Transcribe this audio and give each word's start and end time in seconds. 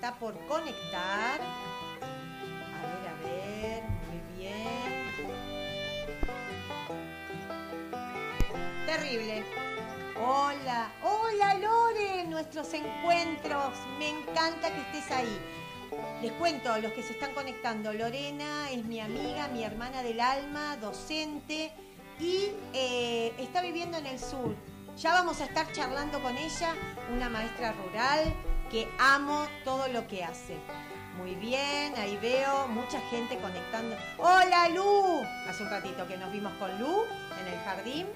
está 0.00 0.14
por 0.18 0.34
conectar. 0.46 1.38
A 1.42 2.80
ver, 2.86 3.04
a 3.06 3.14
ver, 3.22 3.82
muy 4.08 4.20
bien. 4.38 4.98
Terrible. 8.86 9.44
Hola, 10.18 10.90
hola 11.02 11.54
Lore, 11.58 12.24
nuestros 12.28 12.72
encuentros. 12.72 13.74
Me 13.98 14.08
encanta 14.08 14.72
que 14.72 14.80
estés 14.80 15.10
ahí. 15.10 15.38
Les 16.22 16.32
cuento 16.32 16.72
a 16.72 16.78
los 16.78 16.92
que 16.92 17.02
se 17.02 17.12
están 17.12 17.34
conectando. 17.34 17.92
Lorena 17.92 18.70
es 18.70 18.82
mi 18.86 19.00
amiga, 19.00 19.48
mi 19.48 19.64
hermana 19.64 20.02
del 20.02 20.20
alma, 20.20 20.78
docente 20.78 21.74
y 22.18 22.52
eh, 22.72 23.34
está 23.36 23.60
viviendo 23.60 23.98
en 23.98 24.06
el 24.06 24.18
sur. 24.18 24.56
Ya 24.96 25.12
vamos 25.12 25.42
a 25.42 25.44
estar 25.44 25.70
charlando 25.72 26.22
con 26.22 26.38
ella, 26.38 26.74
una 27.12 27.28
maestra 27.28 27.72
rural 27.72 28.34
que 28.70 28.88
amo 28.98 29.46
todo 29.64 29.88
lo 29.88 30.06
que 30.06 30.24
hace. 30.24 30.56
Muy 31.16 31.34
bien, 31.34 31.92
ahí 31.96 32.16
veo 32.22 32.68
mucha 32.68 33.00
gente 33.10 33.36
conectando. 33.38 33.96
Hola 34.16 34.68
Lu, 34.68 35.22
hace 35.48 35.64
un 35.64 35.70
ratito 35.70 36.06
que 36.06 36.16
nos 36.16 36.32
vimos 36.32 36.52
con 36.54 36.70
Lu 36.78 37.04
en 37.40 37.52
el 37.52 37.58
jardín. 37.60 38.06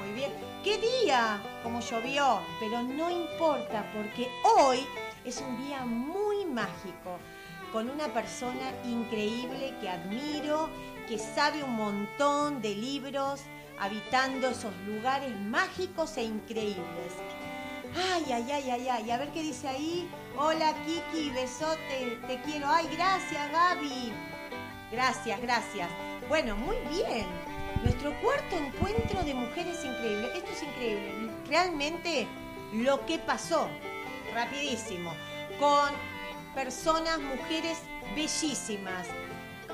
Muy 0.00 0.12
bien. 0.14 0.32
¿Qué 0.62 0.78
día? 0.78 1.42
Como 1.64 1.80
llovió, 1.80 2.40
pero 2.60 2.82
no 2.82 3.10
importa 3.10 3.84
porque 3.92 4.30
hoy 4.56 4.86
es 5.24 5.38
un 5.40 5.66
día 5.66 5.84
muy 5.84 6.44
mágico 6.46 7.18
con 7.72 7.90
una 7.90 8.06
persona 8.08 8.72
increíble 8.84 9.74
que 9.80 9.88
admiro, 9.88 10.70
que 11.08 11.18
sabe 11.18 11.64
un 11.64 11.74
montón 11.74 12.62
de 12.62 12.74
libros, 12.76 13.42
habitando 13.80 14.48
esos 14.48 14.72
lugares 14.86 15.36
mágicos 15.40 16.16
e 16.16 16.22
increíbles. 16.22 17.14
Ay, 17.96 18.24
ay, 18.32 18.52
ay, 18.52 18.70
ay, 18.70 18.88
ay, 18.88 19.10
a 19.10 19.18
ver 19.18 19.32
qué 19.32 19.42
dice 19.42 19.68
ahí. 19.68 20.08
Hola 20.36 20.74
Kiki, 20.84 21.30
besote, 21.30 22.18
te 22.26 22.40
quiero. 22.42 22.68
Ay, 22.68 22.88
gracias 22.92 23.50
Gaby. 23.50 24.12
Gracias, 24.92 25.40
gracias. 25.40 25.88
Bueno, 26.28 26.56
muy 26.56 26.76
bien. 26.88 27.26
Nuestro 27.82 28.12
cuarto 28.20 28.56
encuentro 28.56 29.22
de 29.22 29.34
mujeres 29.34 29.84
increíbles. 29.84 30.36
Esto 30.36 30.50
es 30.52 30.62
increíble. 30.62 31.30
Realmente 31.48 32.28
lo 32.72 33.04
que 33.06 33.18
pasó, 33.18 33.68
rapidísimo, 34.34 35.12
con 35.58 35.90
personas, 36.54 37.18
mujeres 37.18 37.78
bellísimas. 38.14 39.08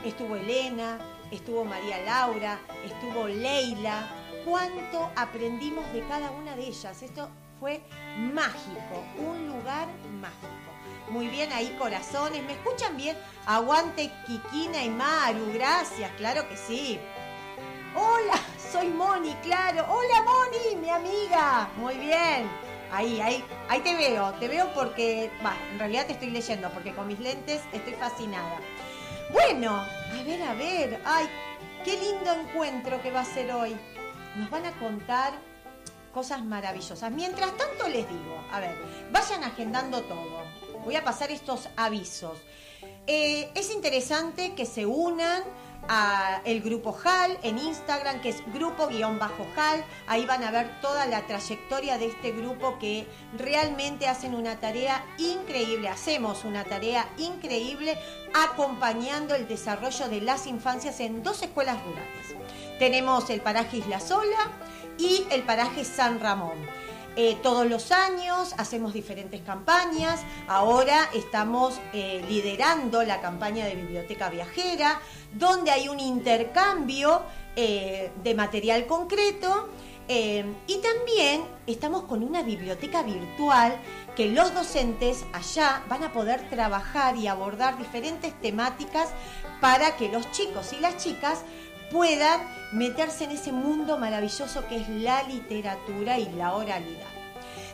Estuvo 0.05 0.37
Elena, 0.37 0.99
estuvo 1.31 1.65
María 1.65 1.99
Laura, 2.03 2.61
estuvo 2.85 3.29
Leila. 3.29 4.09
¿Cuánto 4.45 5.11
aprendimos 5.17 5.93
de 5.93 6.07
cada 6.07 6.31
una 6.31 6.55
de 6.55 6.69
ellas? 6.69 7.03
Esto 7.03 7.29
fue 7.61 7.81
mágico, 8.17 9.05
un 9.19 9.49
lugar 9.49 9.89
mágico. 10.21 10.67
Muy 11.09 11.29
bien 11.29 11.53
ahí, 11.53 11.75
corazones. 11.79 12.43
¿Me 12.45 12.55
escuchan 12.55 12.97
bien? 12.97 13.17
Aguante 13.47 14.11
Kikina 14.27 14.83
y 14.83 14.91
Maru, 14.91 15.53
gracias, 15.55 16.11
claro 16.17 16.49
que 16.49 16.57
sí. 16.57 16.99
Hola, 17.95 18.39
soy 18.73 18.89
Moni, 18.89 19.33
claro. 19.43 19.87
Hola 19.89 20.23
Moni, 20.23 20.77
mi 20.81 20.91
amiga. 20.91 21.71
Muy 21.77 21.95
bien. 21.95 22.49
Ahí, 22.93 23.21
ahí, 23.21 23.45
ahí 23.69 23.81
te 23.81 23.95
veo, 23.97 24.33
te 24.35 24.49
veo 24.49 24.73
porque, 24.75 25.31
va, 25.45 25.57
en 25.73 25.79
realidad 25.79 26.07
te 26.07 26.13
estoy 26.13 26.31
leyendo, 26.31 26.71
porque 26.71 26.95
con 26.95 27.09
mis 27.09 27.19
lentes 27.19 27.63
estoy 27.73 27.95
fascinada. 27.95 28.61
Bueno, 29.33 29.75
a 29.77 30.23
ver, 30.25 30.43
a 30.43 30.55
ver, 30.55 31.03
ay, 31.05 31.29
qué 31.85 31.99
lindo 31.99 32.33
encuentro 32.33 33.03
que 33.03 33.11
va 33.11 33.21
a 33.21 33.25
ser 33.25 33.53
hoy. 33.53 33.77
Nos 34.37 34.51
van 34.51 34.67
a 34.67 34.73
contar 34.73 35.33
cosas 36.17 36.43
maravillosas. 36.43 37.13
Mientras 37.13 37.55
tanto 37.59 37.87
les 37.89 38.09
digo, 38.09 38.43
a 38.51 38.59
ver, 38.59 38.75
vayan 39.13 39.45
agendando 39.45 40.01
todo. 40.01 40.45
Voy 40.83 40.97
a 40.97 41.05
pasar 41.05 41.31
estos 41.31 41.69
avisos. 41.77 42.39
Eh, 43.07 43.51
es 43.55 43.71
interesante 43.71 44.55
que 44.55 44.65
se 44.65 44.87
unan 44.87 45.43
a 45.89 46.41
el 46.47 46.63
grupo 46.63 46.97
HAL 47.05 47.39
en 47.43 47.59
Instagram, 47.59 48.23
que 48.23 48.31
es 48.31 48.43
grupo-HAL. 48.51 49.85
Ahí 50.07 50.25
van 50.25 50.43
a 50.43 50.51
ver 50.51 50.81
toda 50.81 51.05
la 51.05 51.27
trayectoria 51.27 51.99
de 51.99 52.07
este 52.07 52.33
grupo 52.33 52.79
que 52.79 53.07
realmente 53.37 54.09
hacen 54.09 54.35
una 54.35 54.59
tarea 54.59 55.05
increíble. 55.19 55.91
Hacemos 55.91 56.45
una 56.45 56.65
tarea 56.65 57.07
increíble 57.19 57.99
acompañando 58.33 59.35
el 59.35 59.47
desarrollo 59.47 60.09
de 60.09 60.23
las 60.23 60.47
infancias 60.47 60.99
en 61.01 61.23
dos 61.23 61.43
escuelas 61.43 61.77
rurales. 61.85 62.35
Tenemos 62.79 63.29
el 63.29 63.43
paraje 63.43 63.77
Isla 63.77 64.01
Sola 64.01 64.51
y 64.99 65.27
el 65.31 65.43
paraje 65.43 65.85
San 65.85 66.21
Ramón. 66.21 66.57
Eh, 67.19 67.39
todos 67.43 67.67
los 67.67 67.93
años 67.93 68.55
hacemos 68.59 68.93
diferentes 68.93 69.41
campañas. 69.41 70.21
Ahora 70.49 71.09
estamos 71.15 71.81
eh, 71.95 72.23
liderando 72.29 73.03
la 73.05 73.23
campaña 73.23 73.65
de 73.65 73.75
Biblioteca 73.75 74.29
Viajera, 74.29 75.01
donde 75.33 75.71
hay 75.71 75.89
un 75.89 75.99
intercambio 75.99 77.23
eh, 77.57 78.11
de 78.23 78.35
material 78.35 78.87
concreto. 78.87 79.69
y 80.09 80.77
también 80.83 81.43
estamos 81.67 82.03
con 82.05 82.23
una 82.23 82.43
biblioteca 82.43 83.03
virtual 83.03 83.77
que 84.15 84.29
los 84.29 84.55
docentes 84.55 85.25
allá 85.33 85.83
van 85.89 86.05
a 86.05 86.13
poder 86.13 86.49
trabajar 86.49 87.17
y 87.17 87.27
abordar 87.27 87.77
diferentes 87.77 88.33
temáticas 88.41 89.09
para 89.61 89.97
que 89.97 90.09
los 90.09 90.31
chicos 90.31 90.73
y 90.73 90.79
las 90.79 90.97
chicas 90.99 91.43
puedan 91.91 92.41
meterse 92.73 93.25
en 93.25 93.33
ese 93.33 93.53
mundo 93.53 93.99
maravilloso 93.99 94.67
que 94.69 94.77
es 94.77 94.89
la 94.89 95.23
literatura 95.25 96.19
y 96.19 96.31
la 96.33 96.55
oralidad. 96.55 97.17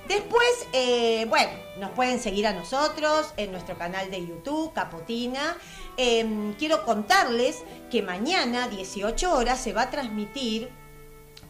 Después, 0.09 0.67
eh, 0.73 1.27
bueno, 1.29 1.53
nos 1.79 1.91
pueden 1.93 2.19
seguir 2.21 2.47
a 2.47 2.53
nosotros 2.53 3.33
en 3.37 3.53
nuestro 3.53 3.79
canal 3.79 4.11
de 4.11 4.27
YouTube, 4.27 4.73
Capotina. 4.73 5.57
Em, 5.97 6.55
quiero 6.55 6.85
contarles 6.85 7.63
que 7.91 8.03
mañana, 8.03 8.69
18 8.69 9.33
horas, 9.33 9.61
se 9.61 9.73
va 9.73 9.83
a 9.83 9.91
transmitir 9.91 10.71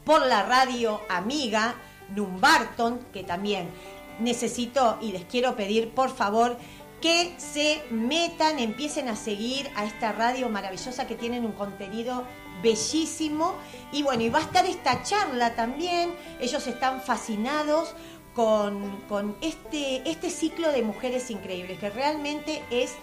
por 0.04 0.26
la 0.26 0.42
radio 0.42 1.00
amiga 1.08 1.76
Numbarton, 2.14 3.00
que 3.12 3.22
también 3.22 3.70
necesito 4.18 4.98
y 5.00 5.12
les 5.12 5.24
quiero 5.24 5.56
pedir, 5.56 5.90
por 5.90 6.10
favor, 6.10 6.56
que 7.00 7.34
se 7.38 7.82
metan, 7.90 8.58
empiecen 8.58 9.08
a 9.08 9.16
seguir 9.16 9.68
a 9.74 9.84
esta 9.84 10.12
radio 10.12 10.48
maravillosa 10.48 11.06
que 11.06 11.16
tienen 11.16 11.44
un 11.44 11.52
contenido 11.52 12.24
bellísimo. 12.62 13.54
Y 13.92 14.02
bueno, 14.02 14.22
y 14.22 14.28
va 14.28 14.38
a 14.38 14.42
estar 14.42 14.64
esta 14.66 15.02
charla 15.02 15.54
también. 15.54 16.14
Ellos 16.40 16.66
están 16.66 17.02
fascinados 17.02 17.94
con, 18.34 19.36
este, 19.40 20.08
este 20.08 20.30
ciclo 20.30 20.72
de 20.72 20.82
mujeres 20.82 21.30
increíbles, 21.30 21.78
que 21.78 21.90
realmente 21.90 22.62
es 22.70 22.94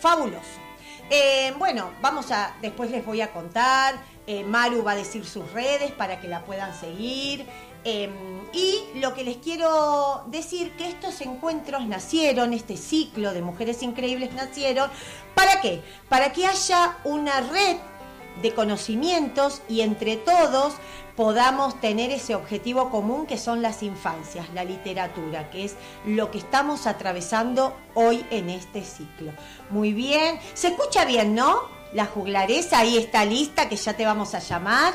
fabuloso. 0.00 0.60
Eh, 1.10 1.52
bueno, 1.58 1.90
vamos 2.00 2.30
a, 2.30 2.56
después 2.62 2.90
les 2.90 3.04
voy 3.04 3.20
a 3.20 3.32
contar, 3.32 3.96
eh, 4.26 4.44
Maru 4.44 4.84
va 4.84 4.92
a 4.92 4.96
decir 4.96 5.26
sus 5.26 5.50
redes 5.52 5.90
para 5.92 6.20
que 6.20 6.28
la 6.28 6.44
puedan 6.44 6.78
seguir. 6.78 7.44
Em, 7.84 8.12
y 8.52 8.78
lo 9.00 9.12
que 9.12 9.24
les 9.24 9.38
quiero 9.38 10.24
decir, 10.28 10.70
que 10.76 10.88
estos 10.88 11.20
encuentros 11.20 11.84
nacieron, 11.86 12.52
este 12.52 12.76
ciclo 12.76 13.32
de 13.32 13.42
mujeres 13.42 13.82
increíbles 13.82 14.32
nacieron, 14.34 14.88
¿para 15.34 15.60
qué? 15.60 15.82
Para 16.08 16.32
que 16.32 16.46
haya 16.46 16.98
una 17.02 17.40
red 17.40 17.76
de 18.40 18.54
conocimientos 18.54 19.62
y 19.68 19.82
entre 19.82 20.16
todos 20.16 20.74
podamos 21.16 21.78
tener 21.80 22.10
ese 22.10 22.34
objetivo 22.34 22.90
común 22.90 23.26
que 23.26 23.36
son 23.36 23.60
las 23.60 23.82
infancias, 23.82 24.48
la 24.54 24.64
literatura, 24.64 25.50
que 25.50 25.64
es 25.64 25.76
lo 26.06 26.30
que 26.30 26.38
estamos 26.38 26.86
atravesando 26.86 27.76
hoy 27.94 28.24
en 28.30 28.48
este 28.48 28.82
ciclo. 28.84 29.32
Muy 29.70 29.92
bien, 29.92 30.38
se 30.54 30.68
escucha 30.68 31.04
bien, 31.04 31.34
¿no? 31.34 31.60
La 31.92 32.06
juglaresa 32.06 32.78
ahí 32.78 32.96
está 32.96 33.24
lista, 33.24 33.68
que 33.68 33.76
ya 33.76 33.94
te 33.94 34.06
vamos 34.06 34.34
a 34.34 34.38
llamar. 34.38 34.94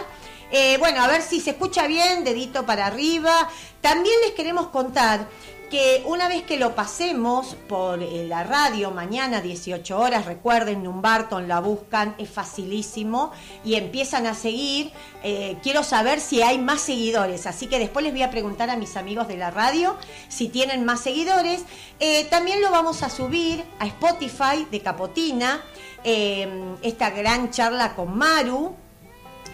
Eh, 0.50 0.78
bueno, 0.80 1.02
a 1.02 1.08
ver 1.08 1.22
si 1.22 1.42
se 1.42 1.52
escucha 1.52 1.86
bien, 1.88 2.24
dedito 2.24 2.66
para 2.66 2.88
arriba. 2.88 3.50
También 3.82 4.16
les 4.22 4.32
queremos 4.32 4.68
contar 4.68 5.28
que 5.70 6.04
una 6.06 6.28
vez 6.28 6.44
que 6.44 6.58
lo 6.58 6.76
pasemos 6.76 7.56
por 7.68 8.02
eh, 8.02 8.26
la 8.28 8.44
radio 8.44 8.92
mañana 8.92 9.42
18 9.42 10.00
horas, 10.00 10.26
recuerden, 10.26 10.84
Numbarton 10.84 11.48
la 11.48 11.60
buscan, 11.60 12.16
es 12.18 12.30
facilísimo 12.30 13.32
y 13.66 13.76
empiezan 13.76 14.28
a 14.28 14.34
seguir. 14.34 14.92
Eh, 15.24 15.58
quiero 15.64 15.84
saber 15.84 16.22
si 16.22 16.42
hay 16.42 16.58
más 16.58 16.82
seguidores, 16.82 17.48
así 17.48 17.68
que 17.68 17.80
después 17.80 18.04
les 18.04 18.14
voy 18.14 18.24
a 18.24 18.30
preguntar 18.30 18.70
a 18.70 18.78
mis 18.78 18.96
amigos 18.96 19.28
de 19.28 19.38
la 19.38 19.52
radio 19.52 19.96
si 20.30 20.48
tienen 20.48 20.86
más 20.86 21.02
seguidores. 21.02 21.64
Eh, 22.00 22.26
también 22.26 22.62
lo 22.62 22.72
vamos 22.72 23.04
a 23.04 23.10
subir 23.10 23.64
a 23.80 23.86
Spotify 23.88 24.68
de 24.72 24.82
Capotina, 24.82 25.64
esta 26.04 27.10
gran 27.10 27.52
charla 27.52 27.94
con 27.94 28.18
Maru. 28.18 28.74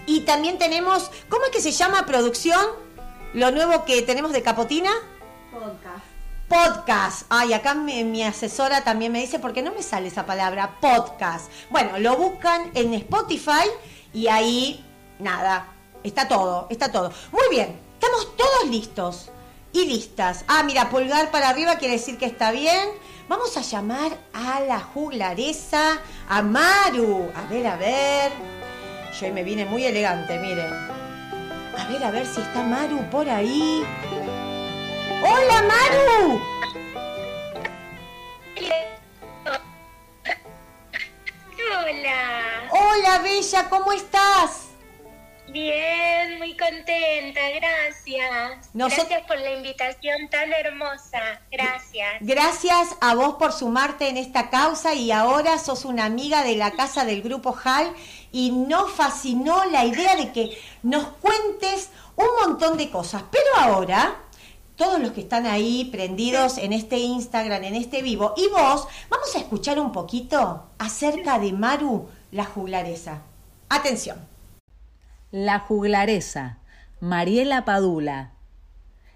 Y 0.05 0.21
también 0.21 0.59
tenemos, 0.59 1.09
¿cómo 1.29 1.45
es 1.45 1.51
que 1.51 1.61
se 1.61 1.71
llama 1.71 2.05
producción? 2.05 2.63
Lo 3.33 3.49
nuevo 3.49 3.85
que 3.85 4.03
tenemos 4.03 4.33
de 4.33 4.43
Capotina. 4.43 4.91
Podcast. 5.53 6.05
Podcast. 6.49 7.25
Ay, 7.29 7.53
acá 7.53 7.75
mi, 7.75 8.23
asesora 8.23 8.83
también 8.83 9.11
me 9.11 9.19
dice, 9.19 9.37
porque 9.37 9.61
no 9.61 9.71
me 9.71 9.83
sale 9.83 10.07
esa 10.07 10.25
palabra, 10.25 10.79
podcast. 10.81 11.51
Bueno, 11.69 11.99
lo 11.99 12.17
buscan 12.17 12.71
en 12.73 12.95
Spotify 12.95 13.69
y 14.13 14.27
ahí, 14.27 14.83
nada, 15.19 15.67
está 16.03 16.27
todo, 16.27 16.65
está 16.71 16.91
todo. 16.91 17.11
Muy 17.31 17.43
bien, 17.51 17.79
estamos 17.93 18.35
todos 18.35 18.67
listos. 18.67 19.29
y 19.73 19.85
listas. 19.85 20.45
Ah, 20.47 20.63
mira, 20.63 20.89
pulgar 20.89 21.31
para 21.31 21.49
arriba 21.49 21.77
quiere 21.77 21.95
decir 21.95 22.17
que 22.17 22.25
está 22.25 22.51
bien. 22.51 22.89
Vamos 23.27 23.55
a 23.57 23.61
llamar 23.61 24.11
a 24.33 24.59
la 24.59 24.79
juglaresa, 24.79 25.99
a 26.29 26.41
Maru. 26.41 27.31
A 27.35 27.49
ver, 27.49 27.67
a 27.67 27.75
ver. 27.75 28.31
Yo 29.19 29.33
me 29.33 29.43
vine 29.43 29.65
muy 29.65 29.85
elegante, 29.85 30.37
miren. 30.39 30.73
A 31.77 31.87
ver, 31.89 32.03
a 32.03 32.11
ver 32.11 32.25
si 32.25 32.41
está 32.41 32.63
Maru 32.63 33.01
por 33.09 33.27
ahí. 33.27 33.83
¡Hola, 35.25 35.61
Maru! 35.63 36.41
Hola. 41.85 42.69
Hola, 42.71 43.19
Bella, 43.19 43.69
¿cómo 43.69 43.93
estás? 43.93 44.67
Bien, 45.47 46.39
muy 46.39 46.57
contenta, 46.57 47.39
gracias. 47.55 48.69
Gracias 48.73 49.21
por 49.27 49.37
la 49.39 49.51
invitación 49.51 50.27
tan 50.29 50.51
hermosa, 50.51 51.39
gracias. 51.51 52.15
Gracias 52.19 52.97
a 52.99 53.15
vos 53.15 53.35
por 53.35 53.53
sumarte 53.53 54.09
en 54.09 54.17
esta 54.17 54.49
causa 54.49 54.93
y 54.93 55.11
ahora 55.11 55.57
sos 55.57 55.85
una 55.85 56.05
amiga 56.05 56.43
de 56.43 56.55
la 56.55 56.71
casa 56.71 57.05
del 57.05 57.21
grupo 57.21 57.55
HAL 57.63 57.93
y 58.31 58.51
nos 58.51 58.91
fascinó 58.91 59.63
la 59.65 59.85
idea 59.85 60.17
de 60.17 60.33
que 60.33 60.57
nos 60.81 61.05
cuentes 61.17 61.91
un 62.15 62.27
montón 62.41 62.77
de 62.77 62.89
cosas. 62.89 63.23
Pero 63.31 63.55
ahora, 63.55 64.15
todos 64.75 64.99
los 64.99 65.11
que 65.11 65.21
están 65.21 65.45
ahí 65.45 65.89
prendidos 65.91 66.57
en 66.57 66.73
este 66.73 66.97
Instagram, 66.97 67.63
en 67.63 67.75
este 67.75 68.01
vivo, 68.01 68.33
y 68.37 68.47
vos, 68.49 68.87
vamos 69.09 69.35
a 69.35 69.39
escuchar 69.39 69.79
un 69.79 69.91
poquito 69.91 70.67
acerca 70.77 71.39
de 71.39 71.53
Maru, 71.53 72.07
la 72.31 72.45
juglaresa. 72.45 73.21
Atención. 73.69 74.17
La 75.31 75.59
juglaresa, 75.59 76.59
Mariela 76.99 77.65
Padula. 77.65 78.31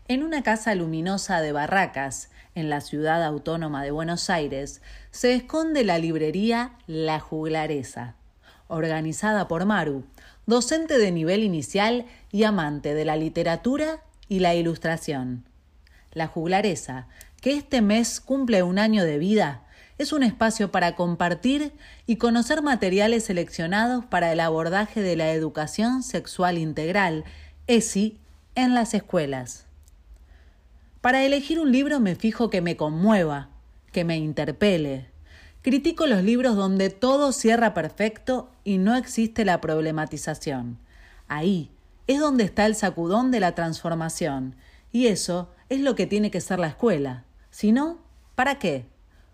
En 0.08 0.24
una 0.24 0.42
casa 0.42 0.74
luminosa 0.74 1.42
de 1.42 1.52
Barracas, 1.52 2.30
en 2.56 2.70
la 2.70 2.82
ciudad 2.82 3.24
autónoma 3.24 3.84
de 3.84 3.92
Buenos 3.92 4.30
Aires, 4.30 4.82
se 5.12 5.36
esconde 5.36 5.84
la 5.84 6.00
librería 6.00 6.72
La 6.88 7.20
Juglaresa, 7.20 8.16
organizada 8.68 9.48
por 9.48 9.66
Maru, 9.66 10.06
docente 10.46 10.98
de 10.98 11.12
nivel 11.12 11.44
inicial 11.44 12.06
y 12.32 12.46
amante 12.46 12.94
de 12.94 13.06
la 13.06 13.16
literatura 13.16 14.02
y 14.30 14.40
la 14.40 14.56
ilustración. 14.56 15.46
La 16.14 16.28
Juglaresa, 16.28 17.08
que 17.42 17.54
este 17.54 17.82
mes 17.82 18.20
cumple 18.20 18.64
un 18.64 18.80
año 18.80 19.04
de 19.04 19.18
vida, 19.18 19.64
es 19.98 20.14
un 20.14 20.24
espacio 20.24 20.72
para 20.72 20.96
compartir 20.96 21.74
y 22.06 22.18
conocer 22.18 22.62
materiales 22.62 23.26
seleccionados 23.26 24.06
para 24.06 24.32
el 24.32 24.40
abordaje 24.40 25.02
de 25.02 25.16
la 25.16 25.32
educación 25.32 26.04
sexual 26.04 26.58
integral, 26.58 27.24
ESI, 27.66 28.20
en 28.56 28.74
las 28.74 28.94
escuelas. 28.94 29.66
Para 31.02 31.24
elegir 31.24 31.60
un 31.60 31.72
libro 31.72 32.00
me 32.00 32.16
fijo 32.16 32.50
que 32.50 32.62
me 32.62 32.76
conmueva, 32.76 33.50
que 33.92 34.04
me 34.04 34.18
interpele. 34.18 35.10
Critico 35.62 36.06
los 36.06 36.24
libros 36.24 36.56
donde 36.56 36.90
todo 36.90 37.32
cierra 37.32 37.74
perfecto 37.74 38.52
y 38.64 38.78
no 38.78 38.96
existe 38.96 39.46
la 39.46 39.62
problematización. 39.62 40.80
Ahí 41.28 41.72
es 42.08 42.20
donde 42.20 42.46
está 42.46 42.66
el 42.66 42.76
sacudón 42.76 43.32
de 43.32 43.40
la 43.40 43.54
transformación, 43.54 44.56
y 44.92 45.08
eso 45.08 45.50
es 45.70 45.82
lo 45.82 45.96
que 45.96 46.08
tiene 46.08 46.32
que 46.32 46.42
ser 46.42 46.60
la 46.60 46.68
escuela. 46.68 47.26
Si 47.52 47.72
no, 47.72 48.00
¿para 48.36 48.60
qué? 48.60 48.86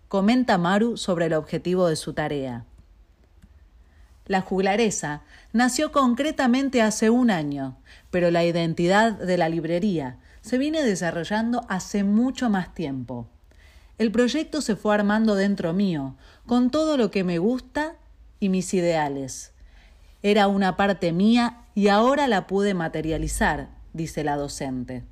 comenta 0.08 0.58
Maru 0.58 0.96
sobre 0.96 1.26
el 1.26 1.34
objetivo 1.34 1.88
de 1.88 1.96
su 1.96 2.12
tarea. 2.12 2.64
La 4.26 4.40
juglaresa 4.40 5.22
nació 5.52 5.92
concretamente 5.92 6.82
hace 6.82 7.10
un 7.10 7.30
año, 7.30 7.76
pero 8.10 8.30
la 8.30 8.44
identidad 8.44 9.12
de 9.12 9.36
la 9.36 9.48
librería 9.48 10.18
se 10.40 10.56
viene 10.56 10.82
desarrollando 10.82 11.64
hace 11.68 12.04
mucho 12.04 12.48
más 12.48 12.74
tiempo. 12.74 13.28
El 13.98 14.10
proyecto 14.12 14.60
se 14.60 14.76
fue 14.76 14.94
armando 14.94 15.34
dentro 15.34 15.72
mío, 15.72 16.16
con 16.46 16.70
todo 16.70 16.96
lo 16.96 17.10
que 17.10 17.24
me 17.24 17.38
gusta 17.38 17.96
y 18.40 18.48
mis 18.48 18.72
ideales. 18.72 19.52
Era 20.22 20.46
una 20.48 20.76
parte 20.76 21.12
mía 21.12 21.63
y 21.74 21.88
ahora 21.88 22.28
la 22.28 22.46
pude 22.46 22.74
materializar, 22.74 23.68
dice 23.92 24.24
la 24.24 24.36
docente. 24.36 25.04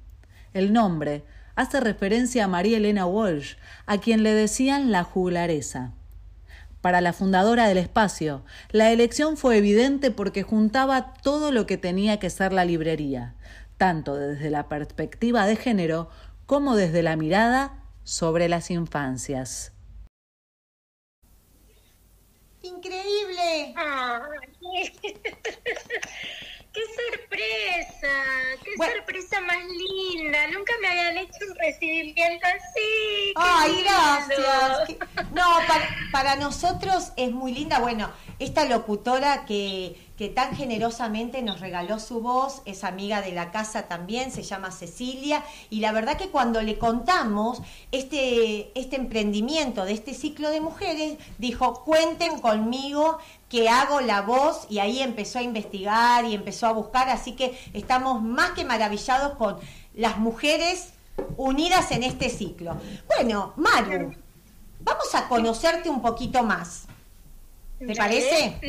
El 0.55 0.73
nombre 0.73 1.25
hace 1.55 1.81
referencia 1.81 2.45
a 2.45 2.49
María 2.49 2.77
Elena 2.77 3.07
Walsh, 3.07 3.57
a 3.87 3.99
quien 3.99 4.23
le 4.23 4.33
decían 4.33 4.93
la 4.93 5.03
juglaresa. 5.03 5.93
Para 6.81 7.01
la 7.01 7.13
fundadora 7.13 7.69
del 7.69 7.79
espacio, 7.79 8.45
la 8.71 8.91
elección 8.91 9.37
fue 9.37 9.57
evidente 9.57 10.11
porque 10.11 10.43
juntaba 10.43 11.15
todo 11.15 11.53
lo 11.53 11.67
que 11.67 11.79
tenía 11.79 12.19
que 12.19 12.31
ser 12.31 12.53
la 12.53 12.65
librería, 12.65 13.35
tanto 13.77 14.17
desde 14.17 14.51
la 14.51 14.69
perspectiva 14.69 15.47
de 15.47 15.57
género 15.57 16.11
como 16.47 16.75
desde 16.75 17.03
la 17.03 17.17
mirada 17.17 17.85
sobre 18.03 18.49
las 18.49 18.71
infancias. 18.71 19.73
¡Increíble! 22.63 23.75
¡Qué 26.73 26.81
sorpresa! 26.81 28.09
¡Qué 28.65 28.77
sorpresa 28.77 29.41
más 29.43 29.65
linda! 29.67 30.47
Nunca 30.49 30.73
me 30.81 30.89
habían 30.89 31.19
hecho 31.19 31.39
un 31.49 31.55
recibimiento 31.57 32.47
así. 32.47 33.33
¡Ay, 33.37 33.85
gracias! 33.85 34.99
No, 35.33 35.47
para, 36.13 36.37
nosotros 36.37 37.13
es 37.17 37.31
muy 37.33 37.53
linda. 37.53 37.79
Bueno, 37.79 38.11
esta 38.39 38.65
locutora 38.65 39.45
que, 39.45 39.97
que 40.23 40.29
tan 40.29 40.55
generosamente 40.55 41.43
nos 41.43 41.59
regaló 41.59 41.99
su 41.99 42.21
voz, 42.21 42.63
es 42.65 42.85
amiga 42.85 43.23
de 43.23 43.33
la 43.33 43.51
casa 43.51 43.89
también, 43.89 44.31
se 44.31 44.45
llama 44.45 44.71
Cecilia, 44.71 45.43
y 45.69 45.81
la 45.81 45.91
verdad 45.91 46.17
que 46.17 46.29
cuando 46.29 46.63
le 46.63 46.79
contamos 46.79 47.61
este, 47.91 48.71
este 48.79 48.95
emprendimiento 48.95 49.85
de 49.85 49.95
este 49.95 50.15
ciclo 50.15 50.51
de 50.51 50.61
mujeres, 50.61 51.19
dijo, 51.39 51.83
cuenten 51.83 52.39
conmigo 52.39 53.19
que 53.49 53.69
hago 53.69 54.01
la 54.01 54.23
voz 54.23 54.69
y 54.71 54.79
ahí 54.79 55.01
empezó 55.01 55.41
a 55.41 55.43
investigar 55.43 56.25
y 56.25 56.35
empezó 56.35 56.69
a 56.69 56.73
buscar, 56.73 57.09
así 57.09 57.33
que 57.33 57.59
estamos 57.73 58.23
más 58.23 58.53
que 58.53 58.65
maravillados 58.65 59.37
con 59.37 59.59
las 59.93 60.19
mujeres 60.19 60.93
unidas 61.37 61.91
en 61.91 62.05
este 62.05 62.29
ciclo. 62.29 62.77
Bueno, 63.09 63.55
Maru, 63.57 64.15
vamos 64.83 65.15
a 65.17 65.27
conocerte 65.27 65.91
un 65.91 66.01
poquito 66.01 66.45
más. 66.45 66.85
¿Te 67.81 67.97
parece? 67.97 68.61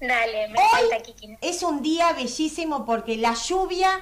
Dale, 0.00 0.48
me 0.48 0.58
Hoy 0.58 1.36
Es 1.40 1.62
un 1.62 1.82
día 1.82 2.12
bellísimo 2.12 2.84
porque 2.84 3.16
la 3.16 3.34
lluvia 3.34 4.00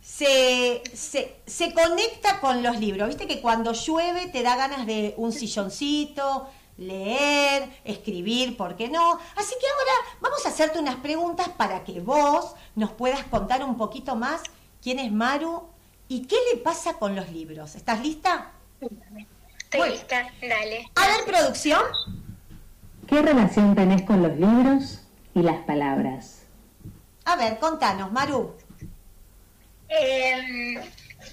se, 0.00 0.82
se, 0.94 1.36
se, 1.44 1.74
conecta 1.74 2.40
con 2.40 2.62
los 2.62 2.78
libros. 2.78 3.08
Viste 3.08 3.26
que 3.26 3.40
cuando 3.40 3.72
llueve 3.72 4.28
te 4.28 4.42
da 4.42 4.56
ganas 4.56 4.86
de 4.86 5.14
un 5.16 5.32
silloncito, 5.32 6.48
leer, 6.76 7.68
escribir, 7.84 8.56
¿por 8.56 8.76
qué 8.76 8.88
no? 8.88 9.18
Así 9.36 9.54
que 9.60 9.66
ahora 9.66 10.16
vamos 10.20 10.46
a 10.46 10.50
hacerte 10.50 10.78
unas 10.78 10.96
preguntas 10.96 11.48
para 11.48 11.82
que 11.82 12.00
vos 12.00 12.54
nos 12.76 12.92
puedas 12.92 13.24
contar 13.24 13.64
un 13.64 13.76
poquito 13.76 14.14
más 14.14 14.42
quién 14.80 15.00
es 15.00 15.10
Maru 15.10 15.64
y 16.06 16.26
qué 16.26 16.36
le 16.52 16.60
pasa 16.60 16.94
con 16.94 17.16
los 17.16 17.28
libros. 17.30 17.74
¿Estás 17.74 18.00
lista? 18.00 18.52
Estoy 18.80 19.90
lista, 19.90 20.30
dale. 20.40 20.88
A 20.94 21.08
ver, 21.08 21.24
producción. 21.26 21.82
¿Qué 23.08 23.20
relación 23.20 23.74
tenés 23.74 24.02
con 24.02 24.22
los 24.22 24.36
libros 24.36 25.07
y 25.34 25.42
las 25.42 25.64
palabras? 25.64 26.42
A 27.24 27.36
ver, 27.36 27.58
contanos, 27.58 28.10
Maru. 28.12 28.56
Em, 29.88 30.80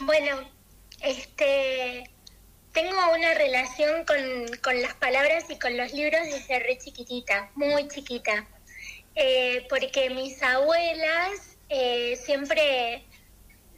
bueno, 0.02 0.42
este 1.02 2.10
tengo 2.76 2.98
una 3.18 3.34
relación 3.34 4.04
con, 4.04 4.82
las 4.82 4.94
palabras 4.96 5.46
y 5.50 5.58
con 5.58 5.78
los 5.78 5.94
libros 5.94 6.22
desde 6.26 6.60
re 6.60 6.78
chiquitita, 6.78 7.50
muy 7.56 7.88
chiquita, 7.88 8.46
eh, 9.16 9.66
porque 9.70 10.10
mis 10.10 10.44
abuelas 10.44 11.58
eh, 11.70 12.18
siempre 12.18 13.06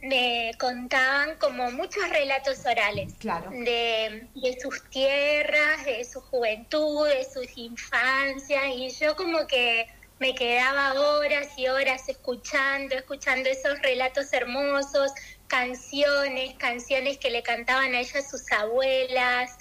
me 0.02 0.50
contaban 0.58 1.36
como 1.38 1.70
muchos 1.70 2.08
relatos 2.08 2.66
orales 2.66 3.16
de, 3.20 4.26
de, 4.34 4.60
sus 4.60 4.82
tierras, 4.90 5.84
de 5.84 6.04
su 6.04 6.20
juventud, 6.20 7.06
de 7.06 7.24
sus 7.24 7.56
infancias, 7.56 8.64
y 8.74 8.90
yo 8.90 9.14
como 9.14 9.46
que 9.46 9.86
me 10.18 10.34
quedaba 10.34 10.94
horas 10.94 11.48
y 11.56 11.68
horas 11.68 12.08
escuchando, 12.08 12.94
escuchando 12.96 13.48
esos 13.48 13.80
relatos 13.82 14.32
hermosos, 14.32 15.12
canciones, 15.46 16.54
canciones 16.58 17.18
que 17.18 17.30
le 17.30 17.42
cantaban 17.42 17.94
a 17.94 18.00
ella 18.00 18.22
sus 18.22 18.50
abuelas. 18.52 19.56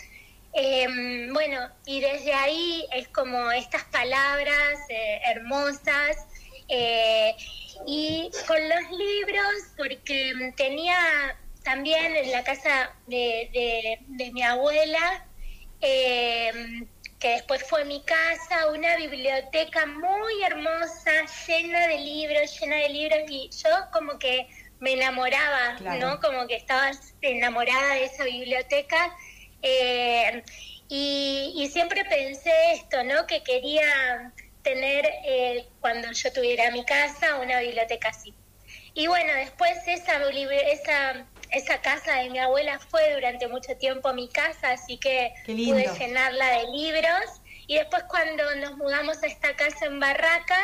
Em, 0.53 1.31
bueno, 1.33 1.69
y 1.85 1.99
desde 2.01 2.33
ahí 2.33 2.85
es 2.93 3.07
como 3.09 3.51
estas 3.51 3.83
palabras 3.85 4.79
eh, 4.89 5.21
hermosas. 5.25 6.17
Eh, 6.69 7.35
y 7.85 8.29
con 8.47 8.57
los 8.57 8.91
libros, 8.97 9.53
porque 9.77 10.33
tenía 10.57 11.37
también 11.63 12.15
en 12.15 12.31
la 12.31 12.43
casa 12.43 12.93
de, 13.07 13.99
mi 14.33 14.41
abuela, 14.41 15.25
em, 15.81 16.87
que 17.19 17.29
después 17.29 17.63
fue 17.63 17.83
mi 17.85 18.01
casa, 18.03 18.69
una 18.71 18.95
biblioteca 18.95 19.85
muy 19.85 20.43
hermosa, 20.43 21.11
llena 21.47 21.87
de 21.87 21.97
libros, 21.99 22.59
llena 22.59 22.75
de 22.75 22.89
libros, 22.89 23.19
y 23.27 23.49
yo 23.49 23.69
como 23.91 24.19
que 24.19 24.47
me 24.79 24.93
enamoraba, 24.93 25.77
¿no? 25.99 26.19
Como 26.19 26.45
que 26.47 26.55
estaba 26.55 26.91
enamorada 27.21 27.95
de 27.95 28.05
esa 28.05 28.23
biblioteca. 28.23 29.15
Eh, 29.63 30.43
y, 30.89 31.69
siempre 31.73 32.05
pensé 32.05 32.51
esto, 32.73 33.03
¿no? 33.03 33.25
Que 33.25 33.43
quería 33.43 34.31
tener, 34.61 35.05
eh, 35.25 35.65
cuando 35.81 36.11
yo 36.11 36.31
tuviera 36.31 36.71
mi 36.71 36.85
casa, 36.85 37.37
una 37.39 37.59
biblioteca 37.59 38.09
así. 38.09 38.33
Y 38.93 39.07
bueno, 39.07 39.33
después 39.33 39.77
esa, 39.87 40.21
esa, 40.29 41.25
esa 41.51 41.81
casa 41.81 42.15
de 42.15 42.29
mi 42.29 42.39
abuela 42.39 42.79
fue 42.79 43.13
durante 43.13 43.47
mucho 43.47 43.75
tiempo 43.77 44.13
mi 44.13 44.27
casa, 44.29 44.71
así 44.71 44.97
que 44.97 45.33
pude 45.45 45.89
llenarla 45.99 46.59
de 46.59 46.71
libros. 46.71 47.41
Y 47.67 47.75
después 47.75 48.03
cuando 48.03 48.55
nos 48.55 48.77
mudamos 48.77 49.21
a 49.23 49.27
esta 49.27 49.55
casa 49.55 49.85
en 49.85 49.99
Barraca, 49.99 50.59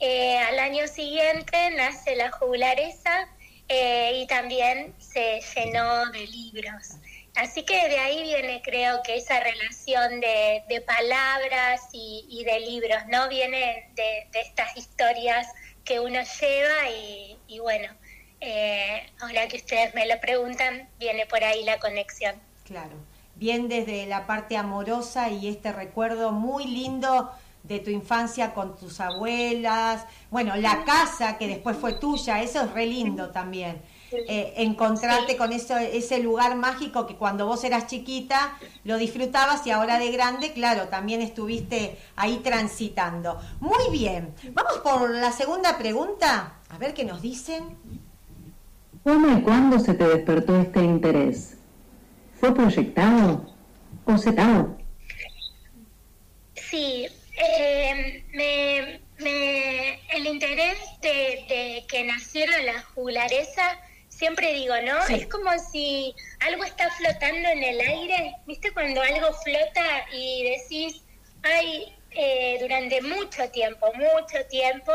eh, 0.00 0.38
al 0.38 0.58
año 0.58 0.86
siguiente 0.86 1.70
nace 1.76 2.16
la 2.16 2.30
jugularesa 2.30 3.28
eh, 3.68 4.12
y 4.22 4.26
también 4.26 4.94
se 4.98 5.40
llenó 5.54 6.10
de 6.10 6.26
libros. 6.26 6.98
Así 7.38 7.62
que 7.62 7.88
de 7.88 7.98
ahí 7.98 8.22
viene, 8.22 8.62
creo 8.62 9.00
que 9.04 9.16
esa 9.16 9.38
relación 9.38 10.20
de, 10.20 10.84
palabras 10.84 11.82
y, 11.92 12.42
de 12.44 12.60
libros, 12.60 12.98
¿no? 13.08 13.28
Viene 13.28 13.90
de, 13.94 14.26
estas 14.40 14.76
historias 14.76 15.46
que 15.84 16.00
uno 16.00 16.20
lleva 16.40 16.90
y, 16.90 17.58
bueno, 17.60 17.94
eh, 18.40 19.10
ahora 19.20 19.48
que 19.48 19.56
ustedes 19.56 19.94
me 19.94 20.06
lo 20.06 20.20
preguntan, 20.20 20.88
viene 20.98 21.26
por 21.26 21.42
ahí 21.42 21.64
la 21.64 21.78
conexión. 21.78 22.36
Claro, 22.64 22.96
bien 23.34 23.68
desde 23.68 24.06
la 24.06 24.26
parte 24.26 24.56
amorosa 24.56 25.30
y 25.30 25.48
este 25.48 25.72
recuerdo 25.72 26.32
muy 26.32 26.66
lindo 26.66 27.30
de 27.62 27.80
tu 27.80 27.90
infancia 27.90 28.54
con 28.54 28.76
tus 28.76 29.00
abuelas, 29.00 30.06
bueno, 30.30 30.56
la 30.56 30.84
casa 30.84 31.36
que 31.36 31.48
después 31.48 31.76
fue 31.76 31.94
tuya, 31.94 32.40
eso 32.40 32.62
es 32.62 32.72
re 32.72 32.86
lindo 32.86 33.30
también. 33.30 33.82
Eh, 34.10 34.54
encontrarte 34.56 35.36
con 35.36 35.52
eso, 35.52 35.76
ese 35.76 36.20
lugar 36.20 36.56
mágico 36.56 37.06
que 37.06 37.16
cuando 37.16 37.44
vos 37.44 37.62
eras 37.64 37.86
chiquita 37.88 38.56
lo 38.84 38.96
disfrutabas 38.96 39.66
y 39.66 39.70
ahora 39.70 39.98
de 39.98 40.10
grande, 40.10 40.52
claro, 40.54 40.88
también 40.88 41.20
estuviste 41.20 41.98
ahí 42.16 42.38
transitando. 42.38 43.38
Muy 43.60 43.90
bien, 43.90 44.34
vamos 44.52 44.78
por 44.78 45.10
la 45.10 45.32
segunda 45.32 45.76
pregunta, 45.76 46.54
a 46.70 46.78
ver 46.78 46.94
qué 46.94 47.04
nos 47.04 47.20
dicen. 47.20 47.76
¿Cómo 49.08 49.38
y 49.38 49.40
cuándo 49.40 49.78
se 49.78 49.94
te 49.94 50.06
despertó 50.06 50.60
este 50.60 50.80
interés? 50.80 51.56
¿Fue 52.38 52.54
proyectado 52.54 53.50
o 54.04 54.18
setado? 54.18 54.76
Sí, 56.54 57.08
eh, 57.38 58.22
me, 58.34 60.00
el 60.14 60.26
interés 60.26 60.76
de, 61.00 61.08
de, 61.48 61.84
que 61.88 62.04
naciera 62.04 62.62
la 62.64 62.82
juglaresa 62.82 63.80
siempre 64.10 64.52
digo, 64.52 64.74
¿no? 64.84 65.02
Es 65.06 65.26
como 65.28 65.52
si 65.72 66.14
algo 66.40 66.64
está 66.64 66.90
flotando 66.90 67.48
en 67.48 67.62
el 67.64 67.80
aire, 67.80 68.34
¿viste? 68.46 68.72
Cuando 68.72 69.00
algo 69.00 69.32
flota 69.42 70.04
y 70.12 70.50
decís, 70.50 71.00
ay, 71.44 71.94
eh, 72.10 72.58
durante 72.60 73.00
mucho 73.00 73.48
tiempo, 73.52 73.90
mucho 73.94 74.44
tiempo, 74.50 74.92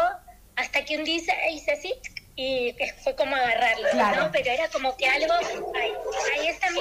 hasta 0.55 0.86
que 0.86 1.00
un 1.00 1.03
día 1.03 1.50
hice 1.50 1.72
así 1.72 1.96
y 2.36 2.75
fue 3.04 3.16
como 3.16 3.36
agarrarlo, 3.36 3.88
¿no? 4.16 4.32
Pero 4.32 4.52
era 4.52 4.68
como 4.70 4.96
que 4.98 5.08
algo, 5.08 5.34
ay, 5.75 5.94
ahí 6.38 6.48
está 6.48 6.70
mi 6.72 6.80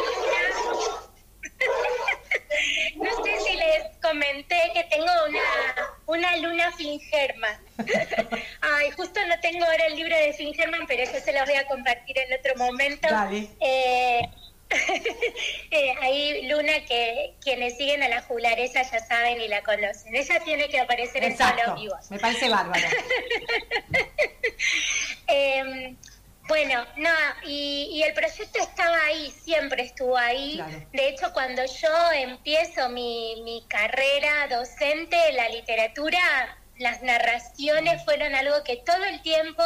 no 2.96 3.24
sé 3.24 3.40
si 3.40 3.56
les 3.56 3.96
comenté 4.00 4.70
que 4.74 4.84
tengo 4.84 5.10
una, 5.28 5.40
una 6.06 6.36
luna 6.36 6.72
Fingerman. 6.72 7.56
Ay, 8.60 8.90
justo 8.92 9.20
no 9.26 9.38
tengo 9.40 9.64
ahora 9.64 9.86
el 9.86 9.96
libro 9.96 10.16
de 10.16 10.32
Fingerman, 10.32 10.86
pero 10.86 11.02
eso 11.02 11.18
se 11.18 11.32
lo 11.32 11.44
voy 11.44 11.54
a 11.54 11.66
compartir 11.66 12.18
en 12.18 12.38
otro 12.38 12.54
momento. 12.56 13.08
Eh, 13.60 14.28
eh, 15.70 15.94
ahí 16.00 16.48
Luna, 16.48 16.84
que 16.86 17.34
quienes 17.40 17.76
siguen 17.76 18.02
a 18.02 18.08
la 18.08 18.22
jugularesa 18.22 18.82
ya 18.82 19.00
saben 19.00 19.40
y 19.40 19.48
la 19.48 19.62
conocen. 19.62 20.14
Ella 20.14 20.40
tiene 20.44 20.68
que 20.68 20.80
aparecer 20.80 21.24
en 21.24 21.36
todos 21.36 21.52
los 21.66 21.80
vivos. 21.80 22.10
Me 22.10 22.18
parece 22.18 22.48
bárbaro. 22.48 22.86
Eh, 25.32 25.96
bueno, 26.48 26.84
no, 26.96 27.10
y, 27.46 28.02
el 28.02 28.14
proyecto 28.14 28.58
estaba 28.60 28.98
ahí, 29.06 29.30
siempre 29.30 29.84
estuvo 29.84 30.16
ahí. 30.18 30.60
De 30.92 31.08
hecho, 31.08 31.32
cuando 31.32 31.62
yo 31.64 32.12
empiezo 32.14 32.88
mi, 32.88 33.64
carrera 33.68 34.48
docente, 34.48 35.16
la 35.34 35.48
literatura, 35.48 36.18
las 36.78 37.00
narraciones 37.02 38.04
fueron 38.04 38.34
algo 38.34 38.62
que 38.64 38.76
todo 38.78 39.04
el 39.04 39.22
tiempo 39.22 39.62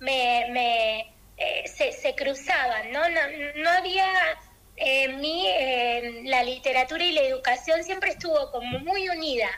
me, 0.00 1.00
eh, 1.38 1.64
se, 1.66 2.14
cruzaban, 2.14 2.92
¿no? 2.92 3.00
No, 3.08 3.70
había 3.70 4.06
en 4.76 5.10
eh, 5.10 5.16
mí, 5.16 5.46
eh, 5.48 6.20
la 6.24 6.42
literatura 6.42 7.02
y 7.04 7.12
la 7.12 7.22
educación 7.22 7.82
siempre 7.84 8.10
estuvo 8.10 8.52
como 8.52 8.78
muy 8.80 9.08
unida. 9.08 9.48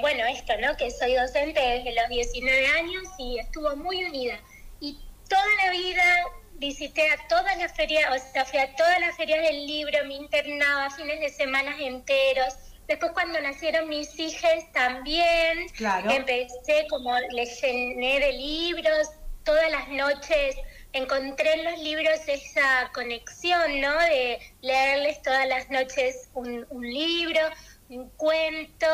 bueno, 0.00 0.24
esto, 0.26 0.54
¿no? 0.60 0.76
Que 0.76 0.90
soy 0.90 1.14
docente 1.14 1.60
desde 1.60 1.94
los 1.94 2.08
19 2.08 2.66
años 2.68 3.02
y 3.18 3.38
estuvo 3.38 3.74
muy 3.76 4.04
unida. 4.04 4.38
Y 4.84 4.98
toda 5.30 5.46
la 5.64 5.70
vida 5.70 6.04
visité 6.56 7.10
a 7.10 7.26
todas 7.28 7.56
las 7.56 7.72
ferias, 7.72 8.04
o 8.14 8.32
sea, 8.32 8.44
fui 8.44 8.58
a 8.58 8.76
todas 8.76 9.00
las 9.00 9.16
ferias 9.16 9.42
del 9.42 9.66
libro, 9.66 10.04
me 10.04 10.16
internaba 10.16 10.90
fines 10.90 11.20
de 11.20 11.30
semana 11.30 11.74
enteros. 11.80 12.54
Después 12.86 13.12
cuando 13.12 13.40
nacieron 13.40 13.88
mis 13.88 14.18
hijas 14.18 14.70
también, 14.74 15.68
empecé 16.10 16.86
como 16.90 17.18
les 17.30 17.62
llené 17.62 18.20
de 18.20 18.32
libros, 18.32 19.08
todas 19.42 19.70
las 19.70 19.88
noches 19.88 20.54
encontré 20.92 21.54
en 21.54 21.64
los 21.64 21.78
libros 21.78 22.20
esa 22.26 22.90
conexión, 22.92 23.80
¿no? 23.80 23.98
De 24.00 24.38
leerles 24.60 25.22
todas 25.22 25.48
las 25.48 25.70
noches 25.70 26.28
un, 26.34 26.66
un 26.68 26.82
libro, 26.86 27.40
un 27.88 28.10
cuento, 28.10 28.86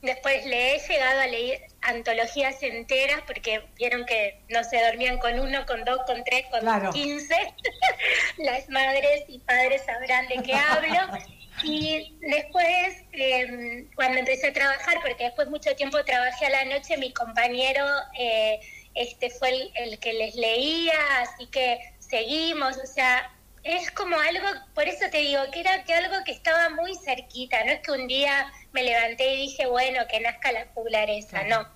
después 0.00 0.46
le 0.46 0.76
he 0.76 0.88
llegado 0.88 1.20
a 1.20 1.26
leer 1.26 1.66
antologías 1.84 2.62
enteras 2.62 3.22
porque 3.26 3.62
vieron 3.76 4.04
que 4.06 4.40
no 4.48 4.64
se 4.64 4.82
dormían 4.82 5.18
con 5.18 5.38
uno, 5.38 5.64
con 5.66 5.84
dos, 5.84 5.98
con 6.06 6.22
tres, 6.24 6.44
con 6.50 6.92
quince. 6.92 7.54
Las 8.38 8.68
madres 8.68 9.24
y 9.28 9.38
padres 9.40 9.82
sabrán 9.84 10.26
de 10.28 10.42
qué 10.42 10.54
hablo. 10.70 11.18
Y 11.62 12.16
después, 12.20 13.04
em, 13.12 13.88
cuando 13.94 14.18
empecé 14.18 14.48
a 14.48 14.52
trabajar, 14.52 14.98
porque 15.02 15.24
después 15.24 15.48
mucho 15.48 15.74
tiempo 15.76 16.04
trabajé 16.04 16.46
a 16.46 16.50
la 16.50 16.64
noche, 16.64 16.96
mi 16.96 17.12
compañero 17.12 17.86
eh, 18.18 18.58
este 18.94 19.30
fue 19.30 19.50
el, 19.50 19.72
el 19.76 19.98
que 20.00 20.12
les 20.14 20.34
leía, 20.34 20.98
así 21.20 21.46
que 21.46 21.78
seguimos, 22.00 22.76
o 22.76 22.86
sea, 22.86 23.30
es 23.64 23.90
como 23.92 24.18
algo, 24.20 24.46
por 24.74 24.86
eso 24.86 25.06
te 25.10 25.18
digo, 25.18 25.40
que 25.50 25.60
era 25.60 25.84
que 25.84 25.94
algo 25.94 26.22
que 26.24 26.32
estaba 26.32 26.68
muy 26.68 26.94
cerquita, 26.96 27.64
no 27.64 27.72
es 27.72 27.80
que 27.80 27.92
un 27.92 28.06
día 28.06 28.52
me 28.72 28.82
levanté 28.82 29.34
y 29.34 29.48
dije, 29.48 29.66
bueno, 29.66 30.06
que 30.08 30.20
nazca 30.20 30.52
la 30.52 30.66
juglaresa, 30.74 31.44
no. 31.44 31.66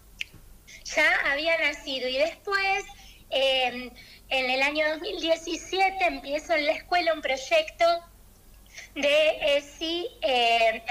Ya 0.84 1.32
había 1.32 1.58
nacido 1.58 2.08
y 2.08 2.18
después, 2.18 2.84
em, 3.30 3.90
en 4.28 4.50
el 4.50 4.62
año 4.62 4.86
2017, 4.90 6.04
empiezo 6.04 6.54
en 6.54 6.66
la 6.66 6.72
escuela 6.72 7.14
un 7.14 7.22
proyecto 7.22 7.84
de 8.94 9.56
ESI, 9.56 10.08
eh, 10.20 10.82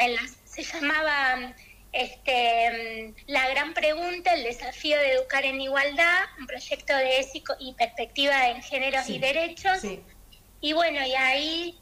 se 0.45 0.63
llamaba 0.63 1.53
este, 1.91 3.13
La 3.27 3.47
Gran 3.49 3.75
Pregunta, 3.75 4.33
el 4.33 4.43
desafío 4.43 4.97
de 4.97 5.13
educar 5.13 5.45
en 5.45 5.61
igualdad, 5.61 6.23
un 6.39 6.47
proyecto 6.47 6.95
de 6.95 7.19
ESI 7.19 7.43
y 7.59 7.73
perspectiva 7.75 8.49
en 8.49 8.63
géneros 8.63 9.07
y 9.09 9.19
derechos. 9.19 9.81
Y 10.61 10.73
bueno, 10.73 11.05
y 11.05 11.13
ahí 11.13 11.79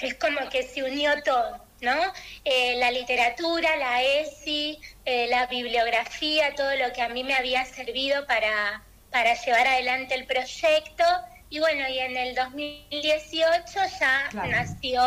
es 0.00 0.14
como 0.14 0.48
que 0.48 0.62
se 0.62 0.82
unió 0.82 1.22
todo, 1.22 1.64
¿no? 1.80 2.12
Eh, 2.44 2.76
la 2.78 2.90
literatura, 2.90 3.76
la 3.76 4.02
ESI, 4.02 4.80
eh, 5.04 5.26
la 5.28 5.46
bibliografía, 5.46 6.54
todo 6.54 6.74
lo 6.76 6.92
que 6.92 7.02
a 7.02 7.08
mí 7.08 7.22
me 7.22 7.34
había 7.34 7.64
servido 7.64 8.26
para, 8.26 8.82
para 9.10 9.34
llevar 9.34 9.66
adelante 9.66 10.14
el 10.14 10.26
proyecto. 10.26 11.04
Y 11.50 11.60
bueno, 11.60 11.88
y 11.88 11.98
en 12.00 12.16
el 12.16 12.34
2018 12.34 13.64
ya 14.00 14.28
nació 14.32 15.02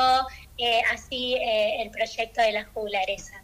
eh, 0.57 0.81
así 0.93 1.35
el 1.41 1.91
proyecto 1.91 2.41
de 2.41 2.53
la 2.53 2.65
juglaresa. 2.65 3.43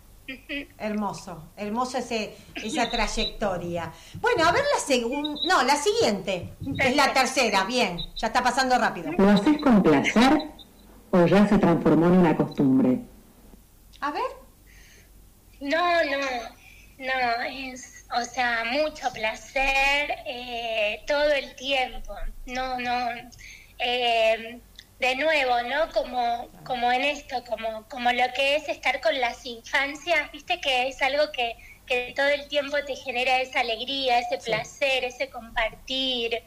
Hermoso, 0.77 1.49
hermoso 1.57 1.97
ese, 1.97 2.35
esa 2.55 2.89
trayectoria. 2.91 3.91
Bueno, 4.21 4.45
a 4.45 4.51
ver 4.51 4.63
la 4.73 4.79
segunda, 4.79 5.39
no, 5.47 5.63
la 5.63 5.75
siguiente, 5.75 6.53
es 6.79 6.95
la 6.95 7.13
tercera, 7.13 7.65
bien, 7.65 7.97
ya 8.15 8.27
está 8.27 8.41
pasando 8.41 8.77
rápido. 8.77 9.11
¿Lo 9.17 9.29
haces 9.29 9.61
con 9.61 9.83
placer 9.83 10.51
o 11.11 11.25
ya 11.25 11.47
se 11.47 11.57
transformó 11.57 12.07
en 12.07 12.13
una 12.13 12.37
costumbre? 12.37 12.99
A 13.99 14.11
ver. 14.11 14.23
No, 15.59 16.03
no, 16.03 16.17
no, 16.99 17.43
es, 17.43 18.05
o 18.17 18.23
sea, 18.23 18.63
mucho 18.65 19.11
placer 19.13 20.09
eh, 20.25 21.01
todo 21.07 21.31
el 21.31 21.55
tiempo. 21.55 22.13
No, 22.45 22.79
no. 22.79 23.09
Eh, 23.79 24.59
de 25.03 25.15
nuevo, 25.17 25.61
¿no? 25.63 25.89
Como, 25.91 26.47
como 26.63 26.89
en 26.89 27.01
esto, 27.01 27.43
como, 27.43 27.85
como 27.89 28.09
lo 28.13 28.23
que 28.33 28.55
es 28.55 28.69
estar 28.69 29.01
con 29.01 29.19
las 29.19 29.45
infancias, 29.45 30.31
viste 30.31 30.61
que 30.61 30.87
es 30.87 31.01
algo 31.01 31.29
que, 31.33 31.57
que 31.85 32.13
todo 32.15 32.29
el 32.29 32.47
tiempo 32.47 32.77
te 32.85 32.95
genera 32.95 33.41
esa 33.41 33.59
alegría, 33.59 34.19
ese 34.19 34.37
placer, 34.37 35.03
ese 35.03 35.29
compartir. 35.29 36.41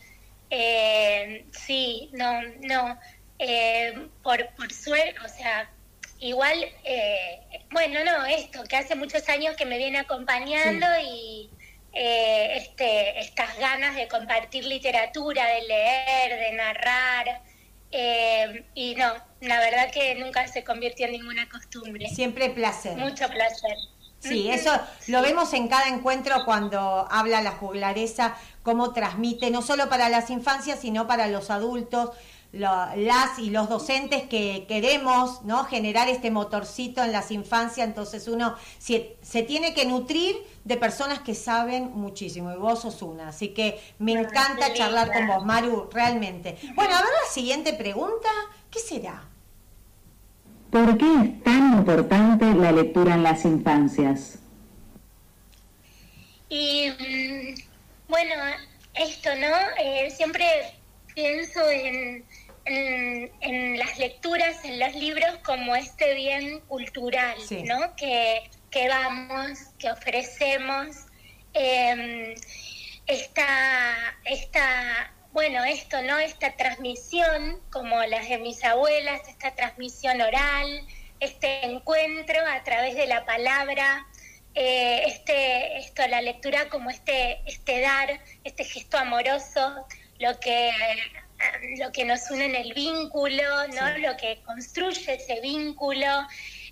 Eh, 0.49 1.45
sí, 1.53 2.09
no, 2.15 2.41
no. 2.63 2.99
Eh, 3.39 4.09
por, 4.23 4.49
por 4.55 4.73
suerte, 4.73 5.15
o 5.23 5.29
sea, 5.29 5.71
igual, 6.19 6.57
eh, 6.85 7.41
bueno, 7.71 8.05
no, 8.05 8.25
esto, 8.25 8.65
que 8.65 8.77
hace 8.77 8.95
muchos 8.95 9.29
años 9.29 9.55
que 9.57 9.67
me 9.67 9.77
viene 9.77 9.99
acompañando 9.99 10.87
y 11.05 11.51
este, 11.93 13.21
estas 13.21 13.59
ganas 13.59 13.97
de 13.97 14.09
compartir 14.09 14.65
literatura, 14.65 15.45
de 15.47 15.63
leer, 15.63 16.41
de 16.41 16.53
narrar. 16.53 17.43
Y 18.75 18.95
no, 18.97 19.13
la 19.41 19.61
verdad 19.61 19.91
que 19.93 20.15
nunca 20.17 20.47
se 20.49 20.65
convirtió 20.65 21.07
en 21.07 21.13
ninguna 21.13 21.49
costumbre. 21.49 22.09
Siempre 22.09 22.51
placer. 22.51 22.97
Mucho 22.97 23.29
placer. 23.29 23.77
Sí, 24.19 24.51
eso 24.51 24.73
lo 25.09 25.23
vemos 25.23 25.53
en 25.53 25.69
cada 25.69 25.89
encuentro 25.89 26.45
cuando 26.45 27.07
habla 27.11 27.43
la 27.43 27.53
juglaresa, 27.53 28.35
cómo 28.63 28.93
transmite, 28.93 29.51
no 29.51 29.63
solo 29.63 29.89
para 29.89 30.09
las 30.09 30.31
infancias, 30.31 30.81
sino 30.81 31.07
para 31.07 31.29
los 31.29 31.51
adultos, 31.51 32.11
las 32.59 33.39
y 33.39 33.51
los 33.51 33.69
docentes 33.69 34.23
que 34.25 34.65
queremos 34.69 35.43
¿no? 35.45 35.65
generar 35.65 36.09
este 36.09 36.31
motorcito 36.31 37.03
en 37.03 37.13
las 37.13 37.31
infancias, 37.31 37.87
entonces 37.87 38.29
uno 38.29 38.57
se, 38.79 39.17
se, 39.23 39.43
tiene 39.43 39.75
que 39.75 39.87
nutrir 39.87 40.37
de 40.65 40.77
personas 40.77 41.21
que 41.21 41.35
saben 41.35 41.93
muchísimo, 41.95 42.53
y 42.53 42.57
vos 42.57 42.83
sos 42.83 43.03
una, 43.03 43.29
así 43.29 43.49
que 43.49 43.81
me 43.99 44.13
encanta 44.13 44.73
charlar 44.75 45.13
con 45.13 45.27
vos, 45.27 45.45
Maru, 45.45 45.89
realmente. 45.93 46.57
Bueno, 46.75 46.95
a 46.95 47.03
ver 47.03 47.11
la 47.11 47.33
siguiente 47.33 47.73
pregunta, 47.73 48.29
¿qué 48.71 48.79
será? 48.79 49.25
¿Por 50.71 50.99
qué 50.99 51.07
es 51.07 51.43
tan 51.45 51.79
importante 51.79 52.53
la 52.55 52.73
lectura 52.73 53.15
en 53.15 53.23
las 53.23 53.45
infancias? 53.45 54.41
Y 56.49 56.91
mm, 56.91 57.55
bueno, 58.09 58.35
esto, 58.95 59.31
¿no? 59.37 59.83
Eh, 59.83 60.11
siempre 60.11 60.45
pienso 61.15 61.61
en, 61.71 62.25
en, 62.67 63.79
las 63.79 63.99
lecturas, 63.99 64.65
en 64.65 64.79
los 64.79 64.95
libros, 64.95 65.31
como 65.45 65.75
este 65.77 66.15
bien 66.15 66.61
cultural, 66.61 67.37
¿no? 67.65 67.95
Que, 67.97 68.51
que, 68.71 68.89
vamos, 68.89 69.59
que 69.79 69.91
ofrecemos. 69.91 70.97
Eh, 71.55 72.35
esta, 73.07 74.19
esta 74.25 75.13
bueno, 75.37 75.63
esto, 75.65 76.01
¿no? 76.01 76.19
Esta 76.19 76.57
transmisión, 76.57 77.61
como 77.71 78.03
las 78.05 78.27
de 78.27 78.39
mis 78.39 78.65
abuelas, 78.65 79.21
esta 79.29 79.55
transmisión 79.55 80.23
oral, 80.23 80.87
este 81.21 81.67
encuentro 81.67 82.39
a 82.49 82.65
través 82.65 82.95
de 82.95 83.07
la 83.07 83.27
palabra, 83.27 84.07
eh, 84.55 85.03
este, 85.07 85.77
esto, 85.77 86.07
la 86.09 86.23
lectura 86.23 86.71
como 86.71 86.89
este, 86.89 87.43
este 87.45 87.83
dar, 87.83 88.19
este 88.45 88.65
gesto 88.65 88.97
amoroso, 88.97 89.87
lo 90.19 90.41
que, 90.41 90.73
lo 91.79 91.93
que 91.93 92.05
nos 92.05 92.31
une 92.31 92.47
en 92.47 92.55
el 92.57 92.73
vínculo, 92.73 93.69
¿no? 93.69 93.99
Lo 93.99 94.17
que 94.17 94.43
construye 94.45 95.15
ese 95.15 95.41
vínculo. 95.41 96.07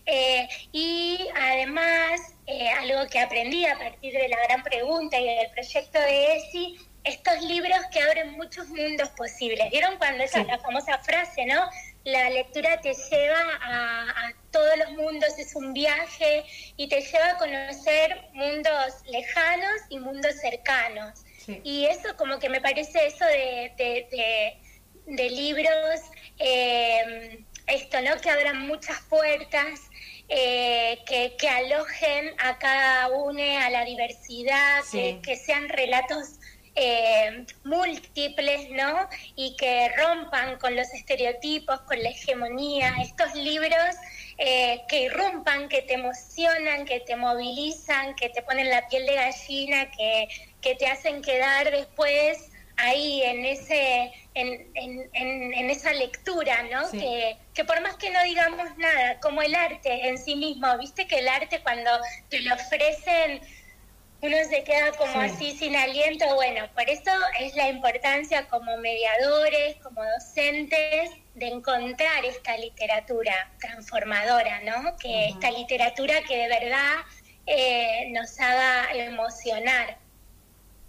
Eh, 0.06 0.48
y 0.72 1.26
además, 1.34 2.20
eh, 2.46 2.68
algo 2.70 3.06
que 3.10 3.20
aprendí 3.20 3.64
a 3.66 3.78
partir 3.78 4.12
de 4.12 4.28
la 4.28 4.36
gran 4.46 4.62
pregunta 4.62 5.18
y 5.18 5.24
del 5.24 5.50
proyecto 5.50 5.98
de 5.98 6.36
ESI, 6.36 6.76
estos 7.04 7.42
libros 7.42 7.78
que 7.92 8.00
abren 8.00 8.32
muchos 8.32 8.68
mundos 8.68 9.10
posibles. 9.10 9.70
¿Vieron 9.70 9.96
cuando 9.98 10.24
esa 10.24 10.42
la 10.44 10.58
famosa 10.58 10.98
frase, 10.98 11.44
no? 11.46 11.68
La 12.04 12.30
lectura 12.30 12.80
te 12.80 12.94
lleva 12.94 13.40
a, 13.62 14.32
todos 14.50 14.78
los 14.78 14.92
mundos, 14.92 15.38
es 15.38 15.54
un 15.56 15.72
viaje 15.72 16.44
y 16.76 16.88
te 16.88 17.00
lleva 17.00 17.30
a 17.30 17.36
conocer 17.38 18.28
mundos 18.32 19.02
lejanos 19.06 19.80
y 19.90 19.98
mundos 19.98 20.34
cercanos. 20.40 21.24
Y 21.62 21.86
eso 21.86 22.16
como 22.16 22.38
que 22.38 22.48
me 22.48 22.60
parece 22.60 23.06
eso 23.06 23.24
de, 23.26 23.72
de, 25.06 25.30
libros, 25.30 26.00
eh, 26.38 27.44
esto, 27.66 28.00
¿no? 28.02 28.20
Que 28.20 28.30
abran 28.30 28.66
muchas 28.66 29.00
puertas, 29.02 29.80
eh, 30.28 30.98
que, 31.06 31.36
que, 31.36 31.48
alojen 31.48 32.32
a 32.38 32.58
cada 32.58 33.08
uno, 33.08 33.42
a 33.60 33.70
la 33.70 33.84
diversidad, 33.84 34.80
que, 34.90 35.20
que 35.22 35.36
sean 35.36 35.68
relatos 35.68 36.38
eh, 36.76 37.46
múltiples, 37.62 38.68
¿no? 38.70 39.08
Y 39.36 39.56
que 39.56 39.90
rompan 39.96 40.58
con 40.58 40.74
los 40.74 40.92
estereotipos, 40.92 41.80
con 41.82 42.02
la 42.02 42.10
hegemonía. 42.10 42.94
Estos 43.00 43.34
libros 43.34 43.94
eh, 44.38 44.82
que 44.88 45.02
irrumpan, 45.02 45.68
que 45.68 45.82
te 45.82 45.94
emocionan, 45.94 46.84
que 46.84 47.00
te 47.00 47.14
movilizan, 47.14 48.16
que 48.16 48.28
te 48.30 48.42
ponen 48.42 48.70
la 48.70 48.88
piel 48.88 49.06
de 49.06 49.14
gallina, 49.14 49.90
que, 49.92 50.26
que 50.64 50.74
te 50.74 50.86
hacen 50.86 51.22
quedar 51.22 51.70
después 51.70 52.50
ahí 52.76 53.22
en 53.22 53.44
ese 53.44 54.12
en, 54.34 54.68
en, 54.74 55.70
esa 55.70 55.92
lectura, 55.92 56.64
¿no? 56.64 56.90
Que, 56.90 57.36
que 57.54 57.64
por 57.64 57.80
más 57.82 57.96
que 57.96 58.10
no 58.10 58.20
digamos 58.24 58.76
nada, 58.78 59.20
como 59.20 59.42
el 59.42 59.54
arte 59.54 60.08
en 60.08 60.18
sí 60.18 60.34
mismo, 60.34 60.76
viste 60.78 61.06
que 61.06 61.20
el 61.20 61.28
arte 61.28 61.60
cuando 61.62 61.90
te 62.30 62.40
lo 62.40 62.54
ofrecen 62.54 63.40
uno 64.24 64.36
se 64.48 64.64
queda 64.64 64.90
como 64.92 65.20
así 65.20 65.52
sin 65.52 65.76
aliento. 65.76 66.24
Bueno, 66.34 66.66
por 66.74 66.88
eso 66.88 67.10
es 67.38 67.54
la 67.56 67.68
importancia 67.68 68.46
como 68.48 68.74
mediadores, 68.78 69.76
como 69.82 70.02
docentes, 70.02 71.10
de 71.34 71.48
encontrar 71.48 72.24
esta 72.24 72.56
literatura 72.56 73.52
transformadora, 73.60 74.62
¿no? 74.62 74.96
Que 74.96 75.28
esta 75.28 75.50
literatura 75.50 76.22
que 76.26 76.38
de 76.38 76.48
verdad 76.48 76.94
eh, 77.46 78.08
nos 78.12 78.40
haga 78.40 78.92
emocionar. 78.94 79.98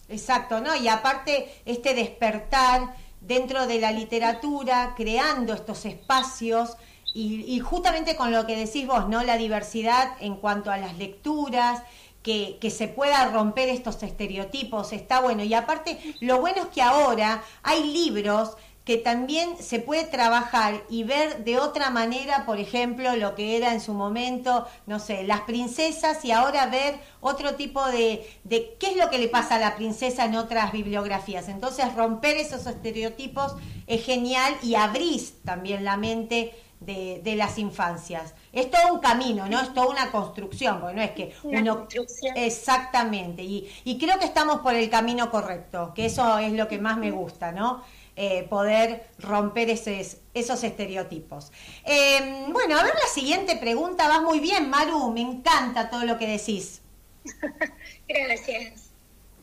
Exacto, 0.07 0.61
¿no? 0.61 0.75
Y 0.75 0.87
aparte 0.87 1.51
este 1.65 1.93
despertar 1.93 2.95
dentro 3.21 3.65
de 3.67 3.79
la 3.79 3.91
literatura, 3.91 4.93
creando 4.95 5.53
estos 5.53 5.85
espacios 5.85 6.77
y, 7.13 7.43
y 7.47 7.59
justamente 7.59 8.15
con 8.15 8.31
lo 8.31 8.45
que 8.45 8.55
decís 8.55 8.85
vos, 8.85 9.09
¿no? 9.09 9.23
La 9.23 9.37
diversidad 9.37 10.15
en 10.19 10.35
cuanto 10.35 10.71
a 10.71 10.77
las 10.77 10.97
lecturas, 10.97 11.81
que, 12.25 12.71
se 12.71 12.87
pueda 12.87 13.27
romper 13.27 13.69
estos 13.69 14.01
estereotipos, 14.01 14.93
está 14.93 15.19
bueno. 15.19 15.43
Y 15.43 15.53
aparte, 15.53 15.99
lo 16.21 16.39
bueno 16.39 16.63
es 16.63 16.67
que 16.69 16.81
ahora 16.81 17.43
hay 17.61 17.83
libros 17.83 18.57
que 18.85 18.97
también 18.97 19.57
se 19.59 19.79
puede 19.79 20.05
trabajar 20.05 20.83
y 20.89 21.03
ver 21.03 21.43
de 21.43 21.57
otra 21.57 21.89
manera, 21.89 22.45
por 22.45 22.59
ejemplo, 22.59 23.15
lo 23.15 23.33
que 23.33 23.57
era 23.57 23.73
en 23.73 23.81
su 23.81 23.93
momento, 23.93 24.67
no 24.85 24.99
sé, 24.99 25.23
las 25.23 25.41
princesas 25.41 26.23
y 26.23 26.31
ahora 26.31 26.67
ver 26.67 26.99
otro 27.19 27.55
tipo 27.55 27.83
de, 27.87 28.29
de 28.43 28.77
qué 28.79 28.91
es 28.91 28.97
lo 28.97 29.09
que 29.09 29.17
le 29.17 29.27
pasa 29.27 29.55
a 29.55 29.59
la 29.59 29.75
princesa 29.75 30.25
en 30.25 30.35
otras 30.35 30.71
bibliografías. 30.71 31.49
Entonces, 31.49 31.93
romper 31.95 32.37
esos 32.37 32.67
estereotipos 32.67 33.55
es 33.87 34.05
genial 34.05 34.53
y 34.61 34.75
abrís 34.75 35.41
también 35.43 35.83
la 35.83 35.97
mente 35.97 36.53
de, 36.79 37.21
de 37.23 37.35
las 37.35 37.57
infancias 37.57 38.35
es 38.55 38.71
todo 38.71 38.93
un 38.93 38.99
camino, 39.01 39.47
¿no? 39.47 39.59
Es 39.59 39.73
toda 39.73 39.87
una 39.87 40.11
construcción, 40.11 40.79
porque 40.79 40.95
no 40.95 41.01
es 41.01 41.11
que 41.11 41.33
uno... 41.43 41.87
Exactamente, 42.35 43.43
y, 43.43 43.69
y, 43.83 43.97
creo 43.97 44.17
que 44.17 44.25
estamos 44.25 44.61
por 44.61 44.73
el 44.73 44.89
camino 44.89 45.29
correcto, 45.29 45.91
que 45.93 46.05
eso 46.05 46.37
es 46.39 46.53
lo 46.53 46.69
que 46.69 46.79
más 46.79 46.97
me 46.97 47.11
gusta, 47.11 47.51
¿no? 47.51 47.83
Eh, 48.17 48.47
poder 48.49 49.09
romper 49.19 49.69
esos, 49.69 50.17
esos 50.33 50.63
estereotipos. 50.63 51.51
Em, 51.83 52.53
bueno, 52.53 52.79
a 52.79 52.83
ver 52.83 52.93
la 52.95 53.09
siguiente 53.13 53.57
pregunta, 53.57 54.07
vas 54.07 54.21
muy 54.21 54.39
bien, 54.39 54.69
Maru, 54.69 55.11
me 55.11 55.19
encanta 55.19 55.89
todo 55.89 56.05
lo 56.05 56.17
que 56.17 56.25
decís. 56.25 56.81
Gracias. 58.07 58.91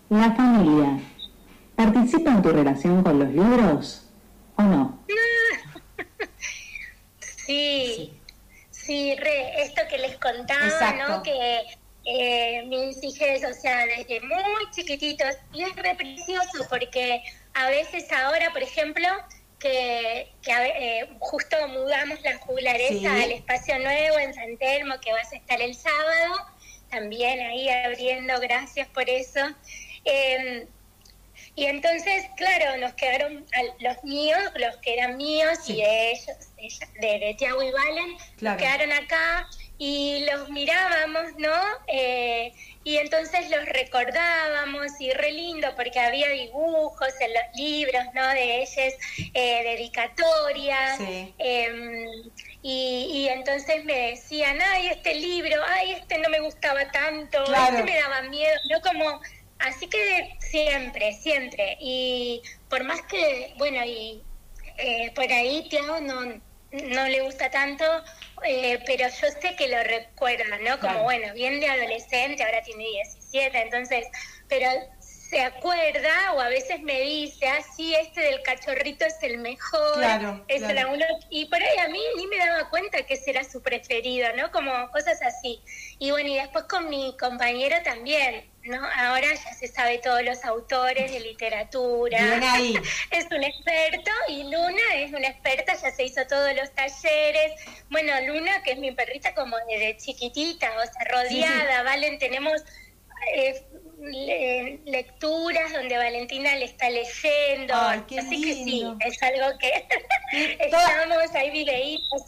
La 0.08 0.32
familia, 0.32 1.00
¿participa 1.76 2.30
en 2.30 2.42
tu 2.42 2.48
relación 2.48 3.02
con 3.02 3.18
los 3.18 3.28
libros 3.28 4.06
o 4.56 4.62
no? 4.62 5.04
sí. 7.46 8.18
Sí, 8.70 9.14
re, 9.16 9.62
esto 9.62 9.82
que 9.88 9.98
les 9.98 10.16
contaba, 10.16 10.94
¿no? 10.94 11.22
Que 11.22 11.61
eh, 12.04 12.64
mis 12.66 13.02
hijos, 13.04 13.48
o 13.48 13.54
sea, 13.54 13.87
desde 13.87 14.20
muy 14.22 14.70
chiquititos, 14.74 15.37
y 15.52 15.62
es 15.62 15.76
re 15.76 15.94
precioso 15.94 16.66
porque 16.68 17.22
a 17.55 17.69
veces 17.69 18.11
ahora, 18.12 18.53
por 18.53 18.62
ejemplo, 18.62 19.07
que, 19.59 20.29
eh, 20.47 21.09
justo 21.21 21.57
mudamos 21.69 22.21
la 22.23 22.37
jugularesa 22.38 23.15
al 23.15 23.33
espacio 23.33 23.79
nuevo 23.79 24.19
en 24.19 24.35
San 24.35 24.57
Telmo, 24.59 24.99
que 25.01 25.12
vas 25.12 25.33
a 25.33 25.37
estar 25.37 25.61
el 25.61 25.75
sábado, 25.75 26.47
también 26.91 27.41
ahí 27.41 27.69
abriendo, 27.69 28.38
gracias 28.41 28.88
por 28.88 29.09
eso. 29.09 29.41
Eh, 30.05 30.67
y 31.55 31.67
entonces, 31.67 32.25
claro, 32.37 32.79
nos 32.79 32.95
quedaron 32.95 33.47
los 33.81 34.05
míos, 34.05 34.41
los 34.57 34.77
que 34.79 34.95
eran 34.95 35.17
míos 35.17 35.59
y 35.69 35.77
de 35.77 36.12
ellos, 36.12 36.37
de, 37.01 37.19
de 37.19 37.35
Tiago 37.38 37.62
y 37.62 37.71
Valen, 37.71 38.17
nos 38.41 38.57
quedaron 38.57 38.91
acá 38.93 39.49
y 39.85 40.25
los 40.31 40.49
mirábamos, 40.49 41.37
¿no? 41.38 41.53
Eh, 41.88 42.53
y 42.85 42.99
entonces 42.99 43.51
los 43.51 43.66
recordábamos 43.66 44.92
y 45.01 45.11
re 45.11 45.33
lindo 45.33 45.75
porque 45.75 45.99
había 45.99 46.29
dibujos 46.29 47.09
en 47.18 47.33
los 47.35 47.42
libros, 47.57 48.05
¿no? 48.14 48.25
De 48.29 48.62
ellos, 48.62 48.95
eh, 49.35 49.62
dedicatorias. 49.64 51.01
Em, 51.37 52.07
y, 52.62 53.09
y, 53.12 53.29
entonces 53.29 53.85
me 53.85 54.11
decían, 54.11 54.57
ay, 54.62 54.87
este 54.87 55.16
libro, 55.16 55.61
ay, 55.66 55.95
este 55.95 56.16
no 56.18 56.29
me 56.29 56.38
gustaba 56.38 56.88
tanto, 56.92 57.42
este 57.42 57.83
me 57.83 57.99
daba 57.99 58.23
miedo, 58.29 58.55
¿no? 58.71 58.81
Como 58.83 59.21
así 59.59 59.88
que 59.88 60.31
siempre, 60.38 61.12
siempre. 61.14 61.77
Y 61.81 62.40
por 62.68 62.85
más 62.85 63.03
que, 63.03 63.53
bueno, 63.59 63.85
y 63.85 64.23
eh, 64.79 65.11
por 65.16 65.25
ahí 65.25 65.68
Tiago 65.68 66.01
no, 66.01 66.40
no 66.72 67.06
le 67.06 67.20
gusta 67.20 67.50
tanto, 67.50 67.85
eh, 68.44 68.78
pero 68.87 69.08
yo 69.08 69.28
sé 69.40 69.54
que 69.56 69.68
lo 69.68 69.82
recuerda, 69.82 70.58
¿no? 70.58 70.80
Como, 70.80 71.02
bueno, 71.02 71.32
bien 71.35 71.61
de 71.61 71.68
adolescente, 71.68 72.42
ahora 72.42 72.62
tiene 72.62 72.85
17, 72.85 73.62
entonces, 73.62 74.06
pero 74.48 74.68
se 75.33 75.40
acuerda 75.40 76.35
o 76.35 76.40
a 76.42 76.49
veces 76.51 76.83
me 76.83 77.01
dice, 77.01 77.49
ah, 77.49 77.62
sí, 77.75 77.95
este 77.95 78.21
del 78.21 78.42
cachorrito 78.42 79.07
es 79.07 79.16
el 79.23 79.38
mejor, 79.38 79.95
claro, 79.95 80.45
es 80.47 80.61
uno, 80.61 81.07
y 81.31 81.47
por 81.47 81.59
ahí 81.59 81.79
a 81.79 81.88
mí 81.88 82.01
ni 82.18 82.27
me 82.27 82.37
daba 82.37 82.68
cuenta 82.68 83.03
que 83.07 83.14
ese 83.14 83.31
era 83.31 83.42
su 83.42 83.62
preferido, 83.62 84.29
¿no? 84.37 84.53
Como 84.53 84.71
cosas 84.90 85.23
así. 85.23 85.62
Y 85.99 86.11
bueno, 86.11 86.29
y 86.29 86.35
después 86.35 86.64
con 86.64 86.90
mi 86.90 87.16
compañero 87.16 87.77
también, 87.83 88.45
¿no? 88.64 88.77
Ahora 88.77 89.29
ya 89.33 89.55
se 89.55 89.68
sabe 89.68 90.01
todos 90.05 90.23
los 90.23 90.45
autores 90.45 91.11
de 91.11 91.21
literatura. 91.21 92.18
ahí. 92.53 92.75
es 93.11 93.25
un 93.31 93.42
experto 93.42 94.11
y 94.29 94.42
Luna 94.42 94.97
es 94.97 95.14
una 95.14 95.29
experta, 95.29 95.73
ya 95.73 95.90
se 95.92 96.05
hizo 96.05 96.27
todos 96.27 96.55
los 96.55 96.71
talleres. 96.75 97.53
Bueno, 97.88 98.12
Luna, 98.27 98.62
que 98.62 98.73
es 98.73 98.79
mi 98.79 98.92
perrita 98.92 99.35
como 99.35 99.57
desde 99.66 99.97
chiquitita, 99.97 100.71
o 100.77 100.83
sea, 100.83 101.05
rodeada, 101.11 101.85
¿valen? 101.85 102.18
Tenemos... 102.18 102.62
Eh, 103.35 104.80
lecturas 104.85 105.72
donde 105.72 105.96
Valentina 105.96 106.56
le 106.56 106.64
está 106.64 106.90
leyendo. 106.90 107.74
Así 107.74 108.42
que 108.42 108.54
sí, 108.54 108.85
es 109.00 109.22
algo 109.22 109.58
que 109.58 109.87
estamos, 110.58 111.35
hay 111.35 111.50
videitos 111.50 112.22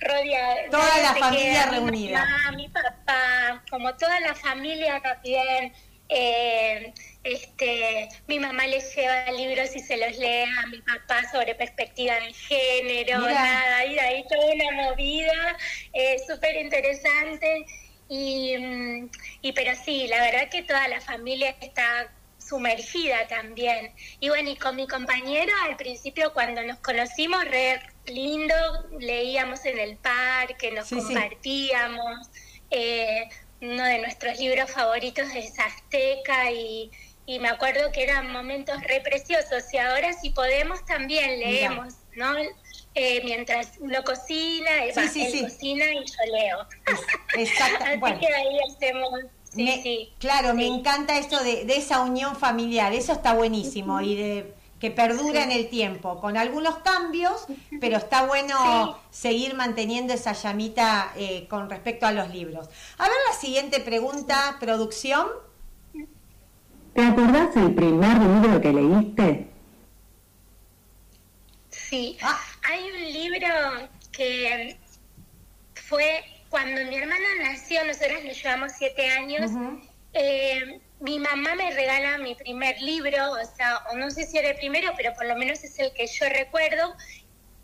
rodeados. 0.00 0.70
Toda 0.70 0.98
la 1.02 1.14
familia 1.14 1.66
reunida. 1.66 2.24
Mi 2.24 2.30
mamá, 2.32 2.52
mi 2.56 2.68
papá, 2.68 3.62
como 3.70 3.94
toda 3.96 4.20
la 4.20 4.34
familia 4.34 5.00
también. 5.00 5.72
Eh, 6.10 6.94
este, 7.22 8.08
mi 8.26 8.38
mamá 8.38 8.66
le 8.66 8.80
lleva 8.80 9.30
libros 9.32 9.76
y 9.76 9.80
se 9.80 9.98
los 9.98 10.16
lee 10.16 10.44
a 10.44 10.66
mi 10.68 10.78
papá 10.78 11.30
sobre 11.30 11.54
perspectiva 11.54 12.14
de 12.14 12.32
género, 12.32 13.18
nada, 13.20 13.84
y 13.84 13.92
de 13.92 14.00
ahí 14.00 14.24
toda 14.26 14.54
una 14.54 14.70
movida 14.88 15.58
eh, 15.92 16.16
súper 16.26 16.56
interesante. 16.56 17.66
Y, 18.08 18.56
mm, 18.56 19.10
y 19.42 19.52
pero 19.52 19.72
sí, 19.84 20.06
la 20.08 20.20
verdad 20.20 20.48
que 20.50 20.62
toda 20.62 20.88
la 20.88 21.00
familia 21.00 21.54
está 21.60 22.10
sumergida 22.48 23.26
también. 23.28 23.92
Y 24.20 24.28
bueno, 24.28 24.50
y 24.50 24.56
con 24.56 24.76
mi 24.76 24.86
compañero 24.86 25.52
al 25.68 25.76
principio 25.76 26.32
cuando 26.32 26.62
nos 26.62 26.78
conocimos, 26.78 27.44
re 27.44 27.80
lindo, 28.06 28.54
leíamos 28.98 29.64
en 29.66 29.78
el 29.78 29.96
parque, 29.96 30.70
nos 30.70 30.88
compartíamos. 30.88 32.28
Eh, 32.70 33.28
uno 33.60 33.84
de 33.84 33.98
nuestros 33.98 34.38
libros 34.38 34.70
favoritos 34.70 35.26
es 35.34 35.58
Azteca 35.58 36.50
y, 36.50 36.90
y, 37.26 37.38
me 37.40 37.48
acuerdo 37.48 37.90
que 37.92 38.04
eran 38.04 38.30
momentos 38.30 38.80
re 38.82 39.00
preciosos 39.00 39.64
y 39.72 39.78
ahora 39.78 40.12
si 40.12 40.30
podemos 40.30 40.84
también 40.86 41.40
leemos, 41.40 41.94
¿no? 42.14 42.34
Eh, 42.94 43.20
mientras 43.24 43.72
uno 43.78 44.02
cocina, 44.04 44.84
él 44.84 44.94
cocina 44.94 45.84
y 45.92 45.98
yo 45.98 46.32
leo. 46.32 46.66
Exacto. 47.36 47.84
Así 48.06 48.18
que 48.18 48.34
ahí 48.34 48.58
hacemos... 48.68 49.10
Sí, 49.50 50.12
Claro, 50.18 50.54
me 50.54 50.66
encanta 50.66 51.18
esto 51.18 51.42
de, 51.42 51.62
esa 51.74 52.02
unión 52.02 52.36
familiar, 52.36 52.92
eso 52.92 53.12
está 53.12 53.32
buenísimo 53.34 54.00
y 54.00 54.14
de 54.14 54.54
que 54.78 54.90
perdura 54.90 55.42
en 55.42 55.50
el 55.50 55.68
tiempo, 55.68 56.20
con 56.20 56.36
algunos 56.36 56.76
cambios, 56.78 57.46
pero 57.80 57.96
está 57.96 58.26
bueno 58.26 58.96
seguir 59.10 59.54
manteniendo 59.54 60.12
esa 60.12 60.34
llamita 60.34 61.12
eh, 61.16 61.46
con 61.48 61.68
respecto 61.68 62.06
a 62.06 62.12
los 62.12 62.28
libros. 62.30 62.68
A 62.98 63.04
ver 63.04 63.16
la 63.28 63.34
siguiente 63.40 63.80
pregunta, 63.80 64.56
producción. 64.60 65.26
¿Te 66.94 67.02
acordás 67.02 67.56
el 67.56 67.74
primer 67.74 68.18
libro 68.18 68.60
que 68.60 68.72
leíste? 68.72 69.48
Sí, 71.70 72.18
ah. 72.22 72.38
Hay 72.68 72.90
un 72.90 73.12
libro 73.12 73.48
que 74.12 74.76
fue 75.74 76.22
cuando 76.50 76.84
mi 76.84 76.96
hermana 76.96 77.26
nació, 77.42 77.84
nosotros 77.84 78.22
le 78.22 78.34
llevamos 78.34 78.72
siete 78.76 79.06
años, 79.08 79.50
eh, 80.12 80.80
mi 81.00 81.18
mamá 81.18 81.54
me 81.54 81.70
regala 81.72 82.18
mi 82.18 82.34
primer 82.34 82.80
libro, 82.80 83.32
o 83.32 83.56
sea, 83.56 83.78
o 83.90 83.96
no 83.96 84.10
sé 84.10 84.26
si 84.26 84.38
era 84.38 84.50
el 84.50 84.56
primero, 84.56 84.92
pero 84.96 85.14
por 85.14 85.26
lo 85.26 85.36
menos 85.36 85.62
es 85.64 85.78
el 85.78 85.92
que 85.92 86.06
yo 86.06 86.28
recuerdo. 86.28 86.94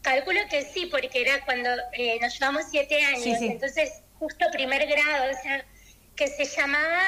Calculo 0.03 0.41
que 0.51 0.63
sí, 0.63 0.87
porque 0.87 1.23
era 1.23 1.45
cuando 1.45 1.71
eh, 1.93 2.19
nos 2.21 2.39
llevamos 2.39 2.65
siete 2.71 3.03
años, 3.03 3.41
entonces 3.41 4.03
justo 4.19 4.47
primer 4.53 4.87
grado, 4.87 5.33
o 5.33 5.43
sea, 5.43 5.65
que 6.15 6.29
se 6.29 6.45
llamaba 6.45 7.01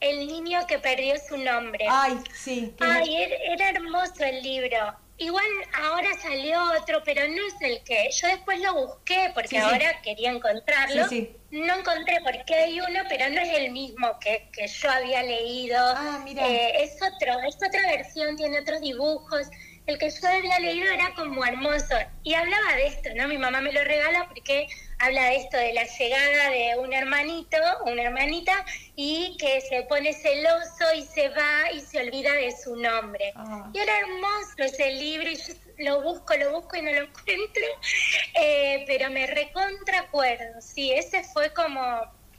El 0.00 0.26
niño 0.26 0.66
que 0.66 0.78
perdió 0.78 1.14
su 1.18 1.36
nombre. 1.36 1.86
Ay, 1.88 2.18
sí. 2.32 2.74
Ay, 2.80 3.16
era 3.48 3.70
hermoso 3.70 4.24
el 4.24 4.42
libro. 4.42 5.03
Igual 5.16 5.44
ahora 5.72 6.08
salió 6.20 6.60
otro, 6.72 7.02
pero 7.04 7.22
no 7.28 7.46
es 7.46 7.54
el 7.60 7.84
que. 7.84 8.10
Yo 8.10 8.26
después 8.26 8.60
lo 8.60 8.74
busqué 8.74 9.30
porque 9.32 9.58
ahora 9.58 10.00
quería 10.02 10.30
encontrarlo. 10.30 11.06
no 11.50 11.74
encontré 11.78 12.20
porque 12.24 12.54
hay 12.54 12.80
uno, 12.80 13.00
pero 13.08 13.30
no 13.30 13.40
es 13.40 13.58
el 13.58 13.70
mismo 13.70 14.18
que, 14.18 14.48
que 14.52 14.66
yo 14.66 14.90
había 14.90 15.22
leído. 15.22 15.78
Ah, 15.78 16.20
mira. 16.24 16.48
Eh, 16.48 16.82
es 16.82 16.96
otro, 16.96 17.38
es 17.46 17.54
otra 17.56 17.82
versión, 17.82 18.36
tiene 18.36 18.58
otros 18.58 18.80
dibujos. 18.80 19.46
El 19.86 19.98
que 19.98 20.08
yo 20.10 20.28
había 20.28 20.58
leído 20.60 20.90
era 20.90 21.12
como 21.14 21.44
hermoso. 21.44 21.94
Y 22.22 22.34
hablaba 22.34 22.74
de 22.76 22.86
esto, 22.86 23.10
¿no? 23.14 23.28
Mi 23.28 23.38
mamá 23.38 23.60
me 23.60 23.72
lo 23.72 23.84
regala 23.84 24.26
porque 24.28 24.66
habla 24.98 25.24
de 25.26 25.36
esto, 25.36 25.56
de 25.56 25.74
la 25.74 25.84
llegada 25.84 26.50
de 26.50 26.78
un 26.78 26.92
hermanito, 26.92 27.58
una 27.84 28.02
hermanita, 28.02 28.64
y 28.96 29.36
que 29.38 29.60
se 29.60 29.82
pone 29.82 30.12
celoso 30.12 30.94
y 30.96 31.02
se 31.02 31.28
va 31.28 31.70
y 31.72 31.80
se 31.80 32.00
olvida 32.00 32.32
de 32.32 32.52
su 32.56 32.76
nombre. 32.76 33.32
Ah. 33.36 33.70
Y 33.74 33.78
era 33.78 33.98
hermoso 33.98 34.54
ese 34.58 34.92
libro, 34.92 35.30
y 35.30 35.36
yo 35.36 35.54
lo 35.78 36.02
busco, 36.02 36.34
lo 36.36 36.52
busco 36.52 36.76
y 36.76 36.82
no 36.82 36.92
lo 36.92 37.02
encuentro, 37.02 37.62
eh, 38.40 38.84
pero 38.86 39.10
me 39.10 39.26
recontra 39.26 40.00
acuerdo, 40.00 40.60
sí, 40.60 40.92
ese 40.92 41.24
fue 41.24 41.52
como 41.52 41.80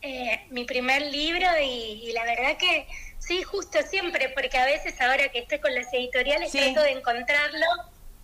eh, 0.02 0.46
mi 0.52 0.66
primer 0.66 1.02
libro 1.02 1.48
y, 1.62 2.12
la 2.14 2.24
verdad 2.24 2.58
que 2.58 2.88
sí, 3.26 3.44
justo 3.44 3.80
siempre, 3.90 4.30
porque 4.30 4.58
a 4.58 4.66
veces 4.66 5.00
ahora 5.02 5.30
que 5.30 5.40
estoy 5.40 5.60
con 5.60 5.74
las 5.74 5.92
editoriales 5.94 6.52
trato 6.52 6.82
de 6.82 6.92
encontrarlo 6.92 7.66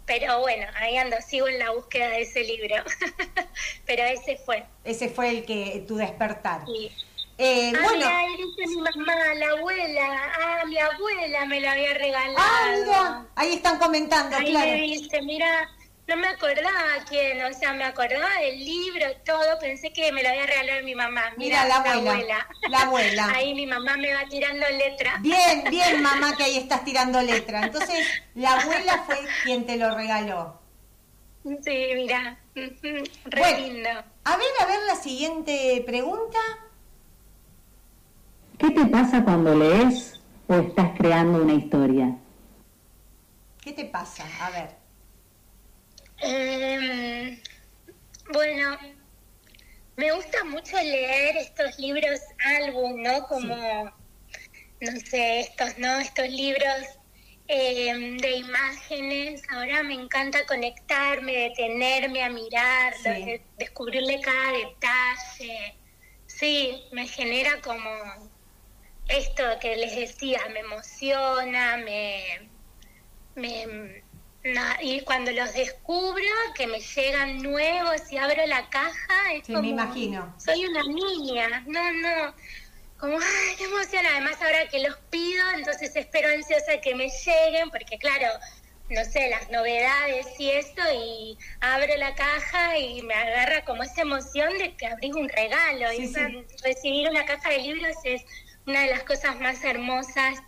pero 0.05 0.41
bueno, 0.41 0.67
ahí 0.75 0.97
ando, 0.97 1.15
sigo 1.25 1.47
en 1.47 1.59
la 1.59 1.71
búsqueda 1.71 2.09
de 2.09 2.23
ese 2.23 2.43
libro. 2.43 2.75
Pero 3.85 4.03
ese 4.03 4.35
fue. 4.37 4.65
Ese 4.83 5.07
fue 5.07 5.29
el 5.29 5.45
que 5.45 5.85
tu 5.87 5.95
despertar. 5.95 6.65
Sí. 6.65 6.91
Eh, 7.37 7.71
ah, 7.73 7.79
bueno. 7.81 8.05
ahí 8.07 8.35
dice 8.35 8.67
mi 8.67 8.81
mamá, 8.81 9.33
la 9.35 9.49
abuela. 9.51 10.31
Ah, 10.37 10.65
mi 10.65 10.77
abuela 10.77 11.45
me 11.45 11.61
lo 11.61 11.69
había 11.69 11.93
regalado. 11.93 12.35
Ah, 12.37 12.75
mira, 12.77 13.25
ahí 13.35 13.53
están 13.53 13.79
comentando, 13.79 14.35
ahí 14.35 14.51
claro. 14.51 14.71
me 14.71 14.81
dice, 14.81 15.21
mira, 15.21 15.69
no 16.11 16.17
me 16.17 16.27
acordaba 16.27 17.05
quién, 17.07 17.41
o 17.41 17.53
sea, 17.53 17.73
me 17.73 17.85
acordaba 17.85 18.27
del 18.41 18.59
libro, 18.59 19.05
todo, 19.25 19.57
pensé 19.61 19.93
que 19.93 20.11
me 20.11 20.21
lo 20.21 20.29
había 20.29 20.45
regalado 20.45 20.83
mi 20.83 20.93
mamá. 20.93 21.23
Mira, 21.37 21.65
la, 21.65 21.77
abuela, 21.77 22.47
la 22.69 22.81
abuela. 22.81 23.31
Ahí 23.35 23.53
mi 23.53 23.65
mamá 23.65 23.95
me 23.95 24.13
va 24.13 24.25
tirando 24.29 24.65
letra. 24.77 25.17
Bien, 25.21 25.63
bien, 25.69 26.01
mamá, 26.09 26.35
que 26.35 26.43
ahí 26.43 26.57
estás 26.57 26.83
tirando 26.83 27.21
letra. 27.21 27.63
Entonces, 27.63 28.05
la 28.35 28.59
abuela 28.59 29.03
fue 29.05 29.19
quien 29.43 29.65
te 29.65 29.77
lo 29.77 29.95
regaló. 29.95 30.59
Sí, 31.43 31.91
mira, 31.95 32.37
re 32.55 33.59
lindo. 33.61 33.89
A 33.89 34.37
ver, 34.37 34.47
a 34.59 34.65
ver 34.65 34.79
la 34.87 34.95
siguiente 34.95 35.81
pregunta. 35.85 36.39
¿Qué 38.57 38.69
te 38.69 38.85
pasa 38.85 39.23
cuando 39.23 39.55
lees 39.55 40.19
o 40.47 40.55
estás 40.55 40.91
creando 40.97 41.41
una 41.41 41.53
historia? 41.53 42.15
¿Qué 43.61 43.71
te 43.71 43.85
pasa? 43.85 44.25
A 44.41 44.49
ver. 44.51 44.80
Eh, 46.23 47.41
bueno, 48.31 48.77
me 49.95 50.11
gusta 50.11 50.43
mucho 50.43 50.77
leer 50.77 51.35
estos 51.37 51.79
libros 51.79 52.19
álbum, 52.59 53.01
¿no? 53.01 53.27
Como, 53.27 53.55
no 53.55 54.99
sé, 55.09 55.39
estos, 55.39 55.79
¿no? 55.79 55.99
Estos 55.99 56.29
libros 56.29 56.99
em, 57.47 58.17
de 58.17 58.31
imágenes. 58.37 59.41
Ahora 59.49 59.81
me 59.81 59.95
encanta 59.95 60.45
conectarme, 60.45 61.31
detenerme 61.33 62.23
a 62.23 62.29
mirar, 62.29 62.93
descubrirle 63.57 64.21
cada 64.21 64.51
detalle. 64.51 65.75
Sí, 66.27 66.83
me 66.91 67.07
genera 67.07 67.59
como 67.61 67.89
esto 69.07 69.43
que 69.59 69.75
les 69.75 69.95
decía, 69.95 70.39
me 70.53 70.59
emociona, 70.59 71.77
me, 71.77 72.49
me 73.35 74.03
y 74.81 75.01
cuando 75.01 75.31
los 75.31 75.53
descubro, 75.53 76.23
que 76.55 76.67
me 76.67 76.79
llegan 76.79 77.41
nuevos 77.43 78.11
y 78.11 78.17
abro 78.17 78.45
la 78.47 78.69
caja, 78.69 79.33
es 79.33 79.45
como, 79.45 79.61
me 79.61 79.69
imagino. 79.69 80.33
Soy 80.37 80.65
una 80.65 80.83
niña, 80.83 81.63
no, 81.67 81.91
no, 81.93 82.33
como, 82.97 83.17
ay, 83.17 83.55
qué 83.57 83.65
emoción. 83.65 84.05
Además, 84.05 84.41
ahora 84.41 84.67
que 84.69 84.79
los 84.79 84.97
pido, 85.09 85.43
entonces 85.55 85.95
espero 85.95 86.29
ansiosa 86.29 86.81
que 86.81 86.95
me 86.95 87.09
lleguen, 87.09 87.69
porque 87.69 87.97
claro, 87.99 88.27
no 88.89 89.05
sé, 89.05 89.29
las 89.29 89.49
novedades 89.51 90.27
y 90.39 90.49
esto, 90.49 90.81
y 90.93 91.37
abro 91.59 91.95
la 91.97 92.15
caja 92.15 92.77
y 92.77 93.01
me 93.03 93.13
agarra 93.13 93.63
como 93.63 93.83
esa 93.83 94.01
emoción 94.01 94.57
de 94.57 94.75
que 94.75 94.87
abrís 94.87 95.13
un 95.13 95.29
regalo. 95.29 95.93
y 95.93 96.13
recibir 96.63 97.09
una 97.09 97.25
caja 97.25 97.49
de 97.49 97.59
libros 97.59 97.95
es 98.03 98.23
una 98.65 98.81
de 98.81 98.91
las 98.91 99.03
cosas 99.03 99.39
más 99.39 99.63
hermosas 99.63 100.39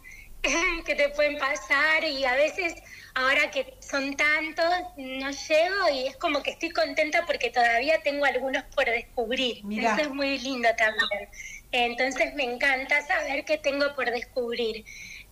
que 0.86 0.96
te 0.96 1.10
pueden 1.10 1.38
pasar 1.38 2.04
y 2.04 2.26
a 2.26 2.36
veces 2.36 2.76
ahora 3.16 3.52
que 3.52 3.78
son 3.80 4.16
tantos 4.16 4.74
no 4.98 5.30
llego 5.30 5.90
y 5.94 6.08
es 6.08 6.18
como 6.18 6.42
que 6.42 6.52
estoy 6.52 6.72
contenta 6.72 7.26
porque 7.26 7.50
todavía 7.50 8.02
tengo 8.04 8.26
algunos 8.26 8.64
por 8.76 8.86
descubrir. 8.86 9.64
Eso 9.72 10.02
es 10.02 10.10
muy 10.10 10.40
lindo 10.40 10.70
también. 10.78 11.30
Entonces 11.72 12.34
me 12.36 12.44
encanta 12.44 13.02
saber 13.06 13.46
que 13.46 13.58
tengo 13.58 13.94
por 13.96 14.10
descubrir. 14.12 14.86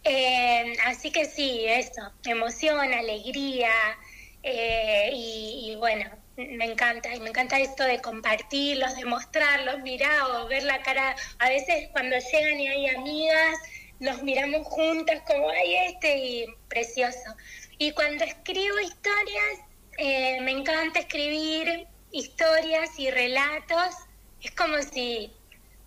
Eh, 0.04 0.74
así 0.86 1.12
que 1.12 1.26
sí, 1.26 1.66
eso, 1.68 2.02
emoción, 2.26 2.94
alegría 2.94 3.72
eh, 4.44 5.12
y, 5.14 5.76
bueno, 5.76 6.10
me 6.36 6.66
encanta, 6.66 7.14
y 7.14 7.20
me 7.20 7.30
encanta 7.30 7.60
esto 7.60 7.84
de 7.84 8.02
compartirlos, 8.02 8.96
de 8.96 9.06
mostrarlos, 9.06 9.80
mirar 9.82 10.22
o 10.32 10.48
ver 10.48 10.64
la 10.64 10.82
cara. 10.82 11.16
A 11.40 11.50
veces 11.50 11.90
cuando 11.92 12.16
llegan 12.18 12.60
y 12.60 12.68
hay 12.68 12.88
amigas, 12.90 13.58
nos 14.00 14.24
miramos 14.24 14.66
juntas 14.66 15.22
como 15.28 15.50
hay 15.52 15.76
este 15.76 16.18
y 16.18 16.46
precioso. 16.68 17.36
Y 17.82 17.94
cuando 17.94 18.24
escribo 18.24 18.80
historias, 18.80 19.60
eh, 19.98 20.40
me 20.42 20.52
encanta 20.52 21.00
escribir 21.00 21.88
historias 22.12 22.92
y 23.00 23.10
relatos. 23.10 23.96
Es 24.40 24.52
como 24.52 24.78
si 24.84 25.34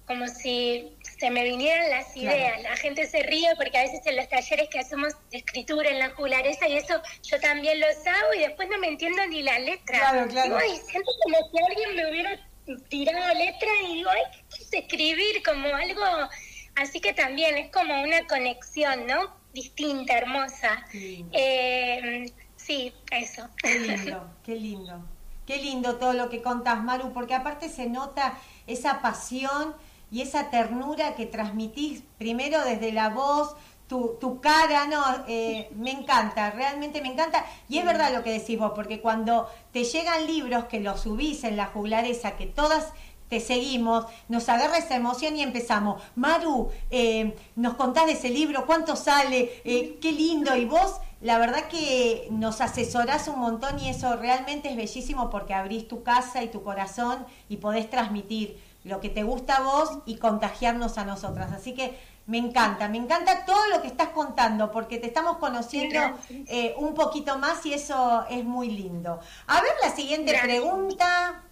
como 0.04 0.26
si 0.26 0.96
se 1.20 1.30
me 1.30 1.44
vinieran 1.44 1.88
las 1.90 2.16
ideas. 2.16 2.60
La 2.62 2.76
gente 2.76 3.06
se 3.06 3.22
ríe 3.22 3.48
porque 3.56 3.78
a 3.78 3.82
veces 3.82 4.04
en 4.06 4.16
los 4.16 4.28
talleres 4.28 4.68
que 4.70 4.80
hacemos 4.80 5.12
de 5.30 5.38
escritura 5.38 5.88
en 5.88 6.00
la 6.00 6.10
jugularesa 6.10 6.66
y 6.66 6.78
eso 6.78 7.00
yo 7.22 7.38
también 7.38 7.78
los 7.78 7.96
hago 8.04 8.34
y 8.34 8.40
después 8.40 8.68
no 8.68 8.78
me 8.78 8.88
entiendo 8.88 9.24
ni 9.28 9.44
la 9.44 9.60
letra. 9.60 10.00
Claro, 10.00 10.26
claro. 10.26 10.58
Ay, 10.60 10.76
siento 10.88 11.12
como 11.22 11.36
si 11.48 11.64
alguien 11.64 11.94
me 11.94 12.10
hubiera 12.10 12.48
tirado 12.88 13.34
letra 13.34 13.70
y 13.84 13.94
digo, 13.94 14.10
ay, 14.10 14.42
¿qué 14.50 14.64
es 14.64 14.72
escribir? 14.72 15.44
Como 15.44 15.68
algo... 15.68 16.28
Así 16.74 17.00
que 17.00 17.12
también 17.12 17.56
es 17.56 17.70
como 17.70 18.02
una 18.02 18.26
conexión, 18.26 19.06
¿no? 19.06 19.43
Distinta, 19.54 20.18
hermosa. 20.18 20.84
Eh, 20.92 22.26
sí, 22.56 22.92
eso. 23.12 23.48
Qué 23.56 23.78
lindo, 23.78 24.30
qué 24.42 24.56
lindo. 24.56 25.04
Qué 25.46 25.58
lindo 25.58 25.96
todo 25.96 26.12
lo 26.12 26.28
que 26.28 26.42
contás, 26.42 26.82
Maru, 26.82 27.12
porque 27.12 27.34
aparte 27.34 27.68
se 27.68 27.86
nota 27.88 28.36
esa 28.66 29.00
pasión 29.00 29.76
y 30.10 30.22
esa 30.22 30.50
ternura 30.50 31.14
que 31.14 31.26
transmitís 31.26 32.02
primero 32.18 32.64
desde 32.64 32.92
la 32.92 33.10
voz, 33.10 33.54
tu, 33.86 34.16
tu 34.20 34.40
cara, 34.40 34.86
no, 34.88 35.02
eh, 35.28 35.70
me 35.76 35.92
encanta, 35.92 36.50
realmente 36.50 37.00
me 37.00 37.12
encanta. 37.12 37.44
Y 37.68 37.78
es 37.78 37.84
verdad 37.84 38.12
lo 38.12 38.24
que 38.24 38.32
decís 38.32 38.58
vos, 38.58 38.72
porque 38.74 39.00
cuando 39.00 39.48
te 39.72 39.84
llegan 39.84 40.26
libros 40.26 40.64
que 40.64 40.80
los 40.80 41.02
subís 41.02 41.44
en 41.44 41.56
la 41.56 41.66
juglaresa, 41.66 42.36
que 42.36 42.46
todas 42.46 42.92
te 43.28 43.40
seguimos, 43.40 44.06
nos 44.28 44.48
agarra 44.48 44.78
esa 44.78 44.96
emoción 44.96 45.36
y 45.36 45.42
empezamos. 45.42 46.02
Maru, 46.14 46.70
eh, 46.90 47.36
nos 47.56 47.74
contás 47.74 48.06
de 48.06 48.12
ese 48.12 48.30
libro, 48.30 48.66
cuánto 48.66 48.96
sale, 48.96 49.60
eh, 49.64 49.98
qué 50.00 50.12
lindo. 50.12 50.54
Y 50.56 50.64
vos, 50.66 51.00
la 51.20 51.38
verdad 51.38 51.68
que 51.68 52.28
nos 52.30 52.60
asesorás 52.60 53.28
un 53.28 53.40
montón 53.40 53.78
y 53.78 53.88
eso 53.88 54.16
realmente 54.16 54.70
es 54.70 54.76
bellísimo 54.76 55.30
porque 55.30 55.54
abrís 55.54 55.88
tu 55.88 56.02
casa 56.02 56.42
y 56.42 56.48
tu 56.48 56.62
corazón 56.62 57.26
y 57.48 57.56
podés 57.56 57.88
transmitir 57.88 58.58
lo 58.84 59.00
que 59.00 59.08
te 59.08 59.22
gusta 59.22 59.56
a 59.56 59.60
vos 59.62 59.98
y 60.04 60.16
contagiarnos 60.16 60.98
a 60.98 61.04
nosotras. 61.04 61.52
Así 61.52 61.72
que 61.72 61.98
me 62.26 62.38
encanta, 62.38 62.88
me 62.88 62.98
encanta 62.98 63.44
todo 63.44 63.68
lo 63.68 63.82
que 63.82 63.88
estás 63.88 64.08
contando 64.08 64.70
porque 64.70 64.98
te 64.98 65.06
estamos 65.06 65.38
conociendo 65.38 65.98
eh, 66.28 66.74
un 66.78 66.94
poquito 66.94 67.38
más 67.38 67.64
y 67.66 67.74
eso 67.74 68.24
es 68.30 68.44
muy 68.44 68.70
lindo. 68.70 69.20
A 69.46 69.60
ver 69.60 69.72
la 69.82 69.90
siguiente 69.94 70.38
pregunta. 70.42 71.42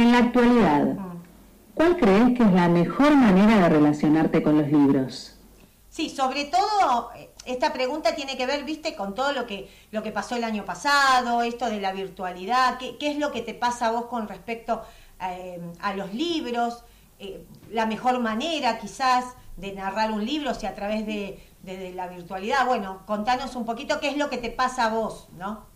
En 0.00 0.12
la 0.12 0.18
actualidad. 0.18 0.96
¿cuál 1.74 1.98
crees 1.98 2.36
que 2.36 2.42
es 2.42 2.52
la 2.52 2.68
mejor 2.68 3.14
manera 3.14 3.56
de 3.56 3.68
relacionarte 3.68 4.42
con 4.42 4.56
los 4.56 4.68
libros? 4.68 5.34
Sí, 5.90 6.08
sobre 6.08 6.46
todo 6.46 7.12
eh, 7.14 7.28
esta 7.44 7.70
pregunta 7.74 8.14
tiene 8.14 8.38
que 8.38 8.46
ver, 8.46 8.64
viste, 8.64 8.96
con 8.96 9.14
todo 9.14 9.32
lo 9.32 9.46
que, 9.46 9.70
lo 9.90 10.02
que 10.02 10.10
pasó 10.10 10.36
el 10.36 10.44
año 10.44 10.64
pasado, 10.64 11.42
esto 11.42 11.66
de 11.66 11.80
la 11.82 11.92
virtualidad, 11.92 12.78
qué, 12.78 12.96
qué 12.96 13.10
es 13.10 13.18
lo 13.18 13.30
que 13.30 13.42
te 13.42 13.52
pasa 13.52 13.88
a 13.88 13.90
vos 13.90 14.06
con 14.06 14.26
respecto 14.26 14.82
eh, 15.20 15.60
a 15.80 15.92
los 15.92 16.14
libros, 16.14 16.82
eh, 17.18 17.44
la 17.70 17.84
mejor 17.84 18.20
manera 18.20 18.78
quizás 18.78 19.34
de 19.58 19.72
narrar 19.72 20.12
un 20.12 20.24
libro, 20.24 20.54
si 20.54 20.64
a 20.64 20.74
través 20.74 21.04
de, 21.04 21.42
la 21.94 22.08
virtualidad. 22.08 22.64
Bueno, 22.64 23.02
contanos 23.04 23.54
un 23.54 23.66
poquito 23.66 24.00
qué 24.00 24.08
es 24.08 24.16
lo 24.16 24.30
que 24.30 24.38
te 24.38 24.50
pasa 24.50 24.86
a 24.86 24.94
vos, 24.94 25.28
¿no? 25.36 25.66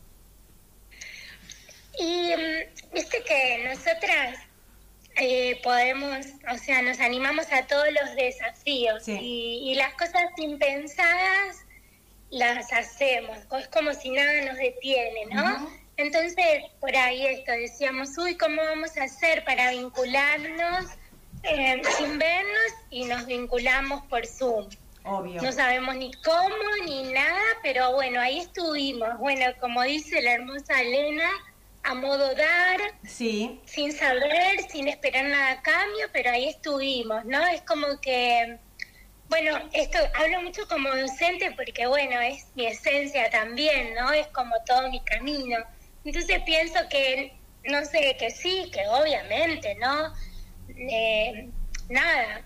Y 1.98 2.30
mm, 2.30 2.73
nosotras 3.74 4.38
eh, 5.16 5.60
podemos, 5.62 6.26
o 6.52 6.58
sea, 6.58 6.82
nos 6.82 7.00
animamos 7.00 7.52
a 7.52 7.66
todos 7.66 7.86
los 7.92 8.14
desafíos 8.14 9.04
y, 9.06 9.74
las 9.76 9.94
cosas 9.94 10.24
impensadas 10.36 11.64
las 12.30 12.72
hacemos, 12.72 13.38
es 13.58 13.68
como 13.68 13.92
si 13.94 14.10
nada 14.10 14.44
nos 14.44 14.56
detiene, 14.56 15.26
¿no? 15.32 15.70
Entonces, 15.96 16.64
por 16.80 16.94
ahí 16.96 17.26
esto, 17.26 17.52
decíamos, 17.52 18.18
uy, 18.18 18.36
¿cómo 18.36 18.62
vamos 18.62 18.96
a 18.96 19.04
hacer 19.04 19.44
para 19.44 19.70
vincularnos 19.70 20.86
eh, 21.44 21.80
sin 21.96 22.18
vernos? 22.18 22.72
Y 22.90 23.04
nos 23.04 23.26
vinculamos 23.26 24.04
por 24.06 24.26
Zoom. 24.26 24.68
Obvio. 25.04 25.40
No 25.42 25.52
sabemos 25.52 25.94
ni 25.94 26.10
cómo 26.24 26.86
ni 26.86 27.12
nada, 27.12 27.42
pero 27.62 27.92
bueno, 27.92 28.20
ahí 28.20 28.40
estuvimos. 28.40 29.18
Bueno, 29.18 29.44
como 29.60 29.82
dice 29.82 30.20
la 30.22 30.32
hermosa 30.32 30.80
Elena, 30.80 31.28
a 31.84 31.94
modo 31.94 32.34
dar, 32.34 32.80
sí. 33.04 33.60
sin 33.66 33.92
saber, 33.92 34.60
sin 34.70 34.88
esperar 34.88 35.26
nada 35.26 35.52
a 35.52 35.62
cambio, 35.62 36.06
pero 36.12 36.30
ahí 36.30 36.48
estuvimos, 36.48 37.24
¿no? 37.26 37.46
Es 37.46 37.60
como 37.62 38.00
que, 38.00 38.58
bueno, 39.28 39.58
esto 39.72 39.98
hablo 40.14 40.40
mucho 40.42 40.66
como 40.66 40.88
docente 40.88 41.52
porque, 41.52 41.86
bueno, 41.86 42.20
es 42.20 42.46
mi 42.54 42.66
esencia 42.66 43.28
también, 43.30 43.94
¿no? 43.94 44.12
Es 44.12 44.26
como 44.28 44.54
todo 44.66 44.90
mi 44.90 45.00
camino. 45.04 45.58
Entonces 46.04 46.42
pienso 46.46 46.78
que, 46.88 47.34
no 47.64 47.84
sé, 47.84 48.16
que 48.18 48.30
sí, 48.30 48.70
que 48.72 48.86
obviamente, 48.88 49.74
¿no? 49.76 50.12
Eh, 50.68 51.50
nada, 51.90 52.42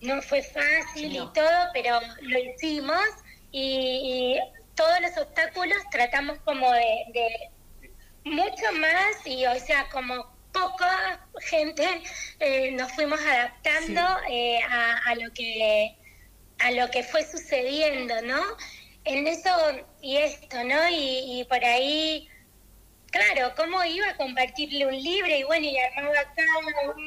no 0.00 0.20
fue 0.22 0.42
fácil 0.42 1.14
y 1.14 1.32
todo, 1.32 1.70
pero 1.72 2.00
lo 2.22 2.38
hicimos 2.38 3.04
y, 3.52 4.38
todos 4.74 5.00
los 5.00 5.18
obstáculos 5.18 5.78
tratamos 5.90 6.38
como 6.44 6.70
de, 6.70 7.50
mucho 8.24 8.72
más 8.80 9.26
y, 9.26 9.46
o 9.46 9.58
sea, 9.58 9.88
como 9.90 10.32
poca 10.52 11.26
gente 11.40 11.86
eh, 12.40 12.72
nos 12.72 12.92
fuimos 12.92 13.20
adaptando 13.20 14.00
eh, 14.30 14.60
a, 14.62 15.14
lo 15.14 15.32
que 15.32 15.96
a 16.58 16.70
lo 16.72 16.90
que 16.90 17.02
fue 17.02 17.24
sucediendo, 17.24 18.14
¿no? 18.22 18.42
En 19.04 19.26
eso 19.26 19.50
y 20.02 20.16
esto, 20.16 20.64
¿no? 20.64 20.88
Y, 20.88 21.40
y 21.40 21.44
por 21.44 21.64
ahí 21.64 22.28
Claro, 23.10 23.54
¿cómo 23.56 23.82
iba 23.84 24.06
a 24.10 24.16
compartirle 24.16 24.86
un 24.86 25.02
libro? 25.02 25.34
Y 25.34 25.42
bueno, 25.44 25.66
y 25.66 25.78
armaba 25.78 26.20
acá 26.20 26.42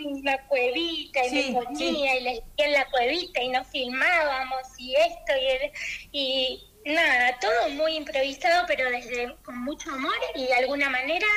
una 0.06 0.48
cuevita 0.48 1.26
y 1.28 1.54
me 1.54 1.62
ponía 1.62 2.18
y 2.18 2.24
le 2.24 2.44
en 2.58 2.72
la 2.72 2.90
cuevita 2.90 3.42
y 3.42 3.50
nos 3.50 3.68
filmábamos 3.68 4.62
y 4.80 4.96
esto 4.96 5.34
y, 6.12 6.20
y 6.20 6.71
nada, 6.86 7.38
todo 7.40 7.70
muy 7.70 7.96
improvisado, 7.96 8.66
pero 8.68 8.90
desde 8.90 9.36
con 9.44 9.58
mucho 9.62 9.92
amor 9.92 10.16
y 10.36 10.46
de 10.48 10.54
alguna 10.54 10.90
manera 10.90 11.28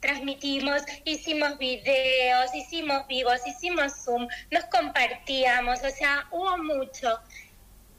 transmitimos, 0.00 0.82
hicimos 1.04 1.56
videos, 1.58 2.54
hicimos 2.54 3.06
vivos, 3.06 3.40
hicimos 3.46 4.04
Zoom, 4.04 4.28
nos 4.50 4.64
compartíamos, 4.66 5.82
o 5.82 5.90
sea, 5.90 6.26
hubo 6.30 6.58
mucho. 6.58 7.18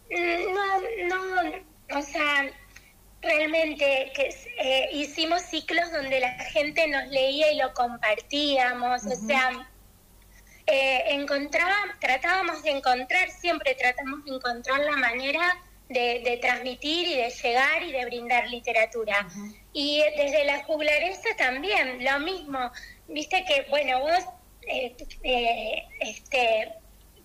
No, 0.09 0.81
no, 1.07 1.97
o 1.97 2.01
sea, 2.03 2.51
realmente 3.21 4.11
que 4.13 4.35
eh, 4.59 4.89
hicimos 4.93 5.41
ciclos 5.41 5.91
donde 5.91 6.19
la 6.19 6.31
gente 6.45 6.87
nos 6.87 7.07
leía 7.07 7.51
y 7.51 7.57
lo 7.57 7.73
compartíamos, 7.73 9.03
o 9.03 9.15
sea, 9.27 9.67
eh, 10.67 11.25
tratábamos 11.99 12.61
de 12.61 12.71
encontrar, 12.71 13.31
siempre 13.31 13.73
tratamos 13.75 14.23
de 14.25 14.35
encontrar 14.35 14.79
la 14.81 14.97
manera 14.97 15.57
de, 15.89 16.39
transmitir 16.41 17.07
y 17.07 17.15
de 17.15 17.29
llegar 17.29 17.83
y 17.83 17.91
de 17.91 18.05
brindar 18.05 18.47
literatura. 18.49 19.27
Y 19.73 20.01
desde 20.17 20.45
la 20.45 20.63
juglaresa 20.63 21.29
también, 21.37 22.03
lo 22.03 22.19
mismo, 22.19 22.71
viste 23.07 23.43
que, 23.45 23.65
bueno, 23.69 23.99
vos, 23.99 24.25
eh, 24.67 24.95
eh 25.23 25.83
este, 25.99 26.73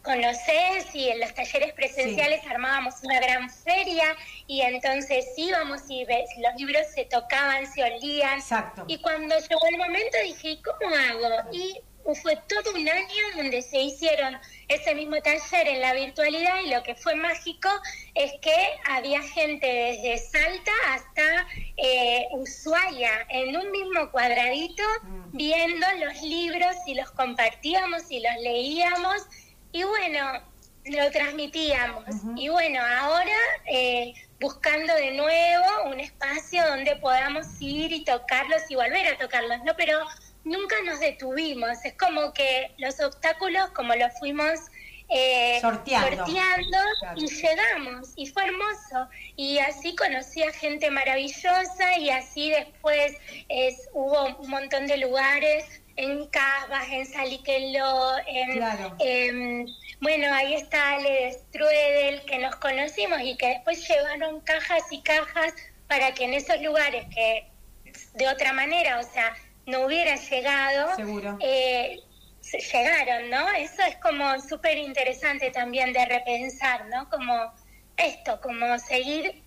conoces 0.02 0.94
y 0.94 1.08
en 1.08 1.20
los 1.20 1.34
talleres 1.34 1.72
presenciales 1.74 2.40
armábamos 2.46 2.94
una 3.02 3.20
gran 3.20 3.50
feria 3.50 4.16
y 4.46 4.62
entonces 4.62 5.26
íbamos 5.36 5.82
y 5.88 6.04
los 6.04 6.54
libros 6.56 6.86
se 6.94 7.04
tocaban, 7.04 7.70
se 7.72 7.82
olían. 7.82 8.38
Exacto. 8.38 8.84
Y 8.86 8.98
cuando 8.98 9.36
llegó 9.38 9.66
el 9.70 9.78
momento 9.78 10.16
dije, 10.24 10.58
¿cómo 10.62 10.94
hago? 10.94 11.50
Y 11.52 11.80
fue 12.22 12.36
todo 12.48 12.72
un 12.74 12.88
año 12.88 13.24
donde 13.36 13.62
se 13.62 13.78
hicieron 13.78 14.36
ese 14.68 14.94
mismo 14.94 15.16
taller 15.22 15.68
en 15.68 15.80
la 15.80 15.94
virtualidad 15.94 16.60
y 16.64 16.70
lo 16.70 16.82
que 16.82 16.94
fue 16.94 17.14
mágico 17.14 17.68
es 18.14 18.32
que 18.40 18.54
había 18.88 19.22
gente 19.22 19.66
desde 19.66 20.18
Salta 20.18 20.72
hasta 20.88 21.46
eh, 21.76 22.26
Ushuaia 22.32 23.26
en 23.28 23.56
un 23.56 23.70
mismo 23.70 24.10
cuadradito 24.10 24.82
mm. 25.02 25.36
viendo 25.36 25.86
los 26.04 26.22
libros 26.22 26.76
y 26.86 26.94
los 26.94 27.10
compartíamos 27.12 28.10
y 28.10 28.20
los 28.20 28.36
leíamos 28.42 29.22
y 29.72 29.84
bueno, 29.84 30.42
lo 30.84 31.10
transmitíamos. 31.10 32.04
Y 32.36 32.48
bueno, 32.48 32.80
ahora 32.80 33.36
eh, 33.66 34.14
buscando 34.40 34.94
de 34.94 35.12
nuevo 35.12 35.90
un 35.90 36.00
espacio 36.00 36.66
donde 36.66 36.96
podamos 36.96 37.46
ir 37.60 37.92
y 37.92 38.04
tocarlos 38.04 38.62
y 38.68 38.74
volver 38.74 39.06
a 39.06 39.18
tocarlos, 39.18 39.62
¿no? 39.64 39.74
Pero 39.76 40.00
nunca 40.44 40.76
nos 40.84 41.00
detuvimos. 41.00 41.84
Es 41.84 41.94
como 41.94 42.32
que 42.32 42.72
los 42.78 43.00
obstáculos, 43.00 43.70
como 43.70 43.94
los 43.94 44.12
fuimos 44.18 44.60
eh, 45.08 45.58
sorteando, 45.60 46.78
y 47.16 47.26
llegamos. 47.26 48.12
Y 48.16 48.26
fue 48.26 48.44
hermoso. 48.44 49.08
Y 49.36 49.58
así 49.58 49.94
conocí 49.96 50.42
a 50.42 50.52
gente 50.52 50.90
maravillosa 50.90 51.98
y 51.98 52.10
así 52.10 52.50
después 52.50 53.14
es, 53.48 53.88
hubo 53.92 54.36
un 54.36 54.50
montón 54.50 54.86
de 54.86 54.98
lugares 54.98 55.64
en 55.96 56.26
Casbas, 56.28 56.86
en 56.90 57.06
Saliqueló, 57.06 58.12
en, 58.26 58.62
em, 59.00 59.66
bueno, 60.00 60.32
ahí 60.32 60.54
está 60.54 60.94
Ale 60.94 61.32
Struedel, 61.32 62.24
que 62.24 62.38
nos 62.38 62.56
conocimos 62.56 63.20
y 63.22 63.36
que 63.36 63.48
después 63.48 63.86
llevaron 63.86 64.40
cajas 64.40 64.84
y 64.90 65.02
cajas 65.02 65.52
para 65.88 66.14
que 66.14 66.24
en 66.24 66.34
esos 66.34 66.60
lugares 66.62 67.04
que 67.14 67.48
de 68.14 68.28
otra 68.28 68.52
manera, 68.52 69.00
o 69.00 69.02
sea, 69.02 69.34
no 69.70 69.86
hubiera 69.86 70.16
llegado, 70.16 70.96
Seguro. 70.96 71.38
Eh, 71.40 72.00
llegaron, 72.72 73.30
¿no? 73.30 73.48
Eso 73.52 73.82
es 73.82 73.96
como 73.96 74.40
súper 74.40 74.76
interesante 74.78 75.50
también 75.50 75.92
de 75.92 76.04
repensar, 76.04 76.86
¿no? 76.86 77.08
Como 77.08 77.52
esto, 77.96 78.40
como 78.40 78.78
seguir 78.78 79.42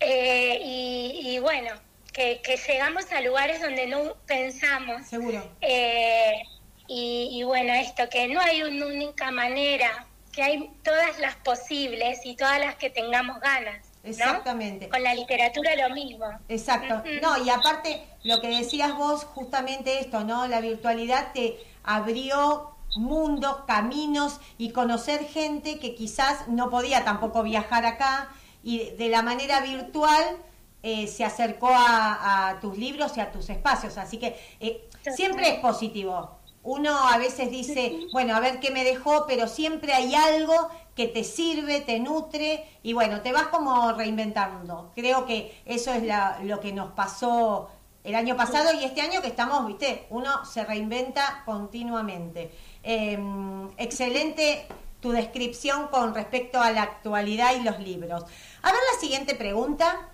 eh, 0.00 0.58
y, 0.60 1.38
bueno, 1.38 1.70
que, 2.12 2.40
llegamos 2.68 3.10
a 3.12 3.20
lugares 3.20 3.60
donde 3.60 3.86
no 3.86 4.16
pensamos. 4.26 5.06
Seguro. 5.06 5.56
Eh, 5.60 6.42
y, 6.88 7.42
bueno, 7.44 7.72
esto, 7.72 8.08
que 8.10 8.28
no 8.28 8.40
hay 8.40 8.62
una 8.62 8.86
única 8.86 9.30
manera, 9.30 10.06
que 10.32 10.42
hay 10.42 10.70
todas 10.82 11.18
las 11.20 11.36
posibles 11.36 12.20
y 12.24 12.36
todas 12.36 12.58
las 12.58 12.74
que 12.76 12.90
tengamos 12.90 13.40
ganas. 13.40 13.91
Exactamente. 14.04 14.88
Con 14.88 15.02
la 15.02 15.14
literatura 15.14 15.76
lo 15.76 15.94
mismo. 15.94 16.26
Exacto. 16.48 17.02
No, 17.22 17.42
y 17.44 17.50
aparte, 17.50 18.04
lo 18.24 18.40
que 18.40 18.48
decías 18.48 18.96
vos, 18.96 19.24
justamente 19.24 20.00
esto, 20.00 20.24
¿no? 20.24 20.46
La 20.48 20.60
virtualidad 20.60 21.32
te 21.32 21.58
abrió 21.84 22.72
mundo, 22.96 23.64
caminos 23.66 24.40
y 24.58 24.70
conocer 24.70 25.24
gente 25.26 25.78
que 25.78 25.94
quizás 25.94 26.48
no 26.48 26.68
podía 26.68 27.04
tampoco 27.04 27.42
viajar 27.42 27.86
acá 27.86 28.28
y 28.62 28.90
de 28.90 29.08
la 29.08 29.22
manera 29.22 29.60
virtual 29.60 30.36
eh, 30.82 31.06
se 31.06 31.24
acercó 31.24 31.70
a, 31.72 32.58
tus 32.60 32.76
libros 32.76 33.16
y 33.16 33.20
a 33.20 33.30
tus 33.30 33.48
espacios. 33.50 33.98
Así 33.98 34.18
que 34.18 34.36
eh, 34.60 34.88
siempre 35.14 35.48
es 35.48 35.58
positivo. 35.60 36.38
Uno 36.64 36.96
a 37.08 37.18
veces 37.18 37.50
dice, 37.50 38.06
bueno, 38.12 38.36
a 38.36 38.40
ver 38.40 38.60
qué 38.60 38.70
me 38.70 38.84
dejó, 38.84 39.26
pero 39.26 39.48
siempre 39.48 39.92
hay 39.94 40.14
algo 40.14 40.70
que 40.94 41.08
te 41.08 41.24
sirve, 41.24 41.80
te 41.80 41.98
nutre 41.98 42.64
y 42.82 42.92
bueno, 42.92 43.20
te 43.22 43.32
vas 43.32 43.44
como 43.44 43.92
reinventando. 43.92 44.90
Creo 44.94 45.26
que 45.26 45.60
eso 45.64 45.92
es 45.92 46.02
lo 46.42 46.60
que 46.60 46.72
nos 46.72 46.92
pasó 46.92 47.70
el 48.04 48.14
año 48.14 48.36
pasado 48.36 48.70
y 48.78 48.84
este 48.84 49.00
año 49.00 49.22
que 49.22 49.28
estamos, 49.28 49.66
viste, 49.66 50.06
uno 50.10 50.44
se 50.44 50.64
reinventa 50.64 51.42
continuamente. 51.44 52.50
Em, 52.82 53.68
excelente 53.78 54.66
tu 55.00 55.10
descripción 55.10 55.88
con 55.88 56.14
respecto 56.14 56.60
a 56.60 56.70
la 56.70 56.82
actualidad 56.82 57.50
y 57.58 57.62
los 57.62 57.78
libros. 57.80 58.24
A 58.62 58.72
ver 58.72 58.80
la 58.92 59.00
siguiente 59.00 59.34
pregunta. 59.34 60.08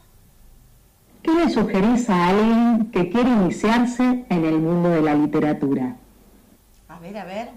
¿Qué 1.23 1.33
le 1.33 1.51
sugerís 1.51 2.09
a 2.09 2.29
alguien 2.29 2.91
que 2.93 3.11
quiere 3.11 3.31
iniciarse 3.31 4.25
en 4.29 4.45
el 4.45 4.59
mundo 4.59 4.89
de 4.91 5.03
la 5.03 5.15
literatura? 5.15 5.97
A 6.89 6.99
ver, 7.01 7.19
a 7.19 7.25
ver. 7.25 7.51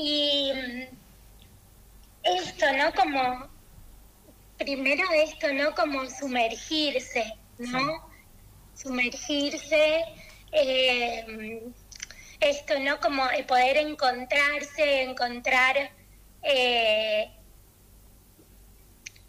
Y 0.00 0.52
mm, 0.52 0.96
esto, 2.22 2.66
¿no? 2.76 2.92
Como, 2.94 3.48
primero 4.56 5.02
esto, 5.12 5.52
¿no? 5.52 5.74
Como 5.74 6.08
sumergirse 6.08 7.34
¿no? 7.58 8.08
Sumergirse, 8.74 10.04
eh, 10.52 11.62
esto, 12.38 12.78
¿no? 12.78 13.00
Como 13.00 13.24
poder 13.46 13.76
encontrarse, 13.78 15.02
encontrar... 15.02 15.90
Eh, 16.42 17.32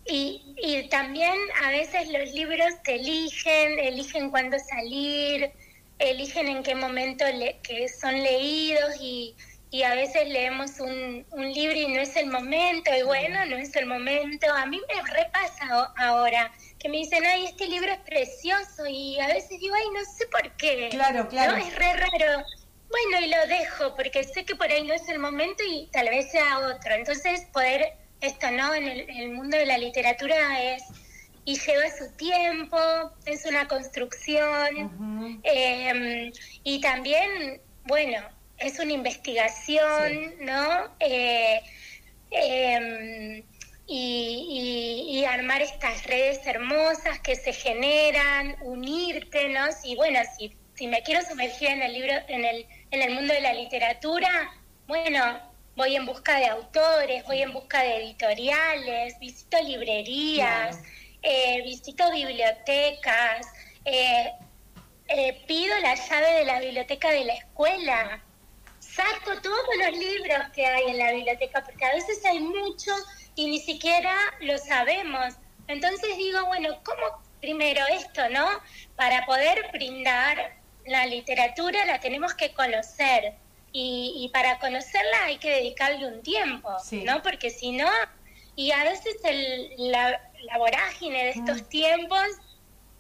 y, 0.06 0.56
y, 0.58 0.88
también 0.90 1.36
a 1.64 1.70
veces 1.70 2.08
los 2.10 2.32
libros 2.34 2.82
te 2.84 2.96
eligen, 2.96 3.78
eligen 3.80 4.32
cuándo 4.32 4.58
salir, 4.58 5.52
eligen 6.00 6.48
en 6.48 6.64
qué 6.64 6.74
momento 6.74 7.26
que 7.62 7.88
son 7.90 8.14
leídos 8.24 8.96
y, 9.00 9.36
y 9.72 9.84
a 9.84 9.94
veces 9.94 10.28
leemos 10.28 10.80
un, 10.80 11.26
un, 11.32 11.54
libro 11.54 11.78
y 11.78 11.88
no 11.88 12.02
es 12.02 12.16
el 12.16 12.28
momento, 12.28 12.92
y 12.98 13.04
bueno, 13.04 13.46
no 13.46 13.58
es 13.58 13.76
el 13.76 13.86
momento. 13.86 14.52
A 14.52 14.66
mí 14.66 14.82
me 14.88 15.02
repasa 15.14 15.94
ahora 15.98 16.52
que 16.80 16.90
me 16.90 16.98
dicen, 16.98 17.24
ay, 17.26 17.46
este 17.46 17.68
libro 17.68 17.92
es 17.92 18.00
precioso, 18.00 18.88
y 18.88 19.20
a 19.20 19.28
veces 19.28 19.60
digo, 19.60 19.76
ay, 19.76 19.88
no 19.94 20.04
sé 20.06 20.26
por 20.28 20.52
qué. 20.58 20.90
Claro, 20.90 21.28
claro. 21.28 21.56
Es 21.56 21.76
re 21.76 21.94
raro. 21.94 22.44
Bueno, 22.90 23.24
y 23.24 23.30
lo 23.30 23.48
dejo, 23.48 23.96
porque 23.96 24.24
sé 24.24 24.46
que 24.46 24.56
por 24.56 24.72
ahí 24.72 24.84
no 24.84 24.96
es 24.96 25.08
el 25.10 25.20
momento 25.20 25.64
y 25.64 25.88
tal 25.92 26.10
vez 26.10 26.32
sea 26.32 26.58
otro. 26.58 26.92
Entonces, 26.96 27.42
poder, 27.54 27.94
esto, 28.22 28.50
¿no? 28.50 28.74
En 28.74 28.88
el, 28.88 29.32
mundo 29.32 29.56
de 29.58 29.68
la 29.68 29.78
literatura 29.78 30.64
es 30.64 30.84
y 31.46 31.60
lleva 31.60 31.90
su 31.96 32.12
tiempo, 32.18 32.78
es 33.26 33.46
una 33.46 33.68
construcción 33.68 35.40
em, 35.44 36.32
y 36.64 36.82
también, 36.82 37.62
bueno, 37.86 38.20
es 38.60 38.80
una 38.80 38.94
investigación, 38.94 40.36
¿no? 40.42 40.96
Eh, 41.00 41.62
em, 42.32 43.44
y, 43.88 45.26
armar 45.26 45.62
estas 45.62 46.06
redes 46.06 46.46
hermosas 46.46 47.20
que 47.20 47.36
se 47.36 47.54
generan, 47.54 48.56
unirte, 48.62 49.50
¿no? 49.50 49.66
Y 49.84 49.96
bueno, 49.96 50.20
si, 50.38 50.56
si 50.76 50.88
me 50.88 51.04
quiero 51.04 51.22
sumergir 51.22 51.70
en 51.70 51.84
el 51.84 51.94
libro, 51.94 52.14
en 52.28 52.46
el, 52.46 52.66
en 52.92 53.02
el 53.02 53.14
mundo 53.14 53.34
de 53.34 53.42
la 53.42 53.54
literatura, 53.54 54.52
bueno, 54.88 55.40
voy 55.76 55.96
en 55.96 56.06
busca 56.06 56.40
de 56.40 56.48
autores, 56.48 57.24
voy 57.26 57.42
en 57.42 57.54
busca 57.54 57.84
de 57.84 58.04
editoriales, 58.04 59.20
visito 59.20 59.62
librerías, 59.62 60.80
eh, 61.22 61.62
visito 61.64 62.12
bibliotecas, 62.12 63.48
eh, 63.86 64.34
pido 65.48 65.78
la 65.80 65.96
llave 65.96 66.34
de 66.40 66.46
la 66.46 66.60
biblioteca 66.60 67.12
de 67.12 67.26
la 67.26 67.34
escuela, 67.34 68.24
saco 69.00 69.42
todos 69.42 69.66
los 69.78 69.98
libros 69.98 70.50
que 70.54 70.66
hay 70.66 70.92
en 70.92 70.98
la 70.98 71.12
biblioteca, 71.14 71.64
porque 71.64 71.86
a 71.86 71.94
veces 71.94 72.24
hay 72.26 72.40
mucho 72.40 72.92
y 73.36 73.48
ni 73.48 73.60
siquiera 73.60 74.14
lo 74.42 74.58
sabemos. 74.58 75.36
Entonces 75.68 76.18
digo, 76.18 76.46
bueno, 76.46 76.70
¿cómo 76.84 77.22
primero 77.40 77.82
esto, 77.92 78.28
no? 78.30 78.46
Para 78.96 79.26
poder 79.26 79.70
brindar 79.72 80.58
la 80.86 81.06
literatura 81.06 81.86
la 81.86 82.00
tenemos 82.00 82.34
que 82.34 82.52
conocer 82.54 83.36
y, 83.72 84.30
para 84.34 84.58
conocerla 84.60 85.26
hay 85.26 85.38
que 85.38 85.52
dedicarle 85.52 86.08
un 86.08 86.22
tiempo, 86.24 86.70
¿no? 87.06 87.22
Porque 87.22 87.52
si 87.52 87.72
no, 87.72 87.90
y 88.56 88.72
a 88.72 88.84
veces 88.84 89.16
el, 89.24 89.92
la, 89.92 90.20
vorágine 90.58 91.26
de 91.26 91.30
estos 91.30 91.62
mm. 91.62 91.66
tiempos 91.66 92.28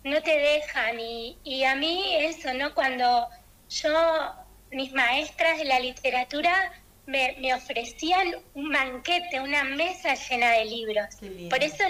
no 0.04 0.22
te 0.22 0.38
dejan 0.38 1.00
y, 1.00 1.38
y 1.44 1.64
a 1.64 1.76
mí 1.76 2.16
eso, 2.18 2.54
¿no? 2.54 2.74
Cuando 2.76 3.28
yo 3.70 3.90
mis 4.72 4.92
maestras 4.94 5.58
de 5.58 5.66
la 5.66 5.80
literatura 5.80 6.72
me, 7.06 7.36
me, 7.40 7.54
ofrecían 7.56 8.36
un 8.54 8.72
banquete, 8.72 9.42
una 9.42 9.64
mesa 9.64 10.14
llena 10.14 10.52
de 10.52 10.66
libros. 10.66 11.08
Por 11.50 11.64
eso 11.64 11.84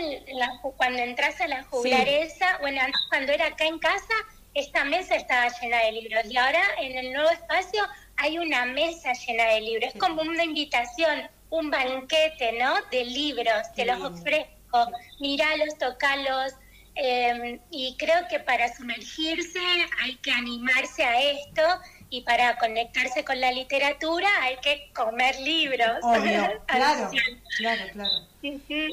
cuando 0.78 1.00
entras 1.00 1.42
a 1.42 1.48
la 1.48 1.64
juglaresa, 1.64 2.58
bueno, 2.62 2.82
cuando 3.10 3.34
era 3.34 3.48
acá 3.48 3.66
en 3.66 3.80
casa, 3.80 4.14
esta 4.54 4.86
mesa 4.86 5.16
estaba 5.16 5.50
llena 5.62 5.84
de 5.84 5.92
libros. 5.92 6.26
Y 6.30 6.38
ahora 6.38 6.62
en 6.82 6.98
el 6.98 7.14
nuevo 7.14 7.30
espacio 7.30 7.84
hay 8.16 8.38
una 8.38 8.66
mesa 8.66 9.12
llena 9.14 9.46
de 9.46 9.62
libros. 9.62 9.94
Es 9.94 10.00
como 10.00 10.22
una 10.22 10.44
invitación, 10.44 11.30
un 11.50 11.70
banquete, 11.70 12.54
¿no? 12.54 12.76
De 12.92 13.04
libros, 13.04 13.74
te 13.76 13.86
los 13.86 14.02
ofrezco. 14.02 14.92
Míralos, 15.20 15.78
tocalos. 15.78 16.54
Eh, 16.96 17.60
y 17.72 17.96
creo 17.98 18.28
que 18.30 18.40
para 18.40 18.74
sumergirse 18.74 19.60
hay 20.04 20.16
que 20.18 20.32
animarse 20.32 21.04
a 21.04 21.22
esto 21.22 21.62
y 22.10 22.22
para 22.22 22.58
conectarse 22.58 23.24
con 23.24 23.40
la 23.40 23.52
literatura 23.52 24.28
hay 24.42 24.58
que 24.58 24.92
comer 24.94 25.40
libros. 25.42 26.00
claro, 26.66 27.10
claro, 27.58 27.84
claro. 27.94 28.28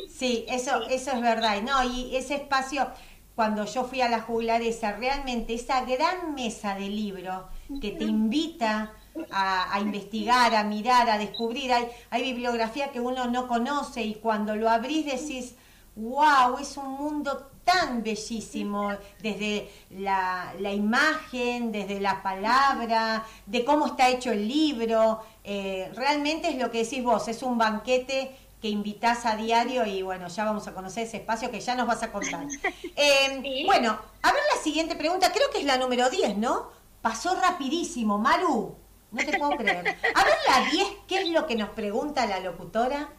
Sí, 0.08 0.44
eso, 0.48 0.86
eso 0.88 1.12
es 1.12 1.20
verdad. 1.20 1.62
No, 1.62 1.82
y 1.84 2.14
ese 2.16 2.34
espacio, 2.34 2.90
cuando 3.34 3.64
yo 3.64 3.84
fui 3.84 4.00
a 4.00 4.08
la 4.08 4.26
esa 4.60 4.92
realmente 4.92 5.54
esa 5.54 5.84
gran 5.84 6.34
mesa 6.34 6.74
de 6.74 6.88
libros 6.88 7.44
que 7.80 7.92
te 7.92 8.04
invita 8.04 8.92
a, 9.30 9.78
investigar, 9.80 10.54
a 10.54 10.64
mirar, 10.64 11.08
a 11.08 11.18
descubrir, 11.18 11.72
hay, 11.72 11.88
hay 12.10 12.22
bibliografía 12.22 12.90
que 12.90 13.00
uno 13.00 13.26
no 13.26 13.48
conoce 13.48 14.02
y 14.02 14.16
cuando 14.16 14.56
lo 14.56 14.68
abrís 14.68 15.06
decís, 15.06 15.54
wow, 15.94 16.58
es 16.60 16.76
un 16.76 16.92
mundo 16.92 17.50
tan 17.66 18.04
bellísimo, 18.04 18.92
desde 19.20 19.68
la, 19.90 20.54
imagen, 20.72 21.72
desde 21.72 21.98
la 21.98 22.22
palabra, 22.22 23.26
de 23.44 23.64
cómo 23.64 23.86
está 23.86 24.08
hecho 24.08 24.30
el 24.30 24.46
libro. 24.46 25.20
Eh, 25.42 25.90
realmente 25.94 26.48
es 26.48 26.56
lo 26.56 26.70
que 26.70 26.84
decís 26.84 27.02
vos, 27.02 27.26
es 27.26 27.42
un 27.42 27.58
banquete 27.58 28.36
que 28.62 28.68
invitas 28.68 29.26
a 29.26 29.34
diario 29.34 29.84
y 29.84 30.00
bueno, 30.02 30.28
ya 30.28 30.44
vamos 30.44 30.68
a 30.68 30.74
conocer 30.74 31.08
ese 31.08 31.16
espacio 31.18 31.50
que 31.50 31.58
ya 31.60 31.74
nos 31.74 31.88
vas 31.88 32.02
a 32.04 32.12
contar. 32.12 32.46
Eh, 32.98 33.64
bueno, 33.66 33.98
a 34.22 34.32
ver 34.32 34.42
la 34.54 34.62
siguiente 34.62 34.94
pregunta, 34.94 35.30
creo 35.30 35.50
que 35.50 35.58
es 35.58 35.64
la 35.64 35.76
número 35.76 36.08
10, 36.08 36.38
¿no? 36.38 36.70
Pasó 37.02 37.34
rapidísimo, 37.34 38.16
Maru, 38.16 38.74
no 39.10 39.24
te 39.24 39.36
puedo 39.38 39.50
creer. 39.50 39.98
A 40.14 40.24
ver 40.24 40.34
la 40.48 40.70
10, 40.70 40.88
¿qué 41.06 41.20
es 41.22 41.28
lo 41.28 41.46
que 41.46 41.56
nos 41.56 41.70
pregunta 41.70 42.26
la 42.26 42.40
locutora? 42.40 43.10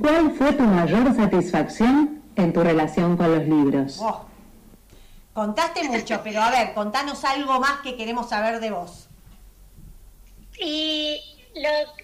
¿Cuál 0.00 0.32
fue 0.32 0.52
tu 0.52 0.62
mayor 0.62 1.14
satisfacción 1.14 2.22
en 2.36 2.52
tu 2.52 2.62
relación 2.62 3.16
con 3.16 3.34
los 3.34 3.46
libros? 3.46 3.98
Oh, 4.00 4.24
contaste 5.34 5.84
mucho, 5.84 6.20
pero 6.24 6.40
a 6.40 6.50
ver, 6.50 6.72
contanos 6.72 7.22
algo 7.24 7.60
más 7.60 7.80
que 7.82 7.96
queremos 7.96 8.30
saber 8.30 8.60
de 8.60 8.70
vos. 8.70 9.08
Y 10.58 11.20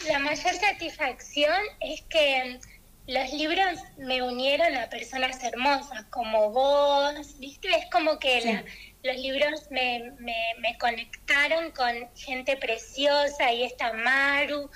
la 0.09 0.18
mayor 0.18 0.55
satisfacción 0.55 1.57
es 1.80 2.03
que 2.03 2.61
los 3.07 3.32
libros 3.32 3.78
me 3.99 4.22
unieron 4.22 4.74
a 4.74 4.90
personas 4.90 5.42
hermosas 5.42 6.05
como 6.11 6.51
vos, 6.51 7.38
¿viste? 7.38 7.68
Es 7.68 7.86
como 7.90 8.18
que 8.18 8.64
los 9.03 9.16
libros 9.16 9.70
me, 9.70 10.12
me, 10.18 10.76
conectaron 10.78 11.70
con 11.70 11.94
gente 12.16 12.57
preciosa 12.57 13.53
y 13.53 13.62
esta 13.62 13.92
Maru, 13.92 14.68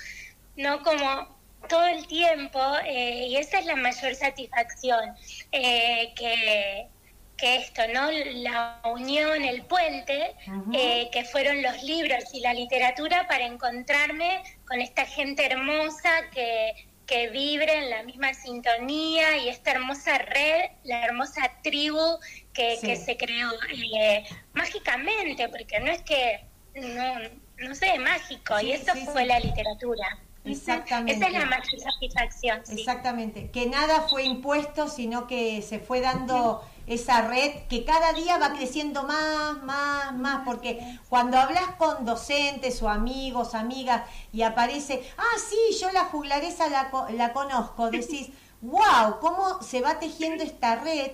¿no? 0.55 0.81
Como 0.81 1.40
todo 1.67 1.85
el 1.87 2.07
tiempo 2.07 2.59
eh, 2.85 3.27
y 3.27 3.37
esa 3.37 3.59
es 3.59 3.65
la 3.65 3.75
mayor 3.75 4.15
satisfacción 4.15 5.15
eh, 5.51 6.13
que, 6.15 6.87
que, 7.37 7.55
esto, 7.55 7.81
¿no? 7.93 8.11
La 8.11 8.81
unión, 8.85 9.43
el 9.43 9.63
puente, 9.63 10.35
eh, 10.73 11.09
que 11.11 11.23
fueron 11.23 11.61
los 11.61 11.81
libros 11.83 12.23
y 12.33 12.41
la 12.41 12.53
literatura 12.53 13.27
para 13.27 13.45
encontrarme 13.45 14.43
con 14.65 14.79
esta 14.81 15.05
gente 15.05 15.45
hermosa 15.45 16.29
que, 16.31 16.73
que 17.05 17.29
vibre 17.29 17.73
en 17.77 17.89
la 17.89 18.03
misma 18.03 18.33
sintonía 18.33 19.37
y 19.37 19.49
esta 19.49 19.71
hermosa 19.71 20.17
red, 20.17 20.71
la 20.83 21.05
hermosa 21.05 21.51
tribu 21.63 22.19
que, 22.53 22.77
que 22.81 22.95
se 22.95 23.17
creó 23.17 23.49
mágicamente, 24.53 25.49
porque 25.49 25.79
no 25.79 25.91
es 25.91 26.01
que, 26.03 26.45
no, 26.75 27.19
no 27.57 27.75
sé, 27.75 27.97
mágico, 27.99 28.59
y 28.61 28.73
eso 28.73 28.93
fue 29.11 29.25
la 29.25 29.39
literatura. 29.39 30.19
Exactamente. 30.43 31.13
Esa 31.13 31.27
es 31.27 31.33
la 31.33 31.45
máxima 31.45 31.91
satisfacción. 31.91 32.61
Exactamente. 32.69 33.51
Que 33.51 33.67
nada 33.67 34.07
fue 34.09 34.23
impuesto, 34.23 34.87
sino 34.87 35.27
que 35.27 35.61
se 35.61 35.79
fue 35.79 36.01
dando 36.01 36.63
esa 36.87 37.27
red 37.27 37.67
que 37.69 37.85
cada 37.85 38.11
día 38.13 38.37
va 38.37 38.53
creciendo 38.53 39.03
más, 39.03 39.61
más, 39.63 40.13
más, 40.13 40.41
porque 40.45 40.99
cuando 41.09 41.37
hablas 41.37 41.75
con 41.77 42.05
docentes 42.05 42.81
o 42.81 42.89
amigos, 42.89 43.53
amigas, 43.53 44.03
y 44.33 44.41
aparece, 44.41 45.07
ah, 45.17 45.37
sí, 45.49 45.77
yo 45.79 45.91
la 45.91 46.05
juglaresa 46.05 46.69
la, 46.69 46.91
la 47.11 47.33
conozco, 47.33 47.91
decís, 47.91 48.29
wow, 48.61 49.19
cómo 49.19 49.61
se 49.61 49.81
va 49.81 49.99
tejiendo 49.99 50.43
esta 50.43 50.75
red 50.75 51.11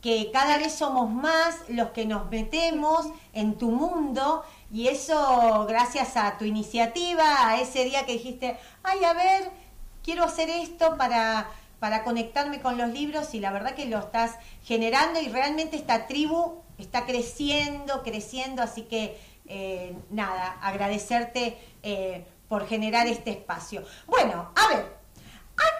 que 0.00 0.30
cada 0.32 0.58
vez 0.58 0.72
somos 0.72 1.10
más 1.10 1.60
los 1.68 1.90
que 1.90 2.04
nos 2.04 2.28
metemos 2.28 3.06
en 3.32 3.56
tu 3.56 3.70
mundo 3.70 4.44
y 4.72 4.88
eso 4.88 5.66
gracias 5.68 6.16
a 6.16 6.38
tu 6.38 6.46
iniciativa, 6.46 7.46
a 7.46 7.60
ese 7.60 7.84
día 7.84 8.06
que 8.06 8.14
dijiste, 8.14 8.58
ay, 8.82 9.04
a 9.04 9.12
ver, 9.12 9.50
quiero 10.02 10.24
hacer 10.24 10.48
esto 10.48 10.96
para, 10.96 11.50
para 11.78 12.02
conectarme 12.04 12.62
con 12.62 12.78
los 12.78 12.88
libros 12.88 13.34
y 13.34 13.40
la 13.40 13.52
verdad 13.52 13.74
que 13.74 13.84
lo 13.84 13.98
estás 13.98 14.36
generando 14.64 15.20
y 15.20 15.28
realmente 15.28 15.76
esta 15.76 16.06
tribu 16.06 16.62
está 16.78 17.04
creciendo, 17.04 18.02
creciendo, 18.02 18.62
así 18.62 18.82
que 18.82 19.20
eh, 19.46 19.94
nada, 20.08 20.58
agradecerte 20.62 21.58
eh, 21.82 22.24
por 22.48 22.66
generar 22.66 23.06
este 23.06 23.30
espacio. 23.30 23.84
Bueno, 24.06 24.52
a 24.56 24.68
ver, 24.68 24.96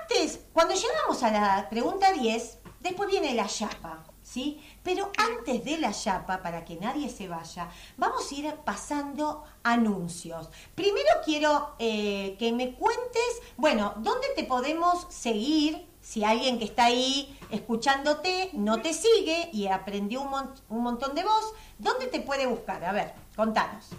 antes, 0.03 0.39
cuando 0.53 0.75
llegamos 0.75 1.23
a 1.23 1.31
la 1.31 1.69
pregunta 1.71 2.13
10, 2.13 2.59
después 2.81 3.09
viene 3.09 3.33
la 3.33 3.47
chapa. 3.47 4.05
¿sí? 4.23 4.63
Pero 4.83 5.13
antes 5.17 5.65
de 5.65 5.79
la 5.79 5.93
chapa, 5.93 6.43
para 6.43 6.65
que 6.65 6.77
nadie 6.77 7.09
se 7.09 7.29
vaya, 7.29 7.69
vamos 7.97 8.31
a 8.31 8.35
ir 8.35 8.55
pasando 8.65 9.45
anuncios. 9.63 10.49
Primero 10.75 11.09
quiero 11.25 11.75
eh, 11.79 12.37
que 12.39 12.53
me 12.53 12.75
cuentes, 12.75 13.43
bueno, 13.57 13.95
¿dónde 13.99 14.29
te 14.35 14.45
podemos 14.45 15.07
seguir? 15.09 15.87
Si 16.01 16.25
alguien 16.25 16.59
que 16.59 16.65
está 16.65 16.87
ahí 16.87 17.39
escuchándote 17.53 18.51
no 18.55 18.83
te 18.83 18.93
sigue 18.93 19.51
y 19.53 19.69
aprendió 19.69 20.23
un, 20.23 20.83
montón 20.83 21.15
de 21.15 21.23
voz, 21.23 21.55
¿dónde 21.79 22.07
te 22.07 22.19
puede 22.21 22.47
buscar? 22.47 22.85
A 22.85 22.93
ver, 22.93 23.13
contanos. 23.37 23.91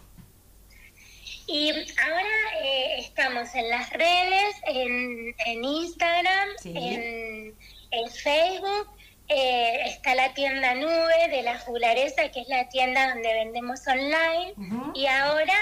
Y 1.47 1.71
ahora 1.71 2.61
eh, 2.61 2.99
estamos 2.99 3.55
en 3.55 3.69
las 3.69 3.89
redes, 3.91 4.55
en, 4.65 5.63
Instagram, 5.63 6.49
en, 6.65 7.55
en 7.91 8.09
Facebook 8.09 8.89
eh, 9.29 9.81
está 9.87 10.15
la 10.15 10.33
tienda 10.33 10.75
Nube 10.75 11.27
de 11.29 11.43
la 11.43 11.57
Jularesa, 11.59 12.29
que 12.29 12.41
es 12.41 12.47
la 12.49 12.67
tienda 12.69 13.13
donde 13.13 13.33
vendemos 13.33 13.87
online. 13.87 14.53
Y 14.93 15.05
ahora, 15.07 15.53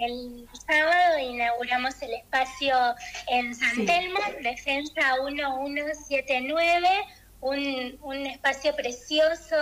el 0.00 0.48
sábado, 0.66 1.18
inauguramos 1.18 2.00
el 2.02 2.14
espacio 2.14 2.76
en 3.28 3.54
San 3.54 3.86
Telmo, 3.86 4.18
Defensa 4.42 5.16
1179. 5.24 6.88
Un, 7.40 7.98
un 8.02 8.26
espacio 8.26 8.74
precioso 8.74 9.56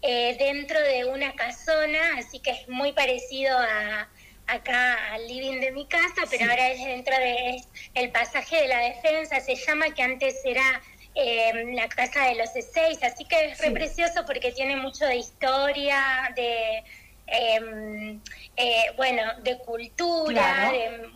eh, 0.00 0.36
dentro 0.38 0.80
de 0.80 1.04
una 1.04 1.34
casona, 1.34 2.16
así 2.18 2.38
que 2.38 2.52
es 2.52 2.68
muy 2.68 2.92
parecido 2.92 3.58
a, 3.58 4.08
acá 4.46 5.12
al 5.12 5.26
living 5.26 5.60
de 5.60 5.72
mi 5.72 5.86
casa, 5.86 6.22
pero 6.30 6.48
ahora 6.48 6.70
es 6.70 6.84
dentro 6.84 7.16
de 7.16 7.62
el 7.94 8.10
pasaje 8.10 8.62
de 8.62 8.68
la 8.68 8.78
defensa, 8.78 9.40
se 9.40 9.56
llama 9.56 9.90
que 9.90 10.02
antes 10.02 10.40
era 10.44 10.80
Em, 11.18 11.74
la 11.74 11.88
casa 11.88 12.26
de 12.26 12.34
los 12.34 12.50
seis, 12.50 13.02
así 13.02 13.24
que 13.24 13.46
es 13.46 13.58
re 13.58 13.70
precioso 13.70 14.26
porque 14.26 14.52
tiene 14.52 14.76
mucho 14.76 15.06
de 15.06 15.16
historia, 15.16 16.30
de 16.36 16.84
em, 17.26 18.20
eh, 18.54 18.84
bueno, 18.98 19.22
de 19.40 19.56
cultura, 19.56 20.70
de 20.72 21.08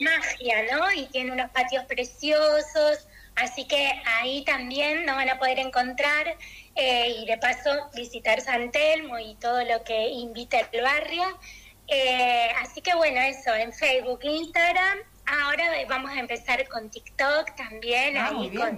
magia, 0.00 0.64
¿no? 0.72 0.90
Y 0.90 1.06
tiene 1.06 1.30
unos 1.30 1.48
patios 1.52 1.84
preciosos, 1.84 3.06
así 3.36 3.68
que 3.68 3.92
ahí 4.18 4.42
también 4.44 5.06
nos 5.06 5.14
van 5.14 5.30
a 5.30 5.38
poder 5.38 5.60
encontrar 5.60 6.26
eh, 6.74 7.14
y 7.16 7.26
de 7.26 7.38
paso 7.38 7.70
visitar 7.94 8.40
San 8.40 8.72
Telmo 8.72 9.16
y 9.20 9.36
todo 9.36 9.62
lo 9.62 9.84
que 9.84 10.08
invita 10.08 10.58
el 10.72 10.82
barrio. 10.82 11.38
Eh, 11.86 12.48
así 12.62 12.80
que 12.80 12.96
bueno, 12.96 13.20
eso, 13.20 13.54
en 13.54 13.72
Facebook, 13.72 14.18
Instagram 14.24 14.98
Ahora 15.26 15.64
vamos 15.88 16.12
a 16.12 16.20
empezar 16.20 16.66
con 16.68 16.88
TikTok 16.88 17.56
también, 17.56 18.16
ah, 18.16 18.28
ahí 18.28 18.50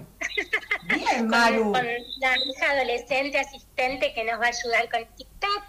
Con, 0.88 1.86
la 2.20 2.36
hija 2.38 2.70
adolescente 2.70 3.38
asistente 3.38 4.14
que 4.14 4.24
nos 4.24 4.40
va 4.40 4.46
a 4.46 4.48
ayudar 4.48 4.88
con 4.90 5.04
TikTok. 5.16 5.62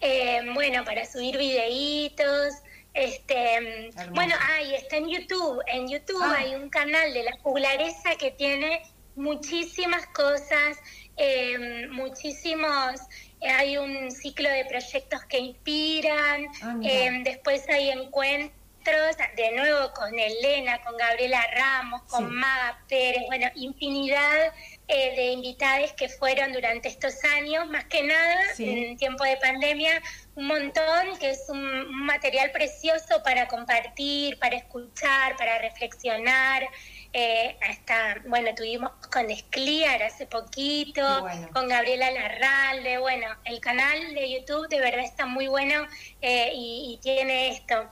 Eh, 0.00 0.40
bueno, 0.54 0.84
para 0.84 1.04
subir 1.04 1.36
videitos. 1.36 2.54
Este, 2.94 3.90
bueno, 4.12 4.34
ahí 4.54 4.74
está 4.74 4.96
en 4.96 5.08
YouTube. 5.08 5.62
En 5.66 5.88
YouTube 5.88 6.22
ah. 6.22 6.36
hay 6.38 6.54
un 6.54 6.70
canal 6.70 7.12
de 7.12 7.24
la 7.24 7.32
juglaresa 7.42 8.16
que 8.16 8.30
tiene 8.30 8.82
muchísimas 9.14 10.06
cosas, 10.06 10.78
eh, 11.18 11.86
muchísimos 11.90 13.00
hay 13.42 13.76
un 13.76 14.10
ciclo 14.10 14.48
de 14.48 14.64
proyectos 14.64 15.24
que 15.26 15.38
inspiran, 15.38 16.46
ah, 16.62 16.76
eh, 16.82 17.20
después 17.24 17.68
hay 17.68 17.90
encuentros 17.90 18.61
de 18.84 19.52
nuevo 19.52 19.92
con 19.92 20.18
Elena, 20.18 20.80
con 20.82 20.96
Gabriela 20.96 21.46
Ramos, 21.54 22.02
con 22.08 22.34
Maga 22.34 22.80
Pérez, 22.88 23.22
bueno, 23.28 23.46
infinidad 23.54 24.52
eh, 24.88 25.14
de 25.14 25.26
invitadas 25.32 25.92
que 25.92 26.08
fueron 26.08 26.52
durante 26.52 26.88
estos 26.88 27.14
años, 27.36 27.68
más 27.68 27.84
que 27.84 28.02
nada 28.02 28.40
en 28.58 28.96
tiempo 28.96 29.22
de 29.22 29.36
pandemia, 29.36 30.02
un 30.34 30.48
montón, 30.48 31.16
que 31.20 31.30
es 31.30 31.44
un, 31.48 31.94
material 32.04 32.50
precioso 32.50 33.22
para 33.22 33.46
compartir, 33.46 34.36
para 34.40 34.56
escuchar, 34.56 35.36
para 35.36 35.58
reflexionar. 35.58 36.68
Eh, 37.12 37.56
hasta, 37.68 38.16
bueno, 38.26 38.52
tuvimos 38.56 38.90
con 39.12 39.30
Escliar 39.30 40.02
hace 40.02 40.26
poquito, 40.26 41.26
con 41.52 41.68
Gabriela 41.68 42.10
Larralde, 42.10 42.98
bueno, 42.98 43.28
el 43.44 43.60
canal 43.60 44.14
de 44.14 44.32
YouTube 44.32 44.68
de 44.68 44.80
verdad 44.80 45.04
está 45.04 45.26
muy 45.26 45.46
bueno 45.46 45.86
eh, 46.20 46.50
y 46.54 46.98
tiene 47.02 47.50
esto, 47.50 47.88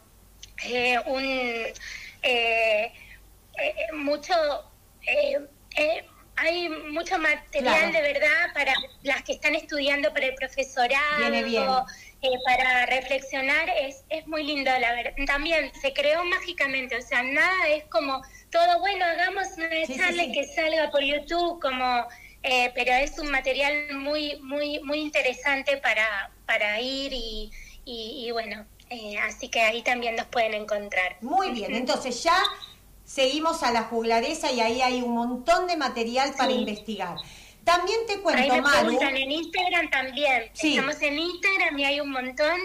eh, 0.64 0.98
un 1.06 1.24
eh, 1.24 1.72
eh, 2.22 2.92
mucho 3.94 4.34
hay 6.36 6.68
mucho 6.68 7.18
material 7.18 7.92
de 7.92 8.00
verdad 8.00 8.52
para 8.54 8.72
las 9.02 9.22
que 9.22 9.32
están 9.32 9.54
estudiando 9.54 10.12
para 10.12 10.26
el 10.26 10.34
profesorado 10.34 11.86
para 12.44 12.86
reflexionar. 12.86 13.68
Es, 13.80 14.04
es 14.08 14.26
muy 14.26 14.44
lindo 14.44 14.70
la 14.78 14.94
verdad 14.94 15.12
también 15.26 15.72
se 15.80 15.92
creó 15.92 16.24
mágicamente 16.24 16.96
o 16.96 17.02
sea 17.02 17.22
nada 17.22 17.68
es 17.68 17.84
como 17.84 18.22
todo 18.50 18.80
bueno 18.80 19.04
hagamos 19.04 19.48
una 19.56 19.86
charla 19.86 20.24
que 20.32 20.44
salga 20.44 20.90
por 20.90 21.02
YouTube 21.02 21.60
como 21.60 22.06
eh, 22.42 22.72
pero 22.74 22.92
es 22.92 23.18
un 23.18 23.30
material 23.30 23.94
muy, 23.96 24.36
muy, 24.40 24.80
muy 24.80 25.00
interesante 25.00 25.76
para, 25.76 26.30
para 26.46 26.80
ir 26.80 27.12
y, 27.12 27.50
y, 27.84 28.30
bueno, 28.30 28.66
eh, 28.90 29.16
así 29.18 29.48
que 29.48 29.60
ahí 29.60 29.82
también 29.82 30.16
nos 30.16 30.26
pueden 30.26 30.54
encontrar. 30.54 31.16
Muy 31.20 31.50
bien, 31.50 31.74
entonces 31.74 32.22
ya 32.22 32.36
seguimos 33.04 33.62
a 33.62 33.72
la 33.72 33.84
juglaresa 33.84 34.50
y 34.52 34.60
ahí 34.60 34.82
hay 34.82 35.02
un 35.02 35.14
montón 35.14 35.66
de 35.66 35.76
material 35.76 36.34
para 36.36 36.52
investigar. 36.52 37.16
También 37.64 38.00
te 38.06 38.20
cuento, 38.20 38.42
Ahí 38.42 38.50
me 38.50 38.62
Maru. 38.62 38.98
en 39.00 39.30
Instagram 39.30 39.90
también. 39.90 40.50
Estamos 40.54 41.00
en 41.02 41.18
Instagram 41.18 41.78
y 41.78 41.84
hay 41.84 42.00
un 42.00 42.10
montón 42.10 42.58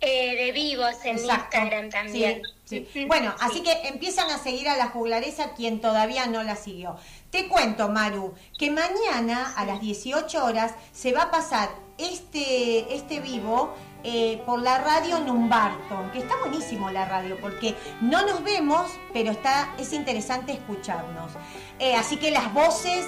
eh, 0.00 0.36
de 0.36 0.52
vivos 0.52 0.94
en 1.04 1.18
Instagram 1.18 1.90
también. 1.90 2.42
Sí, 2.64 2.86
Bueno, 3.06 3.34
así 3.40 3.62
que 3.62 3.72
empiezan 3.88 4.30
a 4.30 4.38
seguir 4.38 4.68
a 4.68 4.76
la 4.76 4.88
juglaresa 4.88 5.54
quien 5.54 5.80
todavía 5.80 6.26
no 6.26 6.42
la 6.42 6.56
siguió. 6.56 6.96
Te 7.30 7.48
cuento, 7.48 7.88
Maru, 7.88 8.34
que 8.58 8.70
mañana 8.70 9.52
a 9.56 9.64
las 9.64 9.80
18 9.80 10.44
horas 10.44 10.74
se 10.92 11.12
va 11.12 11.24
a 11.24 11.30
pasar 11.30 11.70
este, 11.98 12.94
este 12.94 13.20
vivo 13.20 13.74
eh, 14.02 14.42
por 14.46 14.60
la 14.60 14.78
radio 14.78 15.20
Numbarton, 15.20 16.10
que 16.10 16.18
está 16.18 16.36
buenísimo 16.38 16.90
la 16.90 17.04
radio, 17.04 17.36
porque 17.40 17.76
no 18.00 18.26
nos 18.26 18.42
vemos, 18.42 18.90
pero 19.12 19.30
está, 19.30 19.74
es 19.78 19.92
interesante 19.92 20.52
escucharnos. 20.52 21.32
Eh, 21.78 21.94
así 21.94 22.16
que 22.16 22.30
las 22.30 22.52
voces 22.52 23.06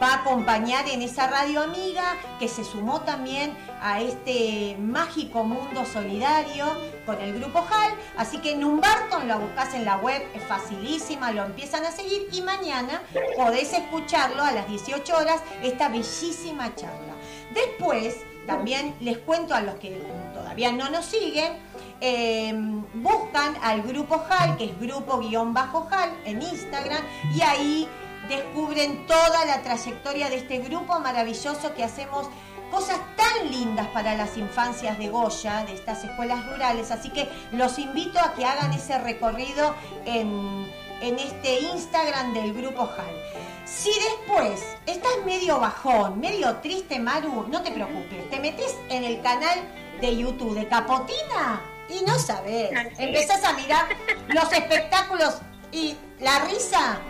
va 0.00 0.08
a 0.08 0.14
acompañar 0.20 0.88
en 0.88 1.02
esa 1.02 1.26
radio 1.26 1.62
amiga 1.62 2.16
que 2.38 2.48
se 2.48 2.64
sumó 2.64 3.02
también 3.02 3.56
a 3.80 4.00
este 4.00 4.76
mágico 4.80 5.44
mundo 5.44 5.84
solidario 5.84 6.66
con 7.04 7.20
el 7.20 7.38
grupo 7.38 7.58
HAL. 7.58 7.92
Así 8.16 8.38
que 8.38 8.54
Numbarton 8.56 9.28
lo 9.28 9.38
buscas 9.38 9.74
en 9.74 9.84
la 9.84 9.96
web, 9.98 10.22
es 10.34 10.42
facilísima, 10.44 11.32
lo 11.32 11.44
empiezan 11.44 11.84
a 11.84 11.90
seguir 11.90 12.28
y 12.32 12.42
mañana 12.42 13.02
podés 13.36 13.72
escucharlo 13.72 14.42
a 14.42 14.52
las 14.52 14.68
18 14.68 15.16
horas, 15.16 15.42
esta 15.62 15.88
bellísima 15.88 16.74
charla. 16.74 17.14
Después, 17.54 18.16
también 18.46 18.94
les 19.00 19.18
cuento 19.18 19.54
a 19.54 19.60
los 19.60 19.76
que 19.76 20.02
todavía 20.34 20.72
no 20.72 20.90
nos 20.90 21.06
siguen, 21.06 21.58
eh, 22.00 22.52
buscan 22.94 23.56
al 23.62 23.82
grupo 23.82 24.22
HAL, 24.28 24.56
que 24.56 24.64
es 24.64 24.80
grupo-HAL 24.80 26.10
en 26.24 26.42
Instagram, 26.42 27.02
y 27.34 27.42
ahí 27.42 27.88
descubren 28.28 29.06
toda 29.06 29.44
la 29.44 29.62
trayectoria 29.62 30.28
de 30.28 30.36
este 30.36 30.58
grupo 30.58 30.98
maravilloso 31.00 31.74
que 31.74 31.84
hacemos 31.84 32.28
cosas 32.70 32.98
tan 33.16 33.50
lindas 33.50 33.86
para 33.88 34.14
las 34.14 34.36
infancias 34.38 34.98
de 34.98 35.08
Goya, 35.08 35.64
de 35.64 35.74
estas 35.74 36.04
escuelas 36.04 36.46
rurales. 36.46 36.90
Así 36.90 37.10
que 37.10 37.28
los 37.52 37.78
invito 37.78 38.18
a 38.18 38.32
que 38.32 38.46
hagan 38.46 38.72
ese 38.72 38.98
recorrido 38.98 39.74
en, 40.06 40.66
este 41.02 41.60
Instagram 41.60 42.32
del 42.32 42.54
grupo 42.54 42.82
HAL. 42.82 43.42
Si 43.64 43.90
después 43.90 44.64
estás 44.86 45.12
medio 45.24 45.58
bajón, 45.58 46.20
medio 46.20 46.56
triste, 46.56 46.98
Maru, 46.98 47.46
no 47.48 47.62
te 47.62 47.72
preocupes. 47.72 48.30
Te 48.30 48.38
metes 48.38 48.76
en 48.88 49.04
el 49.04 49.20
canal 49.20 49.58
de 50.00 50.16
YouTube 50.16 50.54
de 50.54 50.68
Capotina 50.68 51.60
y 51.88 52.04
no 52.04 52.18
sabes. 52.18 52.70
Empezás 52.98 53.42
a 53.44 53.52
mirar 53.54 53.86
los 54.28 54.52
espectáculos 54.52 55.38
y 55.72 55.96
la 56.20 56.44
risa 56.44 57.00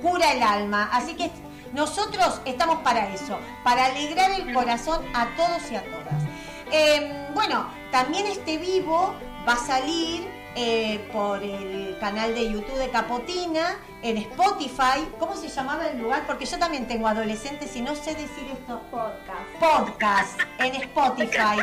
cura 0.00 0.32
el 0.32 0.42
alma. 0.42 0.88
Así 0.92 1.14
que 1.14 1.30
nosotros 1.72 2.40
estamos 2.44 2.78
para 2.78 3.12
eso, 3.12 3.38
para 3.64 3.86
alegrar 3.86 4.30
el 4.32 4.52
corazón 4.54 5.04
a 5.14 5.26
todos 5.36 5.70
y 5.70 5.76
a 5.76 5.82
todas. 5.82 6.22
Em, 6.70 7.34
bueno, 7.34 7.66
también 7.90 8.26
este 8.26 8.56
vivo 8.58 9.14
va 9.46 9.54
a 9.54 9.66
salir 9.66 10.26
eh, 10.54 11.08
por 11.12 11.42
el 11.42 11.96
canal 11.98 12.34
de 12.34 12.50
YouTube 12.50 12.76
de 12.76 12.90
Capotina, 12.90 13.78
en 14.02 14.18
Spotify. 14.18 15.08
¿Cómo 15.18 15.36
se 15.36 15.48
llamaba 15.48 15.88
el 15.88 15.98
lugar? 15.98 16.26
Porque 16.26 16.44
yo 16.44 16.58
también 16.58 16.86
tengo 16.86 17.08
adolescentes 17.08 17.74
y 17.76 17.80
no 17.80 17.94
sé 17.94 18.14
decir 18.14 18.44
esto. 18.52 18.80
Podcast. 18.90 19.50
Podcast, 19.58 20.40
en 20.58 20.74
Spotify. 20.74 21.62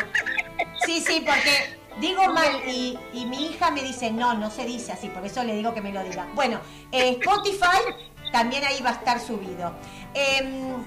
Sí, 0.86 1.02
sí, 1.02 1.24
porque 1.26 1.78
digo 2.00 2.26
mal 2.34 2.62
y, 2.68 2.98
mi 3.14 3.48
hija 3.48 3.72
me 3.72 3.84
dice, 3.84 4.12
no, 4.12 4.34
no 4.34 4.50
se 4.50 4.66
dice 4.66 4.92
así, 4.92 5.10
por 5.10 5.26
eso 5.26 5.44
le 5.44 5.56
digo 5.56 5.74
que 5.74 5.82
me 5.82 5.92
lo 5.92 6.04
diga. 6.04 6.28
Bueno, 6.34 6.60
eh, 6.92 7.18
Spotify 7.22 7.94
también 8.32 8.64
ahí 8.64 8.82
va 8.82 8.92
a 8.92 8.94
estar 8.94 9.20
subido. 9.20 9.74
Em, 10.14 10.86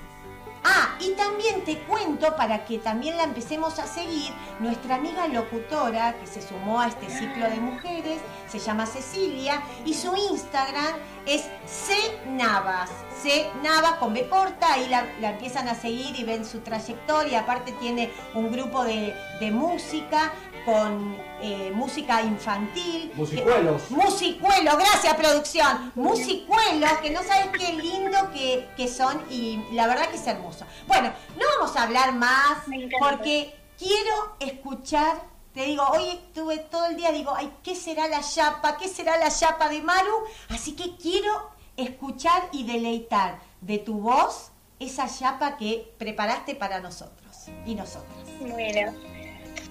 ah, 0.64 0.96
y 1.00 1.12
también 1.12 1.64
te 1.64 1.78
cuento, 1.80 2.36
para 2.36 2.64
que 2.64 2.78
también 2.78 3.16
la 3.16 3.24
empecemos 3.24 3.78
a 3.78 3.86
seguir, 3.86 4.32
nuestra 4.60 4.96
amiga 4.96 5.28
locutora 5.28 6.14
que 6.18 6.26
se 6.26 6.40
sumó 6.40 6.80
a 6.80 6.88
este 6.88 7.08
ciclo 7.08 7.48
de 7.48 7.56
mujeres, 7.56 8.20
se 8.48 8.58
llama 8.58 8.86
Cecilia, 8.86 9.62
y 9.84 9.94
su 9.94 10.14
Instagram 10.14 10.94
es 11.26 11.42
C 11.66 11.94
Navas, 12.26 12.90
C 13.22 13.50
Navas 13.62 13.94
con 13.94 14.14
B 14.14 14.28
corta, 14.28 14.74
ahí 14.74 14.88
la, 14.88 15.30
empiezan 15.30 15.68
a 15.68 15.74
seguir 15.74 16.18
y 16.18 16.24
ven 16.24 16.44
su 16.44 16.60
trayectoria, 16.60 17.40
aparte 17.40 17.72
tiene 17.72 18.10
un 18.34 18.50
grupo 18.52 18.84
de, 18.84 19.14
de 19.40 19.50
música, 19.50 20.32
con 20.64 21.16
eh, 21.40 21.70
música 21.74 22.22
infantil. 22.22 23.12
Musicuelos. 23.14 23.90
musicuelos, 23.90 24.76
gracias 24.76 25.14
producción. 25.14 25.92
Musicuelos, 25.94 26.92
que 27.02 27.10
no 27.10 27.22
sabes 27.22 27.48
qué 27.58 27.72
lindo 27.72 28.30
que, 28.32 28.88
son 28.88 29.22
y 29.30 29.64
la 29.72 29.86
verdad 29.86 30.08
que 30.08 30.16
es 30.16 30.26
hermoso. 30.26 30.64
Bueno, 30.86 31.12
no 31.36 31.44
vamos 31.58 31.76
a 31.76 31.84
hablar 31.84 32.12
más 32.14 32.58
porque 32.98 33.54
quiero 33.78 34.36
escuchar, 34.40 35.22
te 35.54 35.64
digo, 35.64 35.84
hoy 35.92 36.08
estuve 36.08 36.58
todo 36.58 36.86
el 36.86 36.96
día, 36.96 37.12
digo, 37.12 37.32
ay, 37.34 37.52
¿qué 37.62 37.74
será 37.74 38.08
la 38.08 38.20
chapa? 38.20 38.76
¿Qué 38.76 38.88
será 38.88 39.16
la 39.18 39.30
chapa 39.30 39.68
de 39.68 39.82
Maru? 39.82 40.24
Así 40.48 40.72
que 40.72 40.96
quiero 40.96 41.50
escuchar 41.76 42.48
y 42.52 42.64
deleitar 42.64 43.40
de 43.60 43.78
tu 43.78 44.00
voz 44.00 44.52
esa 44.78 45.08
chapa 45.08 45.56
que 45.56 45.94
preparaste 45.98 46.54
para 46.54 46.80
nosotros 46.80 47.46
y 47.64 47.74
nosotras. 47.74 48.28
Bueno, 48.40 48.92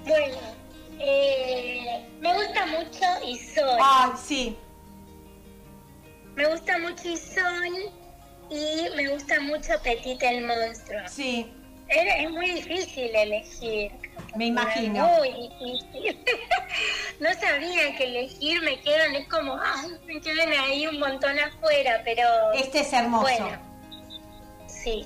bueno, 0.06 0.38
eh, 1.04 2.06
me 2.20 2.34
gusta 2.34 2.66
mucho 2.68 3.06
Isol. 3.26 3.80
Ay, 3.82 4.12
sí. 4.22 4.58
Me 6.36 6.48
gusta 6.48 6.78
mucho 6.80 7.10
Isol 7.10 7.92
y 8.50 8.96
me 8.96 9.10
gusta 9.10 9.40
mucho 9.42 9.74
Petit 9.84 10.22
el 10.24 10.46
monstruo. 10.46 11.02
Sí. 11.08 11.52
Es, 11.88 12.30
muy 12.32 12.52
difícil 12.52 13.14
elegir. 13.14 13.92
Me 14.36 14.46
imagino. 14.46 15.08
Muy 15.08 15.30
difícil. 15.30 16.18
no 17.20 17.34
sabía 17.34 17.96
que 17.98 18.04
elegir, 18.06 18.62
me 18.62 18.80
quedan, 18.80 19.16
es 19.16 19.28
como, 19.28 19.60
ay, 19.62 19.92
me 20.06 20.22
quedan 20.22 20.54
ahí 20.54 20.88
un 20.88 21.00
montón 21.00 21.38
afuera, 21.38 22.02
pero... 22.06 22.24
Este 22.54 22.80
es 22.80 22.94
hermoso. 22.94 23.24
Bueno, 23.24 23.58
sí. 24.68 25.06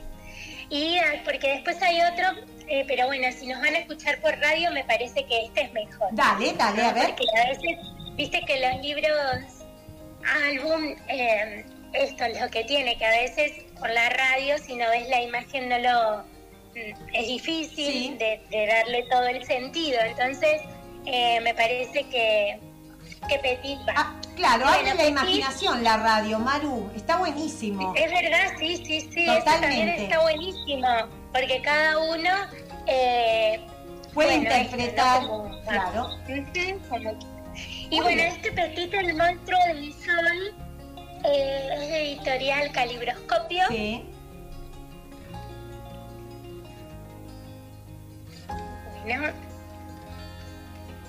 Y 0.69 0.97
porque 1.23 1.49
después 1.49 1.81
hay 1.81 2.01
otro 2.01 2.54
eh, 2.67 2.83
pero 2.87 3.07
bueno, 3.07 3.27
si 3.37 3.47
nos 3.47 3.61
van 3.61 3.75
a 3.75 3.79
escuchar 3.79 4.19
por 4.21 4.37
radio, 4.39 4.71
me 4.71 4.83
parece 4.83 5.23
que 5.25 5.45
este 5.45 5.63
es 5.63 5.73
mejor. 5.73 6.07
Dale, 6.11 6.53
dale, 6.53 6.81
a 6.81 6.93
ver. 6.93 7.09
Porque 7.09 7.39
a 7.39 7.49
veces, 7.49 7.77
viste 8.15 8.41
que 8.45 8.59
los 8.59 8.81
libros, 8.81 9.65
álbum, 10.47 10.95
eh, 11.07 11.65
esto 11.93 12.25
es 12.25 12.41
lo 12.41 12.49
que 12.49 12.63
tiene, 12.63 12.97
que 12.97 13.05
a 13.05 13.11
veces 13.11 13.51
por 13.79 13.89
la 13.89 14.09
radio, 14.09 14.57
si 14.57 14.75
no 14.75 14.89
ves 14.89 15.07
la 15.09 15.21
imagen, 15.21 15.69
no 15.69 15.77
lo. 15.77 16.17
Mm, 16.73 17.13
es 17.13 17.27
difícil 17.27 18.17
de, 18.17 18.41
darle 18.51 19.03
todo 19.11 19.27
el 19.27 19.45
sentido. 19.45 19.99
Entonces, 20.01 20.61
eh, 21.05 21.39
me 21.41 21.53
parece 21.53 22.03
que, 22.05 22.59
que 23.29 23.39
Petit 23.39 23.79
va. 23.87 23.93
Ah, 23.95 24.21
claro, 24.35 24.65
hay 24.67 24.85
la 24.85 25.05
imaginación 25.05 25.83
la 25.83 25.97
radio, 25.97 26.39
Maru. 26.39 26.89
Está 26.95 27.17
buenísimo. 27.17 27.93
Es 27.95 28.09
verdad, 28.09 28.53
sí, 28.57 28.77
sí, 28.77 29.01
sí. 29.01 29.25
Totalmente. 29.27 29.37
Eso 29.37 29.61
también 29.61 29.89
está 29.89 30.21
buenísimo 30.21 30.87
porque 31.35 31.61
cada 31.61 31.97
uno 31.97 32.29
eh, 32.87 33.59
puede 34.13 34.35
interpretar, 34.35 35.21
claro. 35.67 36.09
y 37.89 37.99
bueno, 37.99 38.21
este 38.21 38.53
petito, 38.53 38.97
el 38.97 39.15
monstruo 39.15 39.59
del 39.67 39.93
sol, 39.93 40.55
eh, 41.25 41.69
es 41.73 41.79
de 41.89 42.11
editorial 42.13 42.71
Calibroscopio. 42.71 43.63
Sí. 43.67 44.05
Bueno. 49.03 49.27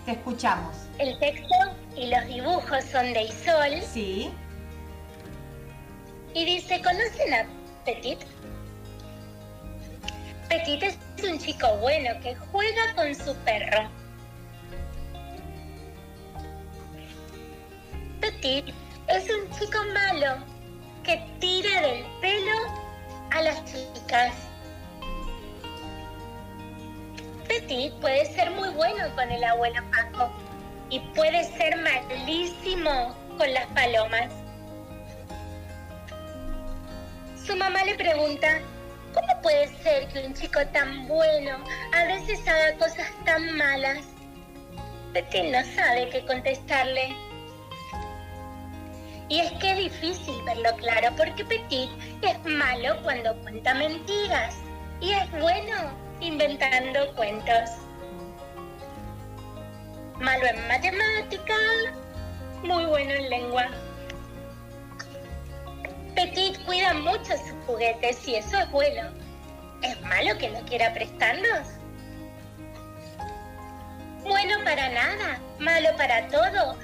Te 0.07 0.13
escuchamos. 0.13 0.77
El 0.99 1.17
texto 1.21 1.55
y 1.97 2.09
los 2.09 2.27
dibujos 2.27 2.85
son 2.87 3.13
de 3.13 3.23
Isol. 3.23 3.81
Sí. 3.83 4.33
Y 6.35 6.45
dice, 6.45 6.83
¿conocen 6.83 7.33
a 7.33 7.47
Petit? 7.85 8.19
Petit 10.49 10.83
es 10.83 10.99
un 11.25 11.39
chico 11.39 11.77
bueno 11.79 12.11
que 12.23 12.37
juega 12.37 12.95
con 12.95 13.15
su 13.15 13.35
perro. 13.45 13.89
Petit 18.21 18.73
es 19.09 19.29
un 19.29 19.51
chico 19.59 19.79
malo 19.93 20.45
que 21.03 21.25
tira 21.41 21.81
del 21.81 22.05
pelo 22.21 22.59
a 23.31 23.43
las 23.43 23.65
chicas. 23.65 24.35
Petit 27.49 27.93
puede 27.95 28.25
ser 28.27 28.51
muy 28.53 28.69
bueno 28.71 29.15
con 29.17 29.31
el 29.31 29.43
abuelo 29.43 29.81
Paco 29.91 30.31
y 30.91 31.01
puede 31.15 31.43
ser 31.57 31.77
malísimo 31.83 33.17
con 33.37 33.53
las 33.53 33.67
palomas. 33.67 34.31
Su 37.45 37.57
mamá 37.57 37.85
le 37.85 37.95
pregunta, 37.95 38.61
¿cómo 39.17 39.43
puede 39.43 39.69
ser 39.83 40.07
que 40.09 40.27
un 40.27 40.35
chico 40.35 40.65
tan 40.69 41.09
bueno 41.09 41.57
a 41.93 42.05
veces 42.05 42.47
haga 42.47 42.77
cosas 42.79 43.11
tan 43.25 43.57
malas? 43.57 44.05
Petit 45.13 45.45
no 45.45 45.65
sabe 45.75 46.11
qué 46.11 46.25
contestarle. 46.27 47.17
Y 49.29 49.41
es 49.41 49.51
que 49.53 49.73
es 49.73 49.79
difícil 49.79 50.35
verlo 50.45 50.71
claro 50.77 51.09
porque 51.17 51.45
Petit 51.45 51.91
es 52.23 52.45
malo 52.45 53.03
cuando 53.03 53.35
cuenta 53.39 53.75
mentiras 53.75 54.57
y 55.01 55.13
es 55.13 55.31
bueno 55.33 55.75
inventando 56.21 57.13
cuentos. 57.15 57.71
Malo 60.21 60.47
en 60.47 60.69
matemática, 60.69 61.55
muy 62.63 62.85
bueno 62.85 63.13
en 63.13 63.31
lengua. 63.31 63.69
Petit 66.17 66.59
cuida 66.65 66.95
mucho 66.95 67.37
sus 67.37 67.53
juguetes 67.67 68.27
y 68.27 68.37
eso 68.37 68.59
es 68.59 68.71
bueno. 68.71 69.11
¿Es 69.83 70.01
malo 70.01 70.39
que 70.39 70.49
no 70.49 70.61
quiera 70.61 70.95
prestarlos? 70.95 71.69
Bueno 74.25 74.57
para 74.65 74.89
nada, 74.89 75.39
malo 75.59 75.91
para 75.99 76.27
todo. 76.29 76.79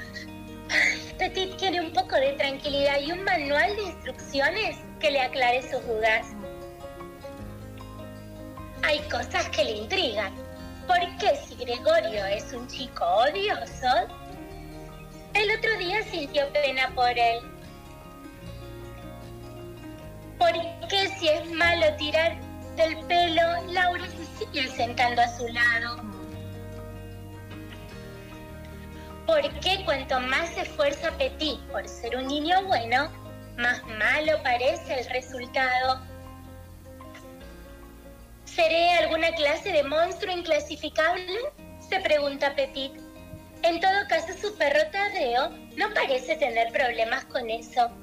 Petit 1.18 1.56
quiere 1.56 1.80
un 1.80 1.94
poco 1.94 2.14
de 2.16 2.32
tranquilidad 2.34 3.00
y 3.00 3.12
un 3.12 3.24
manual 3.24 3.74
de 3.74 3.82
instrucciones 3.84 4.76
que 5.00 5.10
le 5.10 5.22
aclare 5.22 5.62
sus 5.62 5.82
dudas. 5.86 6.26
Hay 8.82 8.98
cosas 9.10 9.48
que 9.48 9.64
le 9.64 9.72
intrigan. 9.72 10.34
¿Por 10.86 11.00
qué 11.16 11.36
si 11.36 11.54
Gregorio 11.54 12.26
es 12.26 12.52
un 12.52 12.68
chico 12.68 13.02
odioso? 13.02 14.08
El 15.32 15.56
otro 15.56 15.78
día 15.78 16.02
sintió 16.02 16.52
pena 16.52 16.92
por 16.94 17.18
él. 17.18 17.51
¿Por 20.42 20.88
qué 20.88 21.06
si 21.20 21.28
es 21.28 21.48
malo 21.52 21.86
tirar 21.98 22.36
del 22.74 22.98
pelo, 23.06 23.42
Laura 23.68 24.04
se 24.08 24.44
sigue 24.44 24.68
sentando 24.70 25.22
a 25.22 25.28
su 25.28 25.46
lado? 25.46 26.02
¿Por 29.24 29.42
qué 29.60 29.84
cuanto 29.84 30.18
más 30.18 30.48
se 30.48 30.62
esfuerza 30.62 31.12
Petit 31.12 31.60
por 31.70 31.86
ser 31.86 32.16
un 32.16 32.26
niño 32.26 32.60
bueno, 32.64 33.08
más 33.56 33.84
malo 33.84 34.42
parece 34.42 34.98
el 34.98 35.10
resultado? 35.10 36.00
¿Seré 38.44 38.94
alguna 38.94 39.30
clase 39.36 39.70
de 39.70 39.84
monstruo 39.84 40.36
inclasificable? 40.36 41.38
Se 41.88 42.00
pregunta 42.00 42.52
Petit. 42.56 42.94
En 43.62 43.80
todo 43.80 44.08
caso, 44.08 44.32
su 44.36 44.58
perro 44.58 44.90
Tadeo 44.90 45.50
no 45.76 45.94
parece 45.94 46.34
tener 46.34 46.72
problemas 46.72 47.26
con 47.26 47.48
eso. 47.48 48.01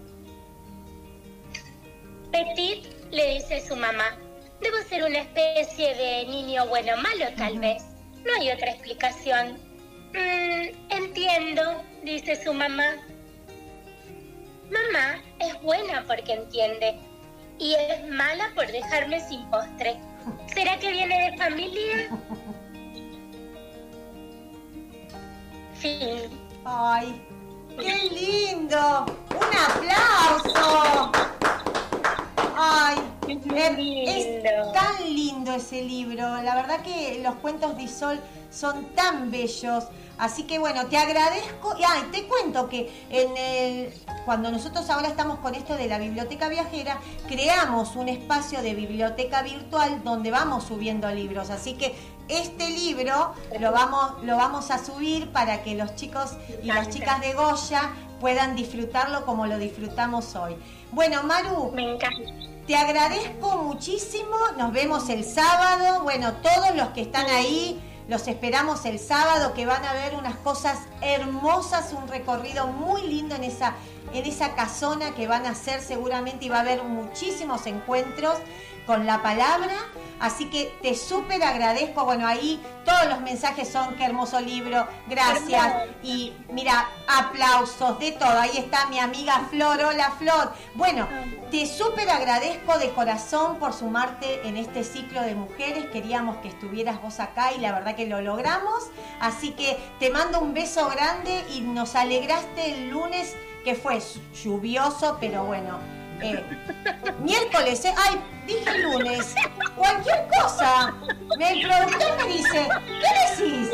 Petit 2.32 2.86
le 3.12 3.36
dice 3.36 3.56
a 3.56 3.68
su 3.68 3.76
mamá, 3.76 4.18
debo 4.62 4.78
ser 4.88 5.04
una 5.04 5.20
especie 5.20 5.96
de 5.96 6.26
niño 6.28 6.68
bueno 6.68 6.96
malo 6.98 7.26
tal 7.38 7.60
vez. 7.60 7.84
No 8.26 8.34
hay 8.40 8.52
otra 8.52 8.72
explicación. 8.72 9.58
Mm, 10.14 10.70
entiendo, 10.90 11.84
dice 12.04 12.42
su 12.44 12.54
mamá. 12.54 12.96
Mamá 14.70 15.22
es 15.40 15.60
buena 15.62 16.04
porque 16.08 16.34
entiende 16.34 17.00
y 17.58 17.74
es 17.74 18.08
mala 18.10 18.52
por 18.56 18.68
dejarme 18.68 19.20
sin 19.28 19.50
postre. 19.50 20.00
¿Será 20.54 20.78
que 20.78 20.92
viene 20.92 21.32
de 21.32 21.38
familia? 21.38 22.10
Fin. 25.74 26.30
Ay, 26.66 27.22
qué 27.80 27.96
lindo. 28.12 29.06
Un 29.32 29.52
aplauso. 29.58 31.12
Ay, 32.62 32.98
es 33.30 34.44
tan 34.74 35.16
lindo 35.16 35.54
ese 35.54 35.82
libro. 35.82 36.42
La 36.42 36.56
verdad 36.56 36.82
que 36.82 37.22
los 37.24 37.36
cuentos 37.36 37.78
de 37.78 37.84
Isol 37.84 38.20
son 38.52 38.94
tan 38.96 39.32
bellos. 39.32 39.86
Así 40.18 40.44
que 40.44 40.60
bueno, 40.60 40.86
te 40.88 40.98
agradezco. 40.98 41.78
Y 41.80 41.84
ay, 41.84 42.10
te 42.12 42.28
cuento 42.28 42.68
que 42.68 42.92
en 43.10 43.38
el, 43.38 43.94
cuando 44.26 44.52
nosotros 44.52 44.90
ahora 44.90 45.08
estamos 45.08 45.40
con 45.40 45.56
esto 45.56 45.78
de 45.78 45.88
la 45.88 46.00
biblioteca 46.00 46.50
viajera, 46.50 47.00
creamos 47.30 47.96
un 47.96 48.10
espacio 48.10 48.62
de 48.62 48.74
biblioteca 48.74 49.42
virtual 49.42 50.04
donde 50.04 50.30
vamos 50.30 50.66
subiendo 50.66 51.10
libros. 51.12 51.52
Así 51.52 51.76
que 51.76 51.96
este 52.30 52.70
libro 52.70 53.34
lo 53.60 53.72
vamos, 53.72 54.24
lo 54.24 54.38
vamos 54.38 54.72
a 54.72 54.84
subir 54.84 55.32
para 55.32 55.64
que 55.64 55.76
los 55.76 55.96
chicos 55.96 56.32
y 56.64 56.68
las 56.68 56.90
chicas 56.90 57.20
de 57.22 57.34
Goya 57.34 57.92
puedan 58.20 58.56
disfrutarlo 58.56 59.26
como 59.26 59.48
lo 59.48 59.58
disfrutamos 59.58 60.36
hoy. 60.36 60.56
Bueno, 60.92 61.24
Maru. 61.24 61.72
Me 61.72 61.96
encanta. 61.96 62.32
Te 62.68 62.76
agradezco 62.76 63.58
muchísimo. 63.64 64.36
Nos 64.58 64.72
vemos 64.72 65.10
el 65.10 65.26
sábado. 65.26 66.04
Bueno, 66.04 66.34
todos 66.36 66.76
los 66.76 66.90
que 66.90 67.02
están 67.02 67.26
ahí 67.26 67.82
los 68.10 68.28
esperamos 68.28 68.86
el 68.86 68.98
sábado 68.98 69.54
que 69.54 69.68
van 69.68 69.86
a 69.86 69.94
ver 69.94 70.16
unas 70.16 70.36
cosas 70.38 70.80
hermosas, 71.02 71.94
un 71.94 72.08
recorrido 72.08 72.66
muy 72.66 73.04
lindo 73.04 73.36
en 73.36 73.44
esa, 73.44 73.76
en 74.14 74.26
esa 74.26 74.56
casona 74.56 75.14
que 75.14 75.28
van 75.28 75.46
a 75.46 75.52
hacer 75.52 75.80
seguramente 75.80 76.46
y 76.46 76.50
va 76.50 76.58
a 76.58 76.62
haber 76.62 76.82
muchísimos 76.84 77.68
encuentros 77.68 78.36
con 78.90 79.06
la 79.06 79.22
palabra. 79.22 79.76
Así 80.20 80.50
que 80.50 80.76
te 80.82 80.96
súper 80.96 81.44
agradezco. 81.44 82.06
Bueno, 82.06 82.26
ahí 82.26 82.60
todos 82.84 83.06
los 83.08 83.22
mensajes 83.22 83.72
son 83.72 83.94
qué 83.98 84.06
hermoso 84.06 84.42
libro, 84.42 84.88
gracias. 85.08 85.90
Y 86.02 86.34
mira, 86.52 86.90
aplausos 87.08 88.00
de 88.00 88.14
todo. 88.14 88.40
Ahí 88.40 88.58
está 88.58 88.88
mi 88.88 88.98
amiga 88.98 89.46
Flor. 89.52 89.80
Hola 89.84 90.12
Flor. 90.18 90.54
Bueno, 90.74 91.08
te 91.52 91.68
súper 91.68 92.10
agradezco 92.10 92.80
de 92.80 92.90
corazón 92.90 93.60
por 93.60 93.74
sumarte 93.74 94.48
en 94.48 94.58
este 94.58 94.84
ciclo 94.84 95.22
de 95.22 95.36
mujeres. 95.36 95.86
Queríamos 95.92 96.38
que 96.38 96.48
estuvieras 96.48 97.00
vos 97.00 97.20
acá 97.20 97.54
y 97.54 97.60
la 97.60 97.72
verdad 97.72 97.96
que 97.96 98.08
lo 98.08 98.22
logramos. 98.22 98.88
Así 99.20 99.52
que 99.52 99.78
te 100.00 100.10
mando 100.10 100.40
un 100.40 100.56
beso 100.56 100.90
grande 100.90 101.46
y 101.54 101.62
nos 101.62 101.94
alegraste 101.94 102.74
el 102.74 102.90
lunes 102.90 103.36
que 103.64 103.76
fue 103.76 104.02
lluvioso, 104.34 105.18
pero 105.22 105.44
bueno 105.44 105.99
eh, 106.22 106.44
miércoles, 107.20 107.86
eh, 107.86 107.94
ay, 107.98 108.20
dije 108.46 108.80
lunes, 108.80 109.36
cualquier 109.76 110.28
cosa. 110.28 110.94
Me, 111.38 111.54
el 111.54 111.68
productor 111.68 112.18
me 112.18 112.34
dice, 112.34 112.68
¿qué 112.86 113.44
decís? 113.44 113.70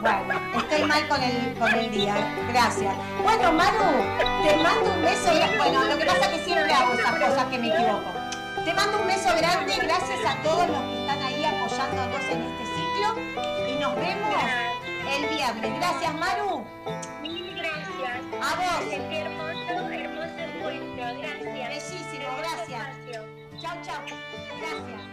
Bueno, 0.00 0.40
estoy 0.56 0.82
mal 0.88 1.08
con 1.08 1.22
el, 1.22 1.54
con 1.58 1.74
el 1.74 1.90
día, 1.90 2.14
gracias. 2.48 2.94
Bueno, 3.22 3.52
Manu, 3.52 4.02
te 4.42 4.56
mando 4.56 4.92
un 4.94 5.02
beso. 5.02 5.30
Bueno, 5.56 5.84
lo 5.84 5.98
que 5.98 6.04
pasa 6.04 6.26
es 6.26 6.38
que 6.38 6.44
siempre 6.44 6.72
hago 6.72 6.94
esas 6.94 7.18
cosas 7.20 7.44
que 7.46 7.58
me 7.58 7.68
equivoco. 7.68 8.10
Te 8.64 8.74
mando 8.74 9.00
un 9.00 9.06
beso 9.06 9.28
grande, 9.36 9.74
gracias 9.76 10.20
a 10.26 10.42
todos 10.42 10.68
los 10.68 10.80
que 10.82 11.00
están 11.02 11.22
ahí 11.22 11.44
apoyándonos 11.44 12.24
en 12.30 12.42
este 12.42 12.64
ciclo 12.74 13.14
y 13.68 13.80
nos 13.80 13.94
vemos 13.96 14.42
el 15.08 15.28
viernes. 15.36 15.78
Gracias, 15.78 16.14
Maru. 16.14 16.64
Mil 17.20 17.54
gracias. 17.54 18.22
A 18.40 18.56
vos 18.56 20.01
encuentro. 20.72 21.20
Gracias. 21.20 21.92
Bellísimo, 21.92 22.36
gracias. 22.38 22.86
Chao, 23.60 23.76
chao. 23.82 24.02
Gracias. 24.60 25.11